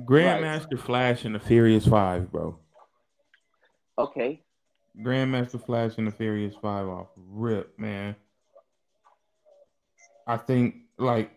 Grandmaster 0.00 0.72
right. 0.72 0.80
Flash 0.80 1.24
and 1.24 1.34
the 1.34 1.38
Furious 1.38 1.86
Five, 1.86 2.30
bro. 2.30 2.58
Okay. 3.98 4.42
Grandmaster 4.98 5.64
Flash 5.64 5.92
and 5.98 6.06
the 6.06 6.10
Furious 6.10 6.54
Five 6.60 6.86
off 6.86 7.08
rip, 7.16 7.78
man. 7.78 8.16
I 10.26 10.36
think 10.36 10.76
like 10.98 11.30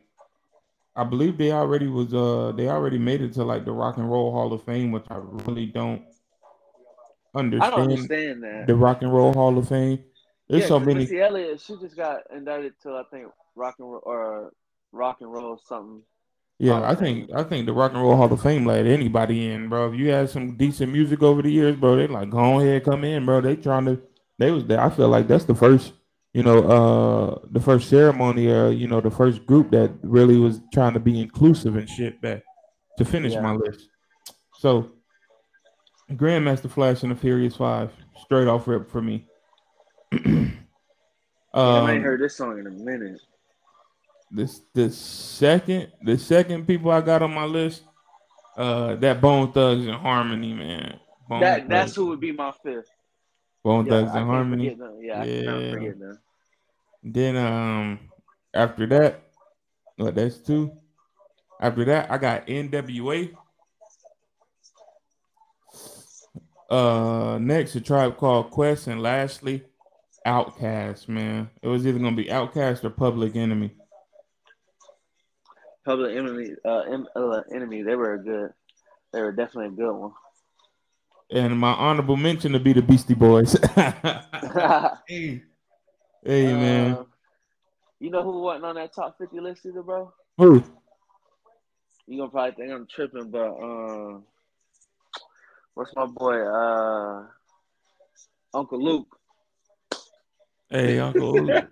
I 0.95 1.03
believe 1.03 1.37
they 1.37 1.51
already 1.51 1.87
was 1.87 2.13
uh 2.13 2.53
they 2.55 2.69
already 2.69 2.97
made 2.97 3.21
it 3.21 3.33
to 3.33 3.43
like 3.43 3.65
the 3.65 3.71
Rock 3.71 3.97
and 3.97 4.09
Roll 4.09 4.31
Hall 4.31 4.53
of 4.53 4.63
Fame, 4.63 4.91
which 4.91 5.05
I 5.09 5.17
really 5.17 5.65
don't 5.65 6.03
understand. 7.35 7.73
I 7.73 7.77
don't 7.77 7.91
understand 7.91 8.43
that 8.43 8.67
the 8.67 8.75
Rock 8.75 9.01
and 9.01 9.13
Roll 9.13 9.33
Hall 9.33 9.57
of 9.57 9.67
Fame. 9.67 10.03
There's 10.47 10.63
yeah, 10.63 10.67
so 10.67 10.79
many. 10.79 11.01
Missy 11.01 11.21
Elliott, 11.21 11.59
she 11.59 11.75
just 11.77 11.97
got 11.97 12.21
indicted 12.33 12.73
to 12.83 12.91
I 12.93 13.03
think 13.11 13.27
Rock 13.55 13.75
and 13.79 13.91
Roll 13.91 14.01
or 14.05 14.53
Rock 14.91 15.17
and 15.21 15.31
Roll 15.31 15.59
something. 15.67 16.01
Yeah, 16.57 16.81
I 16.89 16.95
think 16.95 17.29
I 17.33 17.43
think 17.43 17.65
the 17.65 17.73
Rock 17.73 17.91
and 17.91 18.01
Roll 18.01 18.15
Hall 18.15 18.31
of 18.31 18.41
Fame 18.41 18.65
let 18.65 18.85
anybody 18.85 19.51
in, 19.51 19.67
bro. 19.67 19.91
If 19.91 19.99
you 19.99 20.09
had 20.11 20.29
some 20.29 20.55
decent 20.55 20.93
music 20.93 21.21
over 21.21 21.41
the 21.41 21.51
years, 21.51 21.75
bro, 21.75 21.97
they 21.97 22.07
like 22.07 22.29
go 22.29 22.61
ahead, 22.61 22.85
come 22.85 23.03
in, 23.03 23.25
bro. 23.25 23.41
They 23.41 23.57
trying 23.57 23.85
to 23.85 24.01
they 24.37 24.51
was 24.51 24.65
there. 24.65 24.79
I 24.79 24.89
feel 24.89 25.09
like 25.09 25.27
that's 25.27 25.43
the 25.43 25.55
first 25.55 25.91
you 26.35 26.43
know, 26.43 26.63
uh, 26.67 27.39
the 27.51 27.61
first 27.61 27.87
ceremony, 27.87 28.51
uh, 28.51 28.67
you 28.67 28.89
know, 28.89 28.99
the 28.99 29.09
first 29.09 29.45
group 29.45 29.71
that 29.71 29.93
really 30.01 30.37
was 30.37 30.59
trying 30.73 30.93
to 30.93 30.99
be 30.99 31.21
inclusive 31.21 31.77
and 31.77 31.89
shit 31.89 32.19
back 32.19 32.43
to 32.97 33.05
finish 33.05 33.31
yeah. 33.31 33.39
my 33.39 33.53
list. 33.53 33.87
So, 34.59 34.91
Grandmaster 36.11 36.69
Flash 36.69 37.03
and 37.03 37.13
the 37.13 37.15
Furious 37.15 37.55
Five, 37.55 37.93
straight 38.21 38.49
off 38.49 38.67
rip 38.67 38.91
for 38.91 39.01
me. 39.01 39.25
um, 40.11 40.57
I 41.53 41.93
ain't 41.93 42.03
heard 42.03 42.19
this 42.19 42.35
song 42.35 42.59
in 42.59 42.67
a 42.67 42.71
minute. 42.71 43.21
This 44.29 44.61
the 44.73 44.89
second 44.89 45.87
the 46.01 46.17
second 46.17 46.67
people 46.67 46.91
I 46.91 46.99
got 46.99 47.21
on 47.21 47.33
my 47.33 47.45
list, 47.45 47.83
uh, 48.57 48.95
that 48.95 49.21
Bone 49.21 49.53
Thugs-n-Harmony, 49.53 50.53
man. 50.53 50.99
Bone 51.29 51.39
that 51.39 51.59
Thugs. 51.59 51.69
that's 51.69 51.95
who 51.95 52.07
would 52.07 52.19
be 52.19 52.33
my 52.33 52.51
fifth. 52.61 52.89
Bone 53.63 53.85
yeah, 53.85 53.91
Thugs-n-Harmony. 53.91 54.77
Yeah, 54.99 55.23
yeah. 55.23 56.15
Then 57.07 57.37
um 57.37 57.99
after 58.51 58.87
that, 58.87 59.21
what 59.97 60.15
that's 60.15 60.39
two. 60.39 60.71
After 61.61 61.85
that, 61.85 62.11
I 62.11 62.17
got 62.17 62.47
NWA. 62.47 63.31
Uh 66.67 67.37
next 67.39 67.75
a 67.75 67.81
tribe 67.81 68.17
called 68.17 68.49
Quest 68.49 68.87
and 68.87 69.03
lastly 69.03 69.63
OutKast, 70.25 71.07
man. 71.07 71.51
It 71.61 71.67
was 71.67 71.85
either 71.85 71.99
gonna 71.99 72.15
be 72.15 72.25
OutKast 72.25 72.83
or 72.83 72.89
Public 72.89 73.35
Enemy. 73.35 73.71
Public 75.85 76.17
Enemy, 76.17 76.55
uh, 76.65 76.83
uh, 77.15 77.41
Enemy, 77.53 77.83
they 77.83 77.95
were 77.95 78.15
a 78.15 78.23
good, 78.23 78.51
they 79.13 79.21
were 79.21 79.31
definitely 79.31 79.67
a 79.67 79.85
good 79.85 79.93
one. 79.93 80.13
And 81.29 81.59
my 81.59 81.73
honorable 81.73 82.17
mention 82.17 82.53
to 82.53 82.59
be 82.59 82.73
the 82.73 82.81
Beastie 82.81 83.13
Boys. 83.13 83.55
hey, 86.25 86.51
uh, 86.51 86.57
man. 86.57 87.05
You 87.99 88.09
know 88.09 88.23
who 88.23 88.41
wasn't 88.41 88.65
on 88.65 88.75
that 88.75 88.93
top 88.93 89.17
fifty 89.17 89.39
list 89.39 89.65
either, 89.65 89.81
bro? 89.81 90.13
Who? 90.37 90.63
You 92.07 92.19
gonna 92.19 92.29
probably 92.29 92.51
think 92.51 92.71
I'm 92.71 92.87
tripping, 92.87 93.31
but 93.31 93.47
um, 93.47 94.23
what's 95.73 95.95
my 95.95 96.05
boy? 96.05 96.39
Uh, 96.41 97.23
Uncle 98.53 98.83
Luke. 98.83 99.07
Hey, 100.69 100.99
Uncle 101.07 101.33
Luke. 101.33 101.69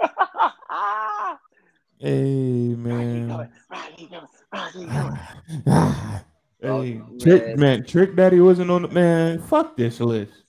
hey 2.00 2.76
man. 2.76 3.30
hey, 6.62 6.70
oh, 6.70 7.18
Trick 7.20 7.48
man. 7.48 7.60
man, 7.60 7.86
Trick 7.86 8.16
Daddy 8.16 8.40
wasn't 8.40 8.72
on 8.72 8.84
the 8.84 8.88
man. 8.88 9.40
Fuck 9.40 9.76
this 9.78 10.00
list. 10.00 10.43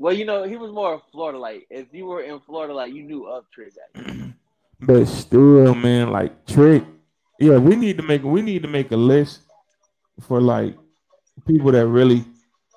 Well, 0.00 0.14
you 0.14 0.24
know, 0.24 0.44
he 0.44 0.56
was 0.56 0.72
more 0.72 1.02
Florida. 1.12 1.38
Like, 1.38 1.66
if 1.68 1.88
you 1.92 2.06
were 2.06 2.22
in 2.22 2.40
Florida, 2.40 2.72
like 2.72 2.94
you 2.94 3.02
knew 3.02 3.26
of 3.26 3.44
Trick. 3.50 3.74
but 4.80 5.04
still, 5.04 5.74
man, 5.74 6.10
like 6.10 6.46
Trick. 6.46 6.84
Yeah, 7.38 7.58
we 7.58 7.76
need 7.76 7.98
to 7.98 8.02
make 8.02 8.22
we 8.22 8.40
need 8.40 8.62
to 8.62 8.68
make 8.68 8.92
a 8.92 8.96
list 8.96 9.40
for 10.22 10.40
like 10.40 10.74
people 11.46 11.70
that 11.72 11.86
really 11.86 12.24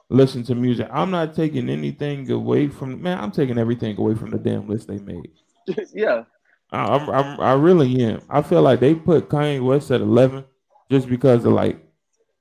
listen 0.10 0.44
to 0.44 0.56
music. 0.56 0.90
I'm 0.92 1.12
not 1.12 1.34
taking 1.34 1.70
anything 1.70 2.30
away 2.30 2.68
from 2.68 3.02
man. 3.02 3.18
I'm 3.20 3.32
taking 3.32 3.58
everything 3.58 3.98
away 3.98 4.16
from 4.16 4.32
the 4.32 4.38
damn 4.38 4.68
list 4.68 4.90
they 4.90 5.00
made. 5.00 5.32
yeah, 5.94 6.26
I'm, 6.74 7.10
I'm 7.10 7.40
I 7.40 7.54
really 7.54 8.04
am. 8.04 8.22
I 8.30 8.42
feel 8.42 8.62
like 8.62 8.82
they 8.82 8.96
put 8.96 9.30
Kanye 9.30 9.64
West 9.64 9.92
at 9.92 10.02
11 10.02 10.44
just 10.92 11.08
because 11.08 11.46
of 11.46 11.54
like 11.54 11.78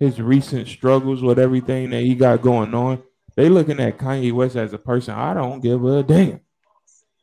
his 0.01 0.20
recent 0.20 0.66
struggles 0.66 1.22
with 1.22 1.39
everything 1.39 1.91
that 1.91 2.03
he 2.03 2.16
got 2.16 2.43
going 2.43 2.74
on. 2.74 3.01
They 3.37 3.49
looking 3.49 3.80
at 3.80 3.99
Kanye 3.99 4.33
West 4.33 4.57
as 4.57 4.72
a 4.72 4.78
person. 4.78 5.14
I 5.14 5.35
don't 5.35 5.61
give 5.61 5.85
a 5.85 6.03
damn. 6.03 6.41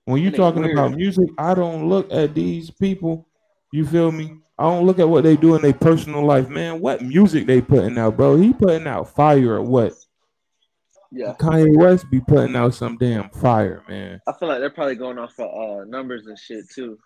When 0.05 0.21
you 0.21 0.31
talking 0.31 0.63
weird. 0.63 0.73
about 0.73 0.95
music, 0.95 1.29
I 1.37 1.53
don't 1.53 1.87
look 1.87 2.11
at 2.11 2.33
these 2.33 2.71
people. 2.71 3.27
You 3.71 3.85
feel 3.85 4.11
me? 4.11 4.37
I 4.57 4.63
don't 4.63 4.85
look 4.85 4.99
at 4.99 5.07
what 5.07 5.23
they 5.23 5.37
do 5.37 5.55
in 5.55 5.61
their 5.61 5.73
personal 5.73 6.25
life, 6.25 6.49
man. 6.49 6.81
What 6.81 7.01
music 7.01 7.45
they 7.45 7.61
putting 7.61 7.97
out, 7.97 8.17
bro? 8.17 8.35
He 8.35 8.51
putting 8.51 8.87
out 8.87 9.13
fire 9.13 9.53
or 9.53 9.61
what? 9.61 9.93
Yeah. 11.11 11.35
Kanye 11.39 11.77
West 11.77 12.09
be 12.09 12.19
putting 12.19 12.55
out 12.55 12.73
some 12.73 12.97
damn 12.97 13.29
fire, 13.29 13.83
man. 13.87 14.19
I 14.27 14.33
feel 14.33 14.47
like 14.47 14.59
they're 14.59 14.69
probably 14.69 14.95
going 14.95 15.17
off 15.17 15.39
of 15.39 15.47
uh, 15.47 15.83
numbers 15.85 16.27
and 16.27 16.37
shit 16.37 16.69
too. 16.69 16.97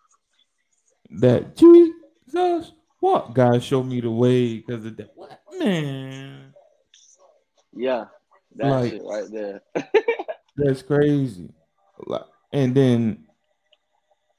That 1.11 1.55
Jesus, 1.55 2.71
what 2.99 3.33
God 3.33 3.61
show 3.61 3.83
me 3.83 4.01
the 4.01 4.11
way 4.11 4.57
because 4.57 4.85
of 4.85 4.97
that. 4.97 5.11
What 5.13 5.39
man? 5.59 6.53
Yeah, 7.75 8.05
that 8.55 8.67
like, 8.67 8.91
shit 8.91 9.03
right 9.03 9.31
there. 9.31 9.61
that's 10.57 10.81
crazy. 10.81 11.49
Like, 12.05 12.25
and 12.51 12.75
then 12.75 13.25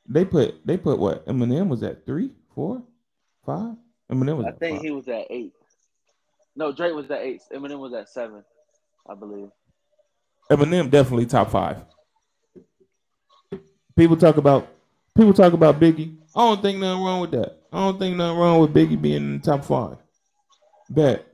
they 0.07 0.25
put 0.25 0.67
they 0.67 0.77
put 0.77 0.99
what 0.99 1.27
Eminem 1.27 1.69
was 1.69 1.83
at 1.83 2.07
three, 2.07 2.31
four, 2.55 2.83
five. 3.45 3.75
Eminem 4.11 4.37
was. 4.37 4.47
I 4.47 4.53
think 4.53 4.79
five. 4.79 4.85
he 4.85 4.91
was 4.91 5.09
at 5.09 5.27
eight. 5.31 5.53
No, 6.57 6.73
Drake 6.73 6.95
was 6.95 7.11
at 7.11 7.21
eight. 7.21 7.43
Eminem 7.53 7.79
was 7.79 7.95
at 7.95 8.09
seven, 8.09 8.45
I 9.09 9.15
believe. 9.15 9.51
Eminem 10.51 10.91
definitely 10.91 11.27
top 11.27 11.51
five. 11.51 11.79
People 13.97 14.17
talk 14.17 14.37
about 14.37 14.69
people 15.17 15.33
talk 15.33 15.53
about 15.53 15.81
Biggie. 15.81 16.17
I 16.37 16.41
don't 16.41 16.63
think 16.63 16.79
nothing 16.79 17.03
wrong 17.03 17.21
with 17.21 17.31
that. 17.33 17.61
I 17.73 17.79
don't 17.79 17.99
think 17.99 18.17
nothing 18.17 18.39
wrong 18.39 18.61
with 18.61 18.75
Biggie 18.75 19.01
being 19.01 19.17
in 19.17 19.39
the 19.39 19.45
top 19.45 19.65
five. 19.65 19.97
Bet 20.91 21.34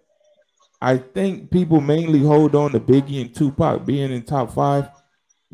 I 0.81 0.97
think 0.97 1.51
people 1.51 1.81
mainly 1.81 2.21
hold 2.21 2.55
on 2.55 2.73
to 2.73 2.81
Biggie 2.81 3.21
and 3.21 3.35
Tupac 3.35 3.85
being 3.85 4.13
in 4.13 4.23
top 4.23 4.53
five 4.53 4.89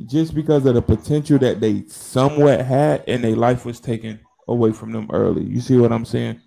just 0.05 0.35
because 0.35 0.67
of 0.67 0.75
the 0.75 0.83
potential 0.83 1.39
that 1.39 1.61
they 1.61 1.85
somewhat 1.89 2.65
had 2.65 3.03
and 3.09 3.25
their 3.25 3.35
life 3.35 3.65
was 3.65 3.81
taken 3.81 4.21
away 4.47 4.73
from 4.73 4.93
them 4.93 5.09
early. 5.13 5.43
You 5.43 5.61
see 5.61 5.77
what 5.77 5.93
I'm 5.93 6.05
saying? 6.05 6.41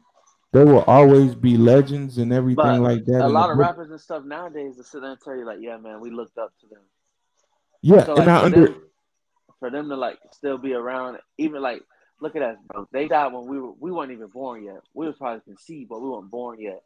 There 0.51 0.65
will 0.65 0.84
always 0.84 1.36
be 1.36 1.57
legends 1.57 2.17
and 2.17 2.32
everything 2.34 2.55
but 2.63 2.82
like 2.82 3.05
that. 3.05 3.25
A 3.25 3.27
lot 3.27 3.51
of 3.51 3.57
rappers 3.57 3.91
and 3.91 3.99
stuff 3.99 4.23
nowadays 4.23 4.75
will 4.77 4.84
sit 4.84 5.01
there 5.01 5.11
and 5.11 5.19
tell 5.21 5.36
you 5.36 5.45
like, 5.45 5.59
yeah, 5.61 5.77
man, 5.77 5.99
we 5.99 6.09
looked 6.09 6.38
up 6.38 6.51
to 6.61 6.67
them. 6.67 6.82
Yeah, 7.82 8.03
so, 8.05 8.13
like, 8.13 8.21
and 8.21 8.32
I 8.32 8.43
under 8.43 8.65
them, 8.65 8.82
for 9.59 9.69
them 9.69 9.89
to 9.89 9.95
like 9.95 10.17
still 10.32 10.57
be 10.57 10.73
around, 10.73 11.17
even 11.38 11.61
like 11.61 11.82
look 12.19 12.36
at 12.36 12.41
us, 12.41 12.57
bro. 12.67 12.88
They 12.91 13.07
died 13.07 13.32
when 13.34 13.47
we 13.47 13.59
were 13.59 13.71
we 13.80 13.91
weren't 13.91 14.11
even 14.11 14.27
born 14.27 14.63
yet. 14.63 14.82
We 14.93 15.07
was 15.07 15.15
probably 15.17 15.41
conceived, 15.41 15.89
but 15.89 16.01
we 16.01 16.09
weren't 16.09 16.32
born 16.32 16.59
yet. 16.59 16.82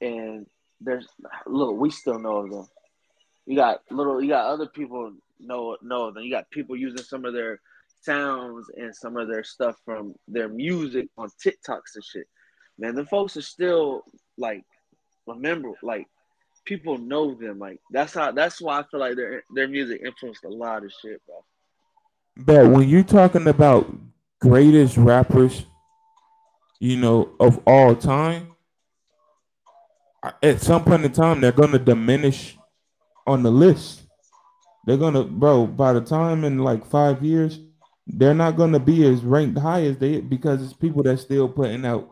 And 0.00 0.46
there's 0.84 1.08
look, 1.46 1.76
we 1.76 1.90
still 1.90 2.18
know 2.18 2.38
of 2.38 2.50
them. 2.50 2.66
You 3.46 3.56
got 3.56 3.80
little, 3.90 4.22
you 4.22 4.28
got 4.28 4.46
other 4.46 4.66
people 4.66 5.12
know 5.40 5.76
know 5.82 6.08
of 6.08 6.14
them. 6.14 6.24
You 6.24 6.30
got 6.30 6.50
people 6.50 6.76
using 6.76 7.04
some 7.04 7.24
of 7.24 7.34
their 7.34 7.60
sounds 8.00 8.66
and 8.76 8.94
some 8.94 9.16
of 9.16 9.28
their 9.28 9.44
stuff 9.44 9.76
from 9.84 10.14
their 10.28 10.48
music 10.48 11.08
on 11.16 11.28
TikToks 11.44 11.94
and 11.94 12.04
shit. 12.04 12.26
Man, 12.78 12.94
the 12.94 13.06
folks 13.06 13.36
are 13.36 13.42
still 13.42 14.04
like 14.36 14.64
remember 15.26 15.72
like 15.82 16.06
people 16.64 16.98
know 16.98 17.34
them. 17.34 17.58
Like 17.58 17.80
that's 17.90 18.14
how 18.14 18.32
that's 18.32 18.60
why 18.60 18.80
I 18.80 18.84
feel 18.84 19.00
like 19.00 19.16
their 19.16 19.42
their 19.54 19.68
music 19.68 20.02
influenced 20.04 20.44
a 20.44 20.48
lot 20.48 20.84
of 20.84 20.92
shit, 21.02 21.20
bro. 21.26 21.44
But 22.36 22.70
when 22.70 22.88
you're 22.88 23.02
talking 23.02 23.46
about 23.46 23.94
greatest 24.40 24.96
rappers, 24.96 25.66
you 26.80 26.96
know, 26.96 27.30
of 27.38 27.60
all 27.66 27.94
time, 27.94 28.51
at 30.42 30.60
some 30.60 30.84
point 30.84 31.04
in 31.04 31.12
time 31.12 31.40
they're 31.40 31.52
gonna 31.52 31.78
diminish 31.78 32.56
on 33.26 33.42
the 33.42 33.50
list. 33.50 34.02
They're 34.86 34.96
gonna, 34.96 35.24
bro. 35.24 35.66
By 35.66 35.92
the 35.92 36.00
time 36.00 36.44
in 36.44 36.58
like 36.58 36.84
five 36.86 37.22
years, 37.22 37.60
they're 38.06 38.34
not 38.34 38.56
gonna 38.56 38.80
be 38.80 39.06
as 39.06 39.22
ranked 39.22 39.58
high 39.58 39.82
as 39.82 39.98
they 39.98 40.20
because 40.20 40.62
it's 40.62 40.72
people 40.72 41.02
that 41.04 41.18
still 41.18 41.48
putting 41.48 41.84
out 41.84 42.10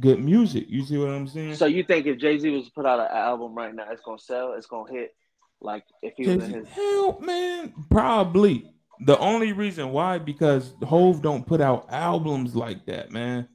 good 0.00 0.22
music. 0.22 0.66
You 0.68 0.84
see 0.84 0.96
what 0.96 1.10
I'm 1.10 1.26
saying? 1.26 1.56
So 1.56 1.66
you 1.66 1.82
think 1.82 2.06
if 2.06 2.18
Jay 2.18 2.38
Z 2.38 2.48
was 2.50 2.66
to 2.66 2.72
put 2.72 2.86
out 2.86 3.00
an 3.00 3.16
album 3.16 3.54
right 3.54 3.74
now, 3.74 3.86
it's 3.90 4.02
gonna 4.02 4.18
sell, 4.18 4.52
it's 4.52 4.66
gonna 4.66 4.90
hit? 4.90 5.14
Like 5.60 5.84
if 6.02 6.14
he 6.16 6.28
was 6.28 6.44
in 6.44 6.54
his 6.54 6.68
hell, 6.68 7.18
man, 7.20 7.72
probably. 7.90 8.72
The 9.06 9.18
only 9.18 9.52
reason 9.52 9.90
why 9.90 10.18
because 10.18 10.74
Hove 10.84 11.22
don't 11.22 11.46
put 11.46 11.60
out 11.60 11.86
albums 11.90 12.56
like 12.56 12.84
that, 12.86 13.12
man. 13.12 13.48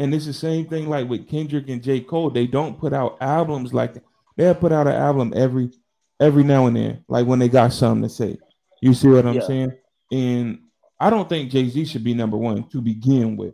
And 0.00 0.14
it's 0.14 0.24
the 0.24 0.32
same 0.32 0.64
thing 0.64 0.88
like 0.88 1.10
with 1.10 1.28
Kendrick 1.28 1.68
and 1.68 1.82
J. 1.82 2.00
Cole. 2.00 2.30
They 2.30 2.46
don't 2.46 2.78
put 2.78 2.94
out 2.94 3.18
albums 3.20 3.74
like 3.74 3.92
that. 3.92 4.04
They'll 4.34 4.54
put 4.54 4.72
out 4.72 4.86
an 4.86 4.94
album 4.94 5.34
every 5.36 5.72
every 6.18 6.42
now 6.42 6.66
and 6.68 6.76
then, 6.76 7.04
like 7.06 7.26
when 7.26 7.38
they 7.38 7.50
got 7.50 7.74
something 7.74 8.04
to 8.04 8.08
say. 8.08 8.38
You 8.80 8.94
see 8.94 9.08
what 9.08 9.26
I'm 9.26 9.34
yeah. 9.34 9.46
saying? 9.46 9.72
And 10.10 10.60
I 10.98 11.10
don't 11.10 11.28
think 11.28 11.50
Jay 11.50 11.68
Z 11.68 11.84
should 11.84 12.02
be 12.02 12.14
number 12.14 12.38
one 12.38 12.66
to 12.70 12.80
begin 12.80 13.36
with. 13.36 13.52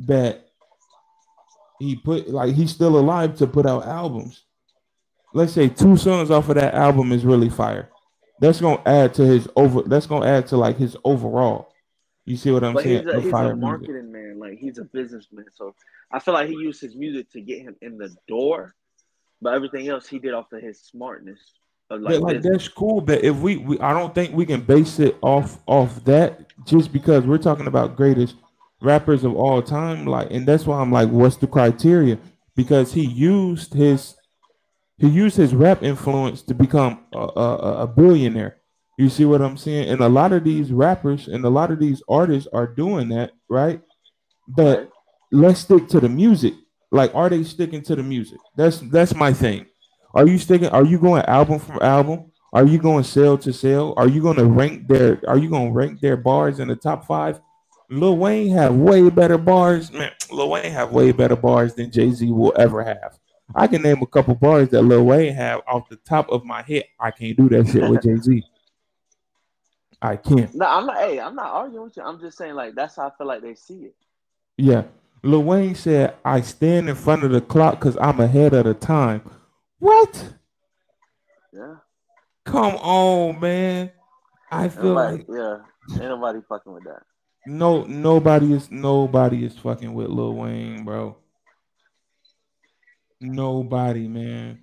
That 0.00 0.48
he 1.78 1.94
put 1.94 2.30
like 2.30 2.56
he's 2.56 2.72
still 2.72 2.98
alive 2.98 3.36
to 3.36 3.46
put 3.46 3.64
out 3.64 3.86
albums. 3.86 4.42
Let's 5.34 5.52
say 5.52 5.68
two 5.68 5.96
songs 5.96 6.32
off 6.32 6.48
of 6.48 6.56
that 6.56 6.74
album 6.74 7.12
is 7.12 7.24
really 7.24 7.48
fire. 7.48 7.90
That's 8.40 8.60
gonna 8.60 8.82
add 8.84 9.14
to 9.14 9.24
his 9.24 9.46
over. 9.54 9.82
That's 9.82 10.06
gonna 10.06 10.26
add 10.26 10.48
to 10.48 10.56
like 10.56 10.78
his 10.78 10.96
overall. 11.04 11.72
You 12.26 12.36
see 12.36 12.50
what 12.50 12.64
I'm 12.64 12.74
but 12.74 12.82
saying? 12.82 13.06
He's 13.06 13.14
a, 13.14 13.20
he's 13.20 13.32
a 13.32 13.56
marketing 13.56 14.12
music. 14.12 14.12
man. 14.12 14.38
Like 14.38 14.58
he's 14.58 14.78
a 14.78 14.84
businessman. 14.84 15.46
So 15.54 15.74
I 16.10 16.18
feel 16.18 16.34
like 16.34 16.48
he 16.48 16.54
used 16.54 16.80
his 16.80 16.96
music 16.96 17.30
to 17.32 17.40
get 17.40 17.62
him 17.62 17.76
in 17.80 17.96
the 17.96 18.14
door, 18.26 18.74
but 19.40 19.54
everything 19.54 19.88
else 19.88 20.08
he 20.08 20.18
did 20.18 20.34
off 20.34 20.52
of 20.52 20.60
his 20.60 20.80
smartness. 20.80 21.38
Like, 21.88 22.14
yeah, 22.14 22.18
like 22.18 22.42
that's 22.42 22.66
cool, 22.66 23.00
but 23.00 23.22
if 23.22 23.36
we, 23.36 23.58
we, 23.58 23.78
I 23.78 23.92
don't 23.92 24.12
think 24.12 24.34
we 24.34 24.44
can 24.44 24.60
base 24.60 24.98
it 24.98 25.16
off 25.22 25.58
off 25.66 26.04
that 26.04 26.52
just 26.64 26.92
because 26.92 27.24
we're 27.24 27.38
talking 27.38 27.68
about 27.68 27.94
greatest 27.94 28.34
rappers 28.82 29.22
of 29.22 29.36
all 29.36 29.62
time. 29.62 30.04
Like, 30.04 30.32
and 30.32 30.44
that's 30.44 30.66
why 30.66 30.80
I'm 30.80 30.90
like, 30.90 31.08
what's 31.10 31.36
the 31.36 31.46
criteria? 31.46 32.18
Because 32.56 32.92
he 32.92 33.06
used 33.06 33.72
his 33.72 34.16
he 34.98 35.08
used 35.08 35.36
his 35.36 35.54
rap 35.54 35.84
influence 35.84 36.42
to 36.42 36.54
become 36.54 37.04
a, 37.14 37.18
a, 37.18 37.82
a 37.82 37.86
billionaire. 37.86 38.56
You 38.96 39.10
see 39.10 39.24
what 39.26 39.42
I'm 39.42 39.56
saying? 39.56 39.90
And 39.90 40.00
a 40.00 40.08
lot 40.08 40.32
of 40.32 40.44
these 40.44 40.72
rappers 40.72 41.28
and 41.28 41.44
a 41.44 41.50
lot 41.50 41.70
of 41.70 41.78
these 41.78 42.02
artists 42.08 42.48
are 42.52 42.66
doing 42.66 43.10
that, 43.10 43.32
right? 43.48 43.80
But 44.48 44.90
let's 45.30 45.60
stick 45.60 45.88
to 45.88 46.00
the 46.00 46.08
music. 46.08 46.54
Like, 46.90 47.14
are 47.14 47.28
they 47.28 47.44
sticking 47.44 47.82
to 47.82 47.96
the 47.96 48.02
music? 48.02 48.38
That's 48.56 48.78
that's 48.78 49.14
my 49.14 49.32
thing. 49.32 49.66
Are 50.14 50.26
you 50.26 50.38
sticking? 50.38 50.68
Are 50.68 50.84
you 50.84 50.98
going 50.98 51.22
album 51.26 51.58
for 51.58 51.82
album? 51.82 52.32
Are 52.52 52.64
you 52.64 52.78
going 52.78 53.04
sale 53.04 53.36
to 53.38 53.52
sale? 53.52 53.92
Are 53.98 54.08
you 54.08 54.22
going 54.22 54.36
to 54.36 54.46
rank 54.46 54.88
their? 54.88 55.20
Are 55.28 55.36
you 55.36 55.50
going 55.50 55.68
to 55.68 55.72
rank 55.72 56.00
their 56.00 56.16
bars 56.16 56.58
in 56.58 56.68
the 56.68 56.76
top 56.76 57.06
five? 57.06 57.40
Lil 57.90 58.16
Wayne 58.16 58.50
have 58.50 58.74
way 58.74 59.08
better 59.10 59.36
bars. 59.36 59.92
Man, 59.92 60.10
Lil 60.30 60.50
Wayne 60.50 60.72
have 60.72 60.90
way 60.90 61.12
better 61.12 61.36
bars 61.36 61.74
than 61.74 61.90
Jay 61.90 62.10
Z 62.10 62.32
will 62.32 62.54
ever 62.56 62.82
have. 62.82 63.18
I 63.54 63.66
can 63.66 63.82
name 63.82 64.02
a 64.02 64.06
couple 64.06 64.34
bars 64.34 64.70
that 64.70 64.82
Lil 64.82 65.04
Wayne 65.04 65.34
have 65.34 65.60
off 65.68 65.88
the 65.88 65.96
top 65.96 66.30
of 66.30 66.44
my 66.44 66.62
head. 66.62 66.84
I 66.98 67.10
can't 67.10 67.36
do 67.36 67.48
that 67.50 67.68
shit 67.68 67.88
with 67.88 68.02
Jay 68.04 68.16
Z. 68.16 68.42
I 70.02 70.16
can't. 70.16 70.54
No, 70.54 70.66
I'm 70.66 70.86
not. 70.86 70.96
Hey, 70.98 71.20
I'm 71.20 71.34
not 71.34 71.52
arguing 71.52 71.84
with 71.84 71.96
you. 71.96 72.02
I'm 72.02 72.20
just 72.20 72.36
saying 72.36 72.54
like 72.54 72.74
that's 72.74 72.96
how 72.96 73.08
I 73.08 73.10
feel 73.16 73.26
like 73.26 73.42
they 73.42 73.54
see 73.54 73.84
it. 73.84 73.94
Yeah, 74.58 74.84
Lil 75.22 75.42
Wayne 75.42 75.74
said, 75.74 76.14
"I 76.24 76.40
stand 76.40 76.88
in 76.88 76.94
front 76.94 77.24
of 77.24 77.30
the 77.30 77.40
clock 77.40 77.80
because 77.80 77.96
I'm 77.98 78.20
ahead 78.20 78.54
of 78.54 78.64
the 78.64 78.74
time." 78.74 79.22
What? 79.78 80.34
Yeah. 81.52 81.76
Come 82.44 82.76
on, 82.76 83.40
man. 83.40 83.90
I 84.50 84.68
feel 84.68 84.94
nobody, 84.94 85.16
like 85.18 85.26
yeah, 85.28 85.58
ain't 85.92 86.04
nobody 86.04 86.40
fucking 86.48 86.72
with 86.72 86.84
that. 86.84 87.02
No, 87.46 87.84
nobody 87.84 88.52
is 88.52 88.70
nobody 88.70 89.44
is 89.44 89.56
fucking 89.56 89.92
with 89.92 90.08
Lil 90.08 90.34
Wayne, 90.34 90.84
bro. 90.84 91.16
Nobody, 93.20 94.08
man. 94.08 94.60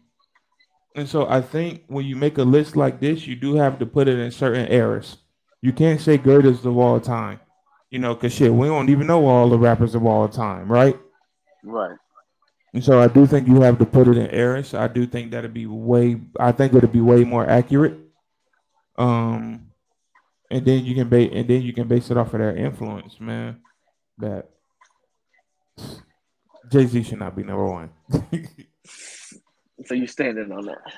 And 0.95 1.09
so 1.09 1.27
I 1.27 1.41
think 1.41 1.83
when 1.87 2.05
you 2.05 2.15
make 2.15 2.37
a 2.37 2.43
list 2.43 2.75
like 2.75 2.99
this, 2.99 3.25
you 3.25 3.35
do 3.35 3.55
have 3.55 3.79
to 3.79 3.85
put 3.85 4.07
it 4.07 4.19
in 4.19 4.31
certain 4.31 4.71
eras. 4.71 5.17
You 5.63 5.71
can't 5.71 6.01
say 6.01 6.17
greatest 6.17 6.65
of 6.65 6.77
all 6.77 6.99
time, 6.99 7.39
you 7.89 7.97
know, 7.97 8.13
because 8.13 8.33
shit, 8.33 8.53
we 8.53 8.67
don't 8.67 8.89
even 8.89 9.07
know 9.07 9.25
all 9.25 9.49
the 9.49 9.57
rappers 9.57 9.95
of 9.95 10.05
all 10.05 10.27
time, 10.27 10.69
right? 10.69 10.99
Right. 11.63 11.97
And 12.73 12.83
so 12.83 12.99
I 12.99 13.07
do 13.07 13.25
think 13.25 13.47
you 13.47 13.61
have 13.61 13.79
to 13.79 13.85
put 13.85 14.09
it 14.09 14.17
in 14.17 14.29
eras. 14.35 14.73
I 14.73 14.89
do 14.89 15.07
think 15.07 15.31
that'd 15.31 15.53
be 15.53 15.65
way. 15.65 16.19
I 16.37 16.51
think 16.51 16.73
it'd 16.73 16.91
be 16.91 16.99
way 16.99 17.23
more 17.23 17.49
accurate. 17.49 17.97
Um, 18.97 19.67
and 20.51 20.65
then 20.65 20.83
you 20.83 20.95
can 20.95 21.07
base 21.07 21.31
and 21.33 21.47
then 21.47 21.61
you 21.61 21.71
can 21.71 21.87
base 21.87 22.11
it 22.11 22.17
off 22.17 22.33
of 22.33 22.41
their 22.41 22.57
influence, 22.57 23.17
man. 23.21 23.61
That 24.17 24.49
Jay 26.69 26.87
Z 26.87 27.03
should 27.03 27.19
not 27.19 27.37
be 27.37 27.43
number 27.43 27.65
one. 27.65 27.89
so 29.85 29.95
you 29.95 30.07
standing 30.07 30.51
on 30.51 30.65
that? 30.65 30.93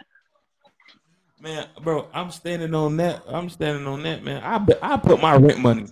Man, 1.46 1.68
bro, 1.84 2.08
I'm 2.12 2.32
standing 2.32 2.74
on 2.74 2.98
that. 2.98 3.22
I'm 3.28 3.52
standing 3.52 3.86
on 3.86 4.02
that, 4.02 4.24
man. 4.24 4.42
I 4.44 4.66
I 4.82 4.98
put 4.98 5.22
my 5.22 5.36
rent 5.36 5.60
money. 5.60 5.86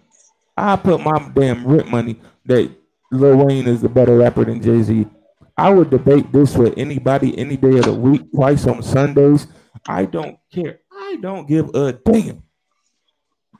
I 0.57 0.75
put 0.75 0.99
my 0.99 1.31
damn 1.35 1.67
rent 1.67 1.91
money 1.91 2.19
that 2.45 2.71
Lil 3.11 3.45
Wayne 3.45 3.67
is 3.67 3.83
a 3.83 3.89
better 3.89 4.17
rapper 4.17 4.45
than 4.45 4.63
Jay 4.63 4.81
Z. 4.81 5.05
I 5.55 5.69
would 5.69 5.91
debate 5.91 6.31
this 6.31 6.57
with 6.57 6.73
anybody 6.75 7.37
any 7.37 7.55
day 7.55 7.77
of 7.77 7.85
the 7.85 7.93
week, 7.93 8.31
twice 8.33 8.65
on 8.65 8.81
Sundays. 8.81 9.45
I 9.87 10.05
don't 10.05 10.39
care. 10.51 10.79
I 10.91 11.17
don't 11.21 11.47
give 11.47 11.69
a 11.75 11.93
damn 11.93 12.41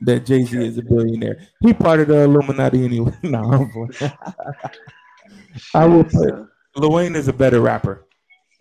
that 0.01 0.25
Jay 0.25 0.45
Z 0.45 0.57
is 0.57 0.79
a 0.79 0.81
billionaire. 0.81 1.47
He 1.61 1.75
part 1.75 1.99
of 1.99 2.07
the 2.07 2.21
Illuminati 2.21 2.85
anyway. 2.85 3.13
no, 3.21 3.69
I 5.75 5.85
will 5.85 6.05
put 6.05 6.47
Lil 6.75 6.91
Wayne 6.91 7.15
is 7.15 7.27
a 7.27 7.33
better 7.33 7.61
rapper 7.61 8.07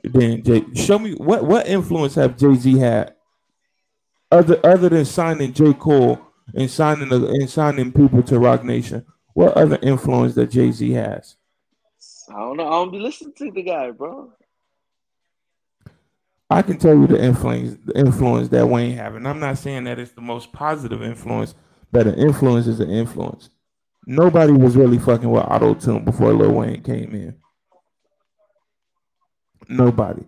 than 0.05 0.43
Jay. 0.43 0.67
Show 0.75 0.99
me 0.99 1.15
what 1.15 1.47
what 1.47 1.67
influence 1.67 2.15
have 2.17 2.37
Jay 2.37 2.55
Z 2.57 2.79
had 2.79 3.15
other 4.33 4.59
other 4.65 4.89
than 4.89 5.05
signing 5.05 5.53
J 5.53 5.75
Cole 5.75 6.19
and 6.55 6.71
signing 6.71 7.09
the, 7.09 7.27
and 7.27 7.49
signing 7.49 7.93
people 7.93 8.23
to 8.25 8.39
Roc 8.39 8.65
Nation. 8.65 9.05
What 9.35 9.57
other 9.57 9.79
influence 9.83 10.35
that 10.35 10.51
Jay 10.51 10.73
Z 10.73 10.91
has? 10.93 11.37
I 12.29 12.39
don't 12.39 12.57
know. 12.57 12.67
I 12.67 12.71
don't 12.71 12.91
be 12.91 12.99
listening 12.99 13.35
to 13.39 13.51
the 13.51 13.63
guy, 13.63 13.91
bro. 13.91 14.33
I 16.51 16.63
can 16.63 16.79
tell 16.79 16.95
you 16.95 17.07
the 17.07 17.23
influence 17.23 17.79
the 17.85 17.99
influence 17.99 18.49
that 18.49 18.67
Wayne 18.67 18.97
have, 18.97 19.15
and 19.15 19.27
I'm 19.29 19.41
not 19.41 19.59
saying 19.59 19.85
that 19.85 19.99
it's 19.99 20.13
the 20.13 20.21
most 20.21 20.53
positive 20.53 21.03
influence, 21.03 21.55
but 21.91 22.07
an 22.07 22.15
influence 22.15 22.67
is 22.67 22.81
an 22.81 22.91
influence. 22.91 23.51
Nobody 24.07 24.53
was 24.53 24.77
really 24.77 24.99
fucking 24.99 25.31
with 25.31 25.45
auto 25.45 25.75
tune 25.75 26.05
before 26.05 26.33
Lil 26.33 26.53
Wayne 26.53 26.83
came 26.83 27.15
in. 27.15 27.37
Nobody. 29.69 30.25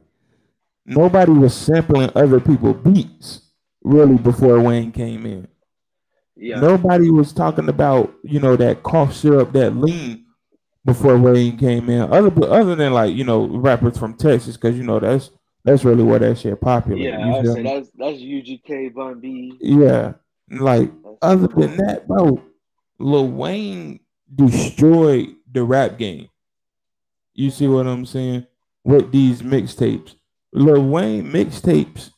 Nobody 0.86 1.32
was 1.32 1.54
sampling 1.54 2.10
other 2.14 2.40
people's 2.40 2.76
beats 2.76 3.43
really 3.84 4.16
before 4.16 4.60
Wayne 4.60 4.90
came 4.90 5.26
in. 5.26 5.46
Yeah. 6.36 6.60
Nobody 6.60 7.10
was 7.10 7.32
talking 7.32 7.68
about, 7.68 8.12
you 8.24 8.40
know, 8.40 8.56
that 8.56 8.82
cough 8.82 9.14
syrup, 9.14 9.52
that 9.52 9.76
lean 9.76 10.24
before 10.84 11.16
Wayne 11.18 11.56
came 11.56 11.88
in. 11.88 12.02
Other 12.12 12.32
other 12.48 12.74
than 12.74 12.92
like, 12.92 13.14
you 13.14 13.24
know, 13.24 13.46
rappers 13.46 13.96
from 13.96 14.14
Texas, 14.14 14.56
because 14.56 14.76
you 14.76 14.82
know 14.82 14.98
that's 14.98 15.30
that's 15.64 15.84
really 15.84 16.02
where 16.02 16.18
that 16.18 16.38
shit 16.38 16.60
popular. 16.60 16.98
Yeah, 16.98 17.36
I 17.36 17.42
say 17.44 17.62
that's 17.62 17.90
that's 17.96 18.18
UGK 18.18 18.94
Bun 18.94 19.20
B. 19.20 19.56
Yeah. 19.60 20.14
Like 20.50 20.90
that's 21.02 21.18
other 21.22 21.48
cool. 21.48 21.68
than 21.68 21.76
that, 21.78 22.06
bro, 22.08 22.42
Lil 22.98 23.28
Wayne 23.28 24.00
destroyed 24.34 25.36
the 25.50 25.62
rap 25.62 25.98
game. 25.98 26.28
You 27.34 27.50
see 27.50 27.66
what 27.66 27.86
I'm 27.86 28.06
saying? 28.06 28.46
With 28.84 29.12
these 29.12 29.42
mixtapes. 29.42 30.16
Lil 30.52 30.84
Wayne 30.84 31.32
mixtapes. 31.32 32.10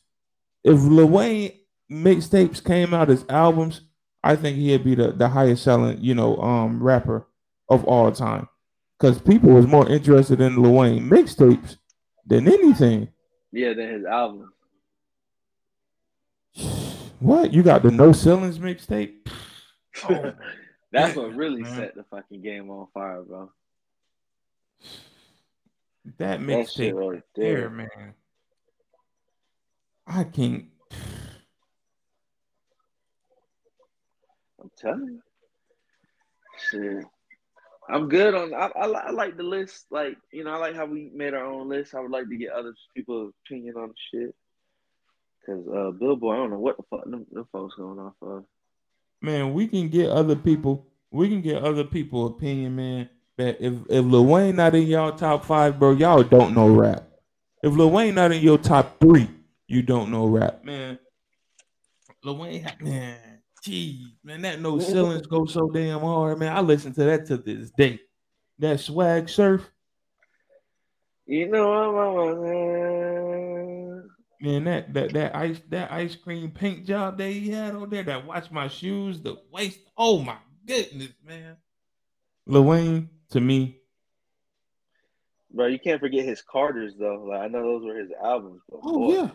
If 0.63 0.81
Lil 0.81 1.07
Wayne 1.07 1.51
mixtapes 1.91 2.63
came 2.63 2.93
out 2.93 3.09
as 3.09 3.25
albums, 3.29 3.81
I 4.23 4.35
think 4.35 4.57
he'd 4.57 4.83
be 4.83 4.95
the, 4.95 5.11
the 5.11 5.29
highest 5.29 5.63
selling, 5.63 5.99
you 6.01 6.15
know, 6.15 6.37
um 6.37 6.81
rapper 6.81 7.27
of 7.69 7.83
all 7.85 8.11
time. 8.11 8.47
Because 8.99 9.19
people 9.21 9.51
was 9.51 9.67
more 9.67 9.87
interested 9.89 10.41
in 10.41 10.61
Lil 10.61 10.73
Wayne 10.73 11.09
mixtapes 11.09 11.77
than 12.25 12.47
anything. 12.47 13.09
Yeah, 13.51 13.73
than 13.73 13.89
his 13.89 14.05
album. 14.05 14.51
What? 17.19 17.51
You 17.51 17.63
got 17.63 17.81
the 17.81 17.89
No 17.89 18.11
Ceilings 18.11 18.59
mixtape? 18.59 19.27
Oh, 20.07 20.33
That's 20.91 21.15
what 21.15 21.33
really 21.35 21.63
man. 21.63 21.75
set 21.75 21.95
the 21.95 22.03
fucking 22.03 22.43
game 22.43 22.69
on 22.69 22.87
fire, 22.93 23.23
bro. 23.23 23.51
That 26.17 26.39
mixtape 26.39 26.93
right 26.93 27.23
there. 27.35 27.59
there, 27.61 27.69
man. 27.69 28.13
I 30.05 30.23
can't. 30.25 30.65
Shit. 36.71 37.05
I'm 37.89 38.09
good 38.09 38.35
on. 38.35 38.53
I, 38.53 38.67
I, 38.75 38.87
I, 38.87 39.11
like 39.11 39.37
the 39.37 39.43
list. 39.43 39.85
Like 39.91 40.17
you 40.31 40.43
know, 40.43 40.51
I 40.51 40.57
like 40.57 40.75
how 40.75 40.85
we 40.85 41.09
made 41.13 41.33
our 41.33 41.45
own 41.45 41.69
list. 41.69 41.95
I 41.95 42.01
would 42.01 42.11
like 42.11 42.27
to 42.29 42.35
get 42.35 42.51
other 42.51 42.73
people's 42.95 43.33
opinion 43.45 43.75
on 43.77 43.89
the 43.89 43.95
shit. 44.11 44.35
Cause 45.45 45.65
uh, 45.73 45.91
Billboard, 45.91 46.35
I 46.35 46.39
don't 46.41 46.49
know 46.49 46.59
what 46.59 46.75
the 46.75 46.83
fuck 46.89 47.05
them, 47.05 47.25
them 47.31 47.47
folks 47.53 47.75
going 47.75 47.99
off 47.99 48.13
of. 48.21 48.43
Man, 49.21 49.53
we 49.53 49.67
can 49.67 49.87
get 49.87 50.09
other 50.09 50.35
people. 50.35 50.85
We 51.11 51.29
can 51.29 51.41
get 51.41 51.63
other 51.63 51.85
people 51.85 52.27
opinion, 52.27 52.75
man. 52.75 53.09
But 53.37 53.57
if 53.61 53.73
if 53.89 54.03
Lil 54.03 54.25
Wayne 54.25 54.57
not 54.57 54.75
in 54.75 54.87
y'all 54.87 55.13
top 55.13 55.45
five, 55.45 55.79
bro, 55.79 55.93
y'all 55.93 56.23
don't 56.23 56.53
know 56.53 56.67
rap. 56.67 57.07
If 57.63 57.73
Lil 57.73 57.91
Wayne 57.91 58.15
not 58.15 58.33
in 58.33 58.43
your 58.43 58.57
top 58.57 58.99
three, 58.99 59.29
you 59.67 59.81
don't 59.81 60.11
know 60.11 60.27
rap, 60.27 60.65
man. 60.65 60.99
Lil 62.23 62.37
Wayne, 62.37 62.69
man, 62.81 63.17
geez, 63.67 64.13
man, 64.23 64.41
that 64.43 64.61
no 64.61 64.79
ceilings 64.79 65.27
go 65.27 65.45
so 65.45 65.69
damn 65.69 65.99
hard, 65.99 66.39
man. 66.39 66.55
I 66.55 66.61
listen 66.61 66.93
to 66.93 67.03
that 67.03 67.25
to 67.27 67.37
this 67.37 67.69
day. 67.71 67.99
That 68.59 68.79
swag 68.79 69.29
surf. 69.29 69.69
You 71.25 71.49
know 71.49 71.91
what 71.91 72.07
I'm 72.31 74.07
Man, 74.39 74.63
that 74.65 74.93
that 74.93 75.13
that 75.13 75.35
ice 75.35 75.59
that 75.69 75.91
ice 75.91 76.15
cream 76.15 76.51
paint 76.51 76.85
job 76.85 77.17
that 77.17 77.29
he 77.29 77.49
had 77.49 77.75
on 77.75 77.89
there, 77.89 78.03
that 78.03 78.25
watch 78.25 78.51
my 78.51 78.67
shoes, 78.67 79.19
the 79.19 79.35
waist. 79.51 79.79
Oh 79.97 80.21
my 80.21 80.37
goodness, 80.65 81.09
man. 81.25 81.57
Lil 82.45 82.63
Wayne, 82.63 83.09
to 83.31 83.41
me. 83.41 83.81
Bro, 85.51 85.67
you 85.67 85.79
can't 85.79 85.99
forget 85.99 86.23
his 86.23 86.41
Carters 86.41 86.93
though. 86.97 87.25
Like 87.29 87.41
I 87.41 87.47
know 87.47 87.63
those 87.63 87.83
were 87.83 87.95
his 87.99 88.11
albums. 88.23 88.61
oh 88.71 88.99
boy. 88.99 89.13
yeah. 89.13 89.29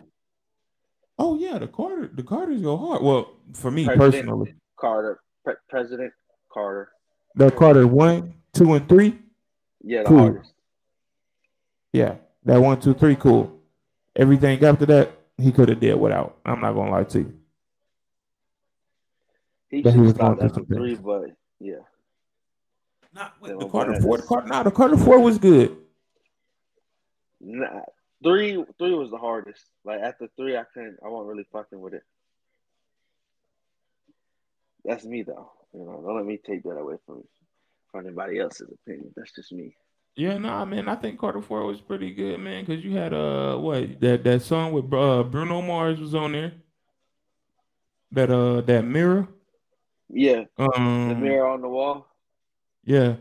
Oh 1.17 1.37
yeah, 1.37 1.59
the 1.59 1.67
Carter, 1.67 2.09
the 2.13 2.23
Carters 2.23 2.61
go 2.61 2.77
hard. 2.77 3.03
Well, 3.03 3.33
for 3.53 3.69
me 3.69 3.85
President 3.85 4.13
personally, 4.13 4.55
Carter, 4.77 5.19
Pre- 5.43 5.53
President 5.69 6.11
Carter. 6.51 6.89
The 7.35 7.51
Carter 7.51 7.87
one, 7.87 8.35
two, 8.53 8.73
and 8.73 8.87
three. 8.89 9.19
Yeah, 9.83 10.03
the 10.03 10.09
cool. 10.09 10.17
hardest. 10.19 10.53
Yeah, 11.91 12.15
that 12.45 12.59
one, 12.59 12.79
two, 12.79 12.93
three, 12.93 13.15
cool. 13.15 13.59
Everything 14.15 14.63
after 14.63 14.85
that, 14.87 15.11
he 15.37 15.51
could 15.51 15.69
have 15.69 15.79
did 15.79 15.95
without. 15.95 16.37
I'm 16.45 16.61
not 16.61 16.73
gonna 16.73 16.91
lie 16.91 17.03
to 17.03 17.19
you. 17.19 17.33
He 19.69 19.81
should 19.83 19.93
have 19.93 20.09
stopped 20.15 20.41
after 20.41 20.63
three, 20.65 20.95
but 20.95 21.25
yeah. 21.59 21.75
Not 23.13 23.33
with 23.39 23.59
the 23.59 23.67
Carter 23.67 24.01
Four. 24.01 24.17
The 24.17 24.23
Carter, 24.23 24.47
nah, 24.47 24.63
the 24.63 24.71
Carter 24.71 24.97
Four 24.97 25.19
was 25.19 25.37
good. 25.37 25.77
Nah, 27.39 27.81
three, 28.23 28.63
three 28.77 28.93
was 28.93 29.11
the 29.11 29.17
hardest. 29.17 29.63
Like 29.83 30.01
after 30.01 30.27
three, 30.35 30.57
I 30.57 30.63
couldn't. 30.73 30.97
I 31.03 31.09
wasn't 31.09 31.29
really 31.29 31.47
fucking 31.51 31.79
with 31.79 31.93
it. 31.93 32.03
That's 34.85 35.05
me 35.05 35.23
though. 35.23 35.51
You 35.73 35.85
know, 35.85 36.01
don't 36.05 36.15
let 36.15 36.25
me 36.25 36.39
take 36.43 36.63
that 36.63 36.77
away 36.77 36.95
from 37.05 37.23
from 37.91 38.05
anybody 38.05 38.39
else's 38.39 38.69
opinion. 38.71 39.13
That's 39.15 39.33
just 39.33 39.51
me. 39.51 39.75
Yeah, 40.15 40.37
nah, 40.37 40.65
man. 40.65 40.87
I 40.87 40.95
think 40.95 41.19
Carter 41.19 41.41
Four 41.41 41.65
was 41.65 41.81
pretty 41.81 42.13
good, 42.13 42.39
man. 42.39 42.65
Cause 42.65 42.83
you 42.83 42.95
had 42.97 43.13
uh 43.13 43.57
what 43.57 43.99
that 44.01 44.23
that 44.23 44.41
song 44.41 44.71
with 44.73 44.93
uh, 44.93 45.23
Bruno 45.23 45.61
Mars 45.61 45.99
was 45.99 46.13
on 46.13 46.33
there. 46.33 46.53
That 48.11 48.29
uh 48.29 48.61
that 48.61 48.83
mirror. 48.83 49.27
Yeah. 50.09 50.43
Um, 50.57 51.09
the 51.09 51.15
mirror 51.15 51.47
on 51.47 51.61
the 51.61 51.69
wall. 51.69 52.07
Yeah. 52.83 53.15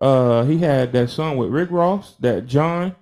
Uh, 0.00 0.44
he 0.44 0.58
had 0.58 0.92
that 0.92 1.10
song 1.10 1.36
with 1.36 1.50
Rick 1.50 1.70
Ross, 1.70 2.14
that 2.20 2.46
John. 2.46 2.96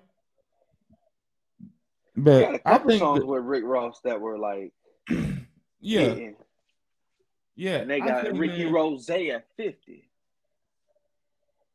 But 2.18 2.40
got 2.40 2.54
a 2.54 2.58
couple 2.58 2.72
I 2.72 2.86
think 2.86 3.00
songs 3.00 3.20
that, 3.20 3.26
with 3.26 3.44
Rick 3.44 3.64
Ross 3.64 4.00
that 4.04 4.20
were 4.20 4.38
like, 4.38 4.72
yeah, 5.08 6.00
hitting. 6.00 6.36
yeah. 7.56 7.76
And 7.76 7.90
they 7.90 8.00
got 8.00 8.32
Ricky 8.36 8.66
Rose 8.66 9.08
at 9.10 9.46
fifty. 9.56 10.08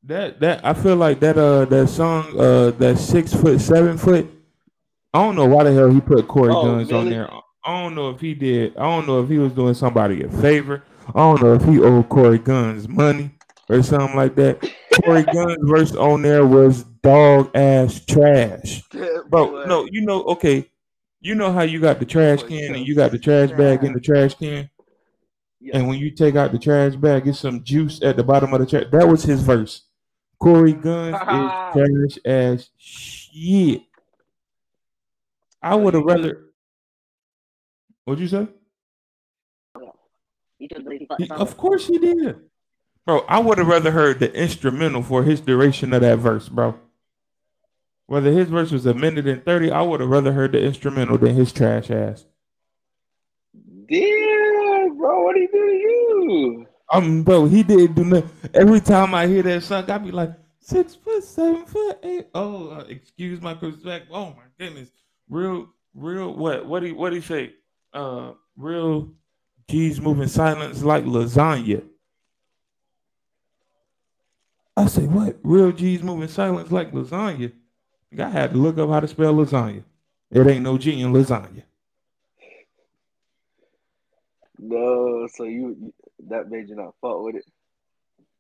That 0.04 0.40
that 0.42 0.66
I 0.66 0.74
feel 0.74 0.98
like 0.98 1.20
that 1.22 1.38
uh 1.38 1.66
that 1.66 1.88
song 1.88 2.38
uh 2.38 2.72
that 2.72 2.98
six 2.98 3.34
foot 3.34 3.62
seven 3.62 3.98
foot. 3.98 4.30
I 5.14 5.24
don't 5.24 5.36
know 5.36 5.46
why 5.46 5.64
the 5.64 5.74
hell 5.74 5.92
he 5.92 6.02
put 6.02 6.28
Corey 6.28 6.52
oh, 6.54 6.64
Guns 6.64 6.92
really? 6.92 7.02
on 7.02 7.10
there. 7.10 7.30
I 7.66 7.82
don't 7.82 7.96
know 7.96 8.10
if 8.10 8.20
he 8.20 8.34
did. 8.34 8.76
I 8.76 8.84
don't 8.84 9.08
know 9.08 9.22
if 9.22 9.30
he 9.30 9.38
was 9.38 9.54
doing 9.54 9.74
somebody 9.74 10.24
a 10.24 10.30
favor. 10.30 10.84
I 11.08 11.20
don't 11.20 11.42
know 11.42 11.54
if 11.54 11.64
he 11.64 11.80
owed 11.80 12.10
Cory 12.10 12.40
Gunz 12.40 12.88
money 12.90 13.32
or 13.70 13.82
something 13.84 14.16
like 14.16 14.36
that. 14.36 14.70
Cory 15.02 15.24
Gunz 15.24 15.58
verse 15.62 15.96
on 15.96 16.22
there 16.22 16.46
was 16.46 16.84
dog 17.02 17.52
ass 17.56 18.04
trash. 18.06 18.84
Bro, 19.30 19.66
no, 19.66 19.88
you 19.92 20.02
know, 20.02 20.24
okay. 20.24 20.70
You 21.22 21.36
know 21.36 21.52
how 21.54 21.62
you 21.62 21.80
got 21.80 22.00
the 22.00 22.06
trash 22.06 22.44
can 22.44 22.76
and 22.76 22.86
you 22.86 22.96
got 22.96 23.12
the 23.12 23.20
trash 23.20 23.52
bag 23.52 23.84
in 23.84 23.94
the 23.94 24.02
trash 24.02 24.36
can? 24.36 24.70
And 25.72 25.88
when 25.88 25.98
you 25.98 26.12
take 26.12 26.36
out 26.36 26.52
the 26.52 26.60
trash 26.60 26.96
bag, 26.96 27.24
get 27.24 27.36
some 27.36 27.64
juice 27.64 28.02
at 28.02 28.18
the 28.18 28.24
bottom 28.24 28.54
of 28.54 28.60
the 28.60 28.66
trash. 28.66 28.88
That 28.92 29.08
was 29.08 29.24
his 29.24 29.42
verse. 29.42 29.84
Cory 30.40 30.74
Gunz 30.74 31.16
is 31.16 32.18
trash 32.18 32.26
as 32.26 32.70
shit. 32.78 33.84
I 35.62 35.76
would 35.76 35.94
have 35.94 36.04
rather. 36.04 36.50
What'd 38.04 38.22
you 38.22 38.28
say? 38.28 38.48
He, 40.60 41.30
of 41.30 41.58
course 41.58 41.88
he 41.88 41.98
did. 41.98 42.36
Bro, 43.06 43.26
I 43.28 43.40
would 43.40 43.58
have 43.58 43.68
rather 43.68 43.92
heard 43.92 44.20
the 44.20 44.34
instrumental 44.34 45.04
for 45.04 45.24
his 45.24 45.42
duration 45.42 45.94
of 45.94 46.02
that 46.02 46.20
verse, 46.20 46.48
bro. 46.48 46.80
Whether 48.06 48.32
his 48.32 48.50
verse 48.50 48.72
was 48.72 48.86
a 48.86 48.94
minute 48.94 49.28
and 49.28 49.44
30, 49.44 49.72
I 49.72 49.82
would 49.82 50.00
have 50.00 50.10
rather 50.10 50.32
heard 50.32 50.54
the 50.54 50.64
instrumental 50.64 51.18
than 51.18 51.36
his 51.36 51.52
trash 51.52 51.90
ass. 51.92 52.26
Damn, 53.90 54.98
bro, 54.98 55.24
what 55.24 55.36
he 55.36 55.48
do 55.48 55.52
to 55.52 55.74
you? 55.74 56.68
Um, 56.92 57.24
bro, 57.24 57.46
he 57.46 57.64
didn't 57.64 57.96
do 57.96 58.06
nothing. 58.06 58.30
Every 58.54 58.80
time 58.80 59.14
I 59.14 59.28
hear 59.28 59.44
that 59.44 59.64
song, 59.64 59.90
I 59.90 59.98
be 59.98 60.12
like, 60.12 60.32
six 60.60 60.96
foot, 60.96 61.24
seven 61.24 61.66
foot, 61.66 62.00
eight. 62.04 62.28
Oh, 62.34 62.70
uh, 62.70 62.86
excuse 62.88 63.42
my 63.42 63.58
respect. 63.60 64.08
Oh 64.12 64.28
my 64.28 64.44
goodness, 64.58 64.90
real, 65.30 65.70
real. 65.94 66.34
What? 66.34 66.66
What 66.66 66.84
he? 66.84 66.92
What 66.92 67.14
he 67.14 67.22
say? 67.22 67.54
Uh, 67.94 68.34
real. 68.56 69.12
G's 69.70 70.00
moving 70.00 70.28
silence 70.28 70.84
like 70.84 71.06
lasagna. 71.06 71.84
I 74.76 74.88
say, 74.88 75.06
what? 75.06 75.38
Real 75.44 75.72
G's 75.72 76.02
moving 76.02 76.28
silence 76.28 76.72
like 76.72 76.92
lasagna. 76.92 77.52
I 78.18 78.30
had 78.30 78.52
to 78.52 78.58
look 78.58 78.78
up 78.78 78.90
how 78.90 79.00
to 79.00 79.08
spell 79.08 79.34
lasagna. 79.34 79.84
It 80.32 80.48
ain't 80.48 80.64
no 80.64 80.78
G 80.78 81.00
in 81.00 81.14
lasagna. 81.14 81.64
No, 84.58 85.28
so 85.28 85.44
you 85.44 85.94
that 86.28 86.50
made 86.50 86.70
you 86.70 86.76
not 86.76 86.96
fuck 87.02 87.22
with 87.22 87.36
it. 87.36 87.46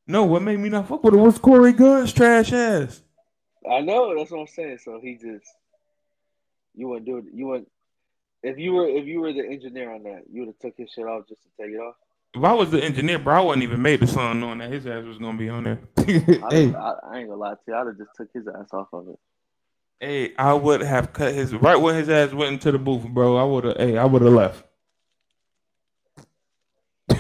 No, 0.07 0.23
what 0.23 0.41
made 0.41 0.59
me 0.59 0.69
not 0.69 0.87
fuck 0.87 1.03
with 1.03 1.13
it 1.13 1.17
was 1.17 1.37
Cory 1.37 1.73
Gunz 1.73 2.13
trash 2.13 2.51
ass. 2.53 3.01
I 3.69 3.81
know, 3.81 4.15
that's 4.17 4.31
what 4.31 4.41
I'm 4.41 4.47
saying. 4.47 4.79
So 4.83 4.99
he 5.01 5.15
just 5.15 5.45
you 6.75 6.87
wouldn't 6.87 7.05
do 7.05 7.17
it. 7.17 7.25
You 7.33 7.47
wouldn't 7.47 7.69
if 8.41 8.57
you 8.57 8.73
were 8.73 8.87
if 8.87 9.05
you 9.05 9.21
were 9.21 9.33
the 9.33 9.45
engineer 9.45 9.91
on 9.91 10.03
that, 10.03 10.23
you 10.31 10.41
would 10.41 10.49
have 10.49 10.59
took 10.59 10.77
his 10.77 10.91
shit 10.91 11.05
off 11.05 11.27
just 11.27 11.41
to 11.43 11.49
take 11.59 11.71
it 11.71 11.79
off. 11.79 11.95
If 12.35 12.43
I 12.43 12.53
was 12.53 12.71
the 12.71 12.83
engineer, 12.83 13.19
bro, 13.19 13.35
I 13.35 13.41
wouldn't 13.41 13.63
even 13.63 13.81
made 13.81 13.99
the 13.99 14.07
song 14.07 14.39
knowing 14.39 14.57
that 14.57 14.71
his 14.71 14.87
ass 14.87 15.03
was 15.05 15.19
gonna 15.19 15.37
be 15.37 15.49
on 15.49 15.63
there. 15.63 15.79
hey. 15.97 16.73
I, 16.73 16.93
I, 17.03 17.17
ain't 17.19 17.29
gonna 17.29 17.35
lie 17.35 17.53
to 17.53 17.59
you, 17.67 17.75
I'd 17.75 17.87
have 17.87 17.97
just 17.97 18.09
took 18.15 18.29
his 18.33 18.47
ass 18.47 18.69
off 18.73 18.87
of 18.91 19.07
it. 19.09 19.19
Hey, 19.99 20.33
I 20.37 20.53
would 20.53 20.81
have 20.81 21.13
cut 21.13 21.33
his 21.33 21.53
right 21.53 21.75
when 21.75 21.95
his 21.95 22.09
ass 22.09 22.33
went 22.33 22.53
into 22.53 22.71
the 22.71 22.79
booth, 22.79 23.07
bro. 23.07 23.37
I 23.37 23.43
would 23.43 23.63
have. 23.65 23.77
Hey, 23.77 23.97
I 23.97 24.05
would 24.05 24.23
have 24.23 24.33
left. 24.33 24.65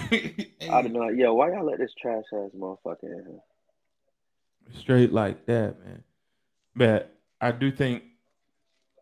hey. 0.09 0.51
I'd 0.61 0.83
have 0.83 0.91
been 0.91 0.93
like, 0.93 1.15
yo, 1.15 1.35
why 1.35 1.49
y'all 1.49 1.65
let 1.65 1.77
this 1.77 1.93
trash 2.01 2.23
ass 2.33 2.49
motherfucker 2.57 3.03
in 3.03 3.25
here? 3.27 4.79
Straight 4.79 5.13
like 5.13 5.45
that, 5.45 5.79
man. 5.85 6.03
But 6.75 7.15
I 7.39 7.51
do 7.51 7.71
think, 7.71 8.03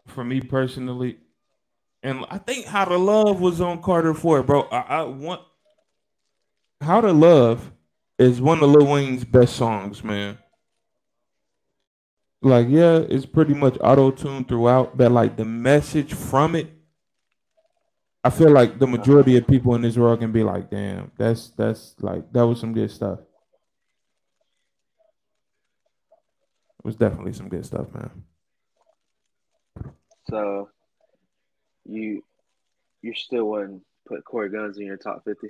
for 0.08 0.26
me 0.26 0.42
personally, 0.42 1.18
and 2.04 2.26
I 2.30 2.38
think 2.38 2.66
How 2.66 2.84
to 2.84 2.98
Love 2.98 3.40
was 3.40 3.62
on 3.62 3.82
Carter 3.82 4.14
Four, 4.14 4.44
bro. 4.44 4.64
I, 4.64 4.80
I 4.80 5.02
want 5.04 5.42
How 6.82 7.00
to 7.00 7.12
Love 7.14 7.72
is 8.18 8.42
one 8.42 8.64
of 8.64 8.70
Lil 8.70 8.88
Wayne's 8.88 9.24
best 9.24 9.56
songs, 9.56 10.04
man. 10.04 10.38
Like, 12.42 12.68
yeah, 12.70 12.98
it's 12.98 13.26
pretty 13.28 13.54
much 13.54 13.78
auto 13.82 14.10
tuned 14.10 14.48
throughout, 14.48 14.98
but 14.98 15.12
like 15.12 15.38
the 15.38 15.46
message 15.46 16.14
from 16.14 16.56
it, 16.56 16.72
I 18.24 18.32
feel 18.32 18.50
like 18.52 18.80
the 18.80 18.88
majority 18.88 19.38
of 19.38 19.48
people 19.48 19.76
in 19.76 19.82
this 19.82 19.96
world 19.96 20.20
can 20.20 20.32
be 20.32 20.44
like, 20.44 20.70
damn, 20.70 21.12
that's 21.18 21.50
that's 21.50 21.96
like 22.00 22.32
that 22.34 22.46
was 22.46 22.60
some 22.60 22.74
good 22.74 22.90
stuff. 22.90 23.20
It 26.80 26.86
was 26.86 26.96
definitely 26.96 27.34
some 27.34 27.50
good 27.50 27.66
stuff, 27.66 27.88
man. 27.94 28.10
So 30.30 30.70
you 31.86 32.24
you 33.02 33.14
still 33.14 33.46
wouldn't 33.50 33.84
put 34.08 34.24
Cory 34.26 34.50
Gunz 34.50 34.78
in 34.78 34.86
your 34.86 34.98
top 34.98 35.24
fifty, 35.26 35.50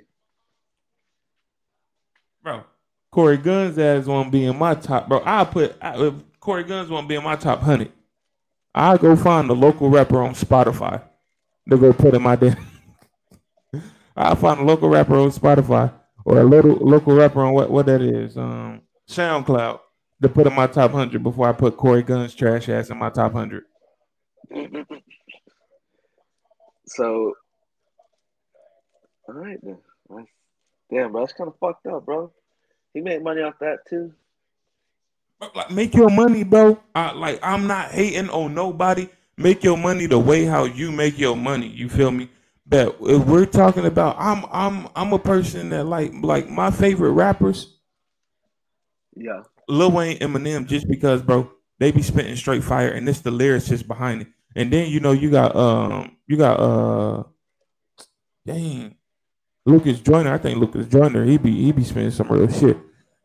bro. 2.42 2.64
Cory 3.10 3.38
Gunz 3.38 3.78
as 3.78 4.06
won't 4.06 4.32
be 4.32 4.44
in 4.44 4.58
my 4.58 4.74
top, 4.74 5.08
bro. 5.08 5.22
I 5.24 5.44
put 5.44 5.76
I, 5.80 6.06
if 6.06 6.14
Cory 6.40 6.64
Gunz 6.64 6.88
won't 6.88 7.08
be 7.08 7.14
in 7.14 7.24
my 7.24 7.36
top 7.36 7.60
hundred. 7.60 7.92
I 8.74 8.96
go 8.96 9.14
find 9.16 9.50
a 9.50 9.52
local 9.52 9.90
rapper 9.90 10.22
on 10.22 10.34
Spotify 10.34 11.02
to 11.68 11.76
go 11.76 11.92
put 11.92 12.14
in 12.14 12.22
my 12.22 12.36
damn. 12.36 12.56
I'll 14.16 14.36
find 14.36 14.60
a 14.60 14.64
local 14.64 14.88
rapper 14.88 15.16
on 15.16 15.30
Spotify 15.30 15.92
or 16.24 16.40
a 16.40 16.44
little 16.44 16.76
local 16.76 17.14
rapper 17.14 17.42
on 17.42 17.52
what 17.52 17.70
what 17.70 17.86
that 17.86 18.00
is, 18.00 18.36
um, 18.36 18.80
SoundCloud 19.08 19.80
to 20.22 20.28
put 20.28 20.46
in 20.46 20.54
my 20.54 20.66
top 20.66 20.92
hundred 20.92 21.22
before 21.22 21.48
I 21.48 21.52
put 21.52 21.76
Cory 21.76 22.02
Gunz 22.02 22.36
trash 22.36 22.68
ass 22.68 22.90
in 22.90 22.98
my 22.98 23.10
top 23.10 23.32
hundred. 23.32 23.64
So, 26.86 27.32
all 29.26 29.34
right 29.34 29.58
then. 29.62 29.78
Damn, 30.92 31.12
bro, 31.12 31.22
that's 31.22 31.32
kind 31.32 31.48
of 31.48 31.58
fucked 31.58 31.86
up, 31.86 32.04
bro. 32.04 32.30
He 32.92 33.00
made 33.00 33.22
money 33.22 33.42
off 33.42 33.58
that 33.60 33.86
too. 33.88 34.12
Like 35.54 35.70
make 35.70 35.94
your 35.94 36.10
money, 36.10 36.44
bro. 36.44 36.78
I, 36.94 37.12
like 37.12 37.40
I'm 37.42 37.66
not 37.66 37.90
hating 37.90 38.30
on 38.30 38.54
nobody. 38.54 39.08
Make 39.36 39.64
your 39.64 39.76
money 39.76 40.06
the 40.06 40.18
way 40.18 40.44
how 40.44 40.64
you 40.64 40.92
make 40.92 41.18
your 41.18 41.36
money. 41.36 41.66
You 41.66 41.88
feel 41.88 42.10
me? 42.10 42.28
But 42.66 42.96
if 43.00 43.24
we're 43.26 43.46
talking 43.46 43.86
about, 43.86 44.16
I'm 44.18 44.44
I'm 44.52 44.88
I'm 44.94 45.12
a 45.12 45.18
person 45.18 45.70
that 45.70 45.84
like 45.84 46.12
like 46.14 46.48
my 46.48 46.70
favorite 46.70 47.12
rappers. 47.12 47.76
Yeah. 49.16 49.42
Lil 49.68 49.90
Wayne, 49.90 50.18
Eminem, 50.18 50.66
just 50.66 50.88
because, 50.88 51.22
bro, 51.22 51.50
they 51.78 51.90
be 51.90 52.02
spitting 52.02 52.36
straight 52.36 52.62
fire, 52.62 52.90
and 52.90 53.08
it's 53.08 53.20
the 53.20 53.30
lyricist 53.30 53.86
behind 53.86 54.22
it. 54.22 54.28
And 54.54 54.70
then 54.70 54.90
you 54.90 55.00
know 55.00 55.12
you 55.12 55.30
got 55.30 55.56
um 55.56 56.16
you 56.26 56.36
got 56.36 56.60
uh 56.60 57.24
dang 58.46 58.96
Lucas 59.64 60.00
Joyner. 60.00 60.34
I 60.34 60.38
think 60.38 60.58
Lucas 60.58 60.86
Joyner 60.86 61.24
he 61.24 61.38
be 61.38 61.52
he 61.64 61.72
be 61.72 61.84
spitting 61.84 62.10
some 62.10 62.28
real 62.28 62.50
shit. 62.50 62.78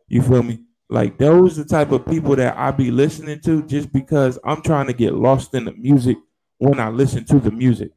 You 0.07 0.21
feel 0.21 0.43
me? 0.43 0.59
Like 0.89 1.17
those 1.17 1.57
the 1.57 1.65
type 1.65 1.91
of 1.91 2.05
people 2.05 2.35
that 2.37 2.57
I 2.57 2.71
be 2.71 2.91
listening 2.91 3.41
to 3.41 3.63
just 3.63 3.91
because 3.91 4.39
I'm 4.43 4.61
trying 4.61 4.87
to 4.87 4.93
get 4.93 5.13
lost 5.13 5.53
in 5.53 5.65
the 5.65 5.73
music 5.73 6.17
when 6.59 6.79
I 6.79 6.89
listen 6.89 7.25
to 7.25 7.39
the 7.39 7.51
music. 7.51 7.91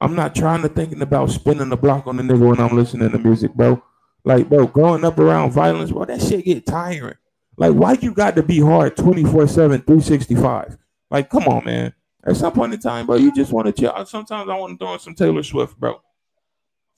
I'm 0.00 0.14
not 0.14 0.34
trying 0.34 0.62
to 0.62 0.68
thinking 0.68 1.02
about 1.02 1.30
spinning 1.30 1.68
the 1.68 1.76
block 1.76 2.06
on 2.06 2.16
the 2.16 2.22
nigga 2.22 2.48
when 2.48 2.60
I'm 2.60 2.74
listening 2.74 3.10
to 3.10 3.18
music, 3.18 3.52
bro. 3.52 3.82
Like, 4.24 4.48
bro, 4.48 4.66
growing 4.66 5.04
up 5.04 5.18
around 5.18 5.50
violence, 5.50 5.90
bro, 5.90 6.06
that 6.06 6.22
shit 6.22 6.44
get 6.44 6.64
tiring. 6.64 7.16
Like, 7.56 7.74
why 7.74 7.92
you 8.00 8.14
got 8.14 8.36
to 8.36 8.42
be 8.42 8.60
hard 8.60 8.96
24 8.96 9.46
7, 9.46 9.82
365? 9.82 10.78
Like, 11.10 11.28
come 11.28 11.44
on, 11.44 11.64
man. 11.64 11.92
At 12.24 12.36
some 12.36 12.52
point 12.52 12.72
in 12.72 12.80
time, 12.80 13.06
bro, 13.06 13.16
you 13.16 13.34
just 13.34 13.52
want 13.52 13.66
to 13.66 13.72
chill. 13.72 14.06
Sometimes 14.06 14.48
I 14.48 14.56
want 14.56 14.78
to 14.78 14.84
throw 14.84 14.94
in 14.94 15.00
some 15.00 15.14
Taylor 15.14 15.42
Swift, 15.42 15.78
bro. 15.78 16.00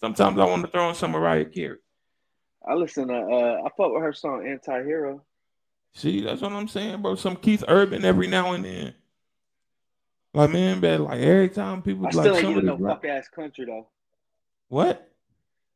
Sometimes 0.02 0.38
I 0.40 0.44
want 0.44 0.64
to 0.64 0.70
throw 0.70 0.88
in 0.88 0.96
some 0.96 1.12
Mariah 1.12 1.44
Carey. 1.44 1.78
I 2.66 2.74
listen 2.74 3.06
to, 3.08 3.14
uh, 3.14 3.62
I 3.64 3.68
fuck 3.76 3.92
with 3.92 4.02
her 4.02 4.12
song 4.12 4.46
Anti 4.46 4.82
Hero. 4.82 5.22
See, 5.94 6.22
that's 6.22 6.40
what 6.42 6.52
I'm 6.52 6.66
saying, 6.66 7.02
bro. 7.02 7.14
Some 7.14 7.36
Keith 7.36 7.62
Urban 7.68 8.04
every 8.04 8.26
now 8.26 8.52
and 8.52 8.64
then. 8.64 8.94
Like, 10.34 10.50
man, 10.50 10.80
but 10.80 11.00
like 11.00 11.20
every 11.20 11.50
time 11.50 11.82
people 11.82 12.06
I 12.06 12.10
like 12.10 12.12
still 12.14 12.34
ain't 12.34 12.42
somebody 12.42 12.66
no 12.66 12.78
fuck 12.78 13.04
ass 13.04 13.28
country 13.28 13.66
though. 13.66 13.86
what, 14.68 15.08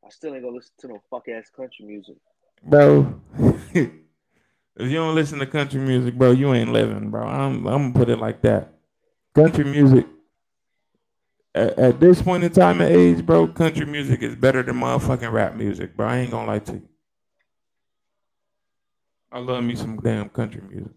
I 0.04 0.08
still 0.08 0.34
ain't 0.34 0.42
gonna 0.42 0.56
listen 0.56 0.72
to 0.78 0.88
no 0.88 1.02
fuck 1.10 1.28
ass 1.28 1.50
country 1.54 1.84
music. 1.84 2.16
bro? 2.64 3.20
if 3.74 3.92
you 4.78 4.94
don't 4.94 5.14
listen 5.14 5.38
to 5.40 5.46
country 5.46 5.80
music, 5.80 6.16
bro, 6.16 6.30
you 6.32 6.52
ain't 6.54 6.72
living, 6.72 7.10
bro. 7.10 7.26
I'm 7.26 7.66
I'm 7.66 7.92
gonna 7.92 7.94
put 7.94 8.08
it 8.08 8.18
like 8.18 8.40
that. 8.42 8.72
Country 9.34 9.64
music 9.64 10.06
at, 11.56 11.78
at 11.78 12.00
this 12.00 12.20
point 12.20 12.44
in 12.44 12.52
time 12.52 12.80
and 12.80 12.94
age, 12.94 13.24
bro, 13.24 13.48
country 13.48 13.86
music 13.86 14.22
is 14.22 14.36
better 14.36 14.62
than 14.62 14.76
motherfucking 14.76 15.32
rap 15.32 15.54
music, 15.54 15.96
bro. 15.96 16.06
I 16.06 16.18
ain't 16.18 16.30
gonna 16.30 16.46
lie 16.46 16.58
to 16.60 16.72
you. 16.74 16.88
I 19.32 19.38
love 19.38 19.64
me 19.64 19.74
some 19.74 19.96
damn 19.98 20.28
country 20.28 20.62
music. 20.68 20.92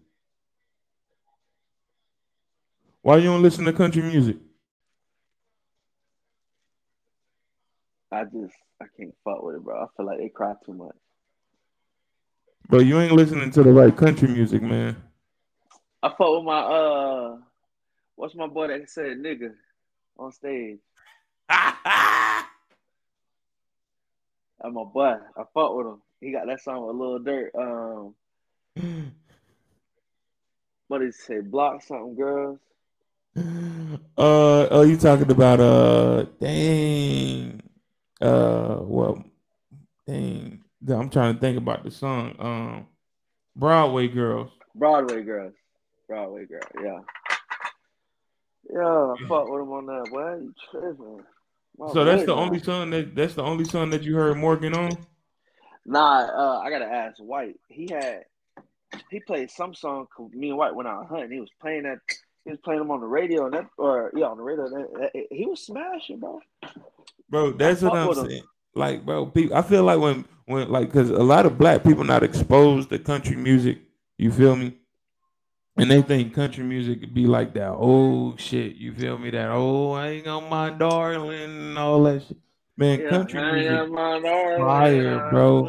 Why 3.02 3.16
you 3.16 3.24
don't 3.24 3.42
listen 3.42 3.64
to 3.64 3.72
country 3.72 4.02
music? 4.02 4.36
I 8.12 8.24
just 8.24 8.54
I 8.80 8.86
can't 8.96 9.14
fuck 9.24 9.42
with 9.42 9.56
it, 9.56 9.64
bro. 9.64 9.82
I 9.82 9.86
feel 9.96 10.06
like 10.06 10.18
they 10.18 10.28
cry 10.28 10.54
too 10.64 10.74
much. 10.74 10.96
Bro, 12.68 12.80
you 12.80 13.00
ain't 13.00 13.12
listening 13.12 13.50
to 13.52 13.62
the 13.62 13.72
right 13.72 13.96
country 13.96 14.28
music, 14.28 14.62
man. 14.62 14.96
I 16.02 16.08
fuck 16.08 16.20
with 16.20 16.44
my 16.44 16.60
uh 16.60 17.36
what's 18.16 18.34
my 18.34 18.46
boy 18.46 18.68
that 18.68 18.90
said 18.90 19.18
nigga 19.18 19.52
on 20.20 20.32
stage? 20.32 20.78
I'm 21.48 21.74
a 24.76 24.84
boy. 24.84 25.16
I 25.36 25.42
fought 25.54 25.76
with 25.76 25.86
him. 25.86 26.02
He 26.20 26.32
got 26.32 26.46
that 26.46 26.60
song 26.60 26.86
with 26.86 26.96
Lil 26.96 27.18
Durk. 27.20 27.54
Um 27.58 28.14
what 30.88 30.98
did 30.98 31.06
he 31.06 31.12
say? 31.12 31.40
Block 31.40 31.82
something 31.82 32.14
girls. 32.14 32.58
uh 33.36 33.96
oh, 34.18 34.82
you 34.82 34.96
talking 34.96 35.30
about 35.30 35.60
uh 35.60 36.24
dang 36.40 37.62
uh 38.20 38.78
well 38.80 39.24
dang 40.06 40.62
I'm 40.88 41.10
trying 41.10 41.34
to 41.34 41.40
think 41.40 41.58
about 41.58 41.84
the 41.84 41.90
song 41.90 42.34
um 42.38 42.86
Broadway 43.56 44.08
Girls. 44.08 44.50
Broadway 44.74 45.22
girls. 45.22 45.54
Broadway 46.08 46.46
girl, 46.46 46.60
yeah. 46.82 47.00
Yeah, 48.72 49.14
I 49.14 49.14
fuck 49.28 49.48
with 49.48 49.62
him 49.62 49.72
on 49.72 49.86
that. 49.86 50.10
Boy, 50.10 50.36
you 50.40 50.54
tripping. 50.70 51.22
My 51.78 51.92
So 51.92 52.04
that's 52.04 52.24
the 52.24 52.34
only 52.34 52.60
song 52.60 52.90
that 52.90 53.14
that's 53.14 53.34
the 53.34 53.42
only 53.42 53.64
song 53.64 53.90
that 53.90 54.02
you 54.02 54.14
heard 54.14 54.36
Morgan 54.36 54.74
on. 54.74 54.92
Nah, 55.86 56.26
uh, 56.26 56.60
I 56.60 56.70
gotta 56.70 56.84
ask 56.86 57.18
White. 57.18 57.58
He 57.68 57.88
had 57.90 58.24
he 59.10 59.20
played 59.20 59.50
some 59.50 59.74
song. 59.74 60.06
Me 60.32 60.50
and 60.50 60.58
White 60.58 60.74
went 60.74 60.88
out 60.88 61.06
hunting. 61.06 61.30
He 61.32 61.40
was 61.40 61.50
playing 61.60 61.84
that. 61.84 61.98
He 62.44 62.50
was 62.50 62.60
playing 62.60 62.80
them 62.80 62.90
on 62.90 63.00
the 63.00 63.06
radio 63.06 63.46
and 63.46 63.54
that, 63.54 63.66
or 63.76 64.12
yeah, 64.16 64.26
on 64.26 64.36
the 64.36 64.42
radio. 64.42 64.68
That, 64.68 65.10
that- 65.12 65.26
he 65.30 65.46
was 65.46 65.64
smashing, 65.64 66.20
bro. 66.20 66.40
Bro, 67.28 67.52
that's 67.52 67.82
what 67.82 67.94
I'm 67.96 68.14
saying. 68.14 68.42
Like, 68.74 69.04
bro, 69.04 69.26
people, 69.26 69.56
I 69.56 69.62
feel 69.62 69.82
like 69.84 69.98
when 69.98 70.24
when 70.46 70.70
like 70.70 70.86
because 70.88 71.10
a 71.10 71.22
lot 71.22 71.46
of 71.46 71.58
black 71.58 71.82
people 71.82 72.04
not 72.04 72.22
exposed 72.22 72.90
to 72.90 72.98
country 72.98 73.36
music. 73.36 73.78
You 74.18 74.30
feel 74.30 74.54
me? 74.54 74.76
And 75.76 75.90
they 75.90 76.02
think 76.02 76.34
country 76.34 76.64
music 76.64 77.00
could 77.00 77.14
be 77.14 77.26
like 77.26 77.54
that. 77.54 77.70
Oh 77.70 78.36
shit, 78.36 78.76
you 78.76 78.92
feel 78.94 79.16
me? 79.18 79.30
That 79.30 79.50
oh, 79.50 79.92
I 79.92 80.08
ain't 80.08 80.26
on 80.26 80.48
my 80.50 80.70
darling 80.70 81.42
and 81.42 81.78
all 81.78 82.02
that 82.04 82.22
shit. 82.26 82.36
Man, 82.76 83.00
Yeah, 83.00 83.08
country 83.10 83.40
I 83.40 83.52
music, 83.52 83.90
my 83.90 84.20
darling, 84.20 84.58
fire, 84.58 85.30
bro. 85.30 85.62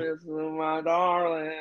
My 0.57 0.81
darling. 0.81 1.51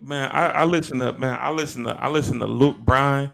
man. 0.00 0.30
I, 0.30 0.46
I 0.48 0.64
listen 0.64 0.98
to 1.00 1.12
man. 1.12 1.38
I 1.40 1.50
listen 1.50 1.84
to 1.84 1.90
I 1.90 2.08
listen 2.08 2.38
to 2.40 2.46
Luke 2.46 2.78
Bryan. 2.78 3.32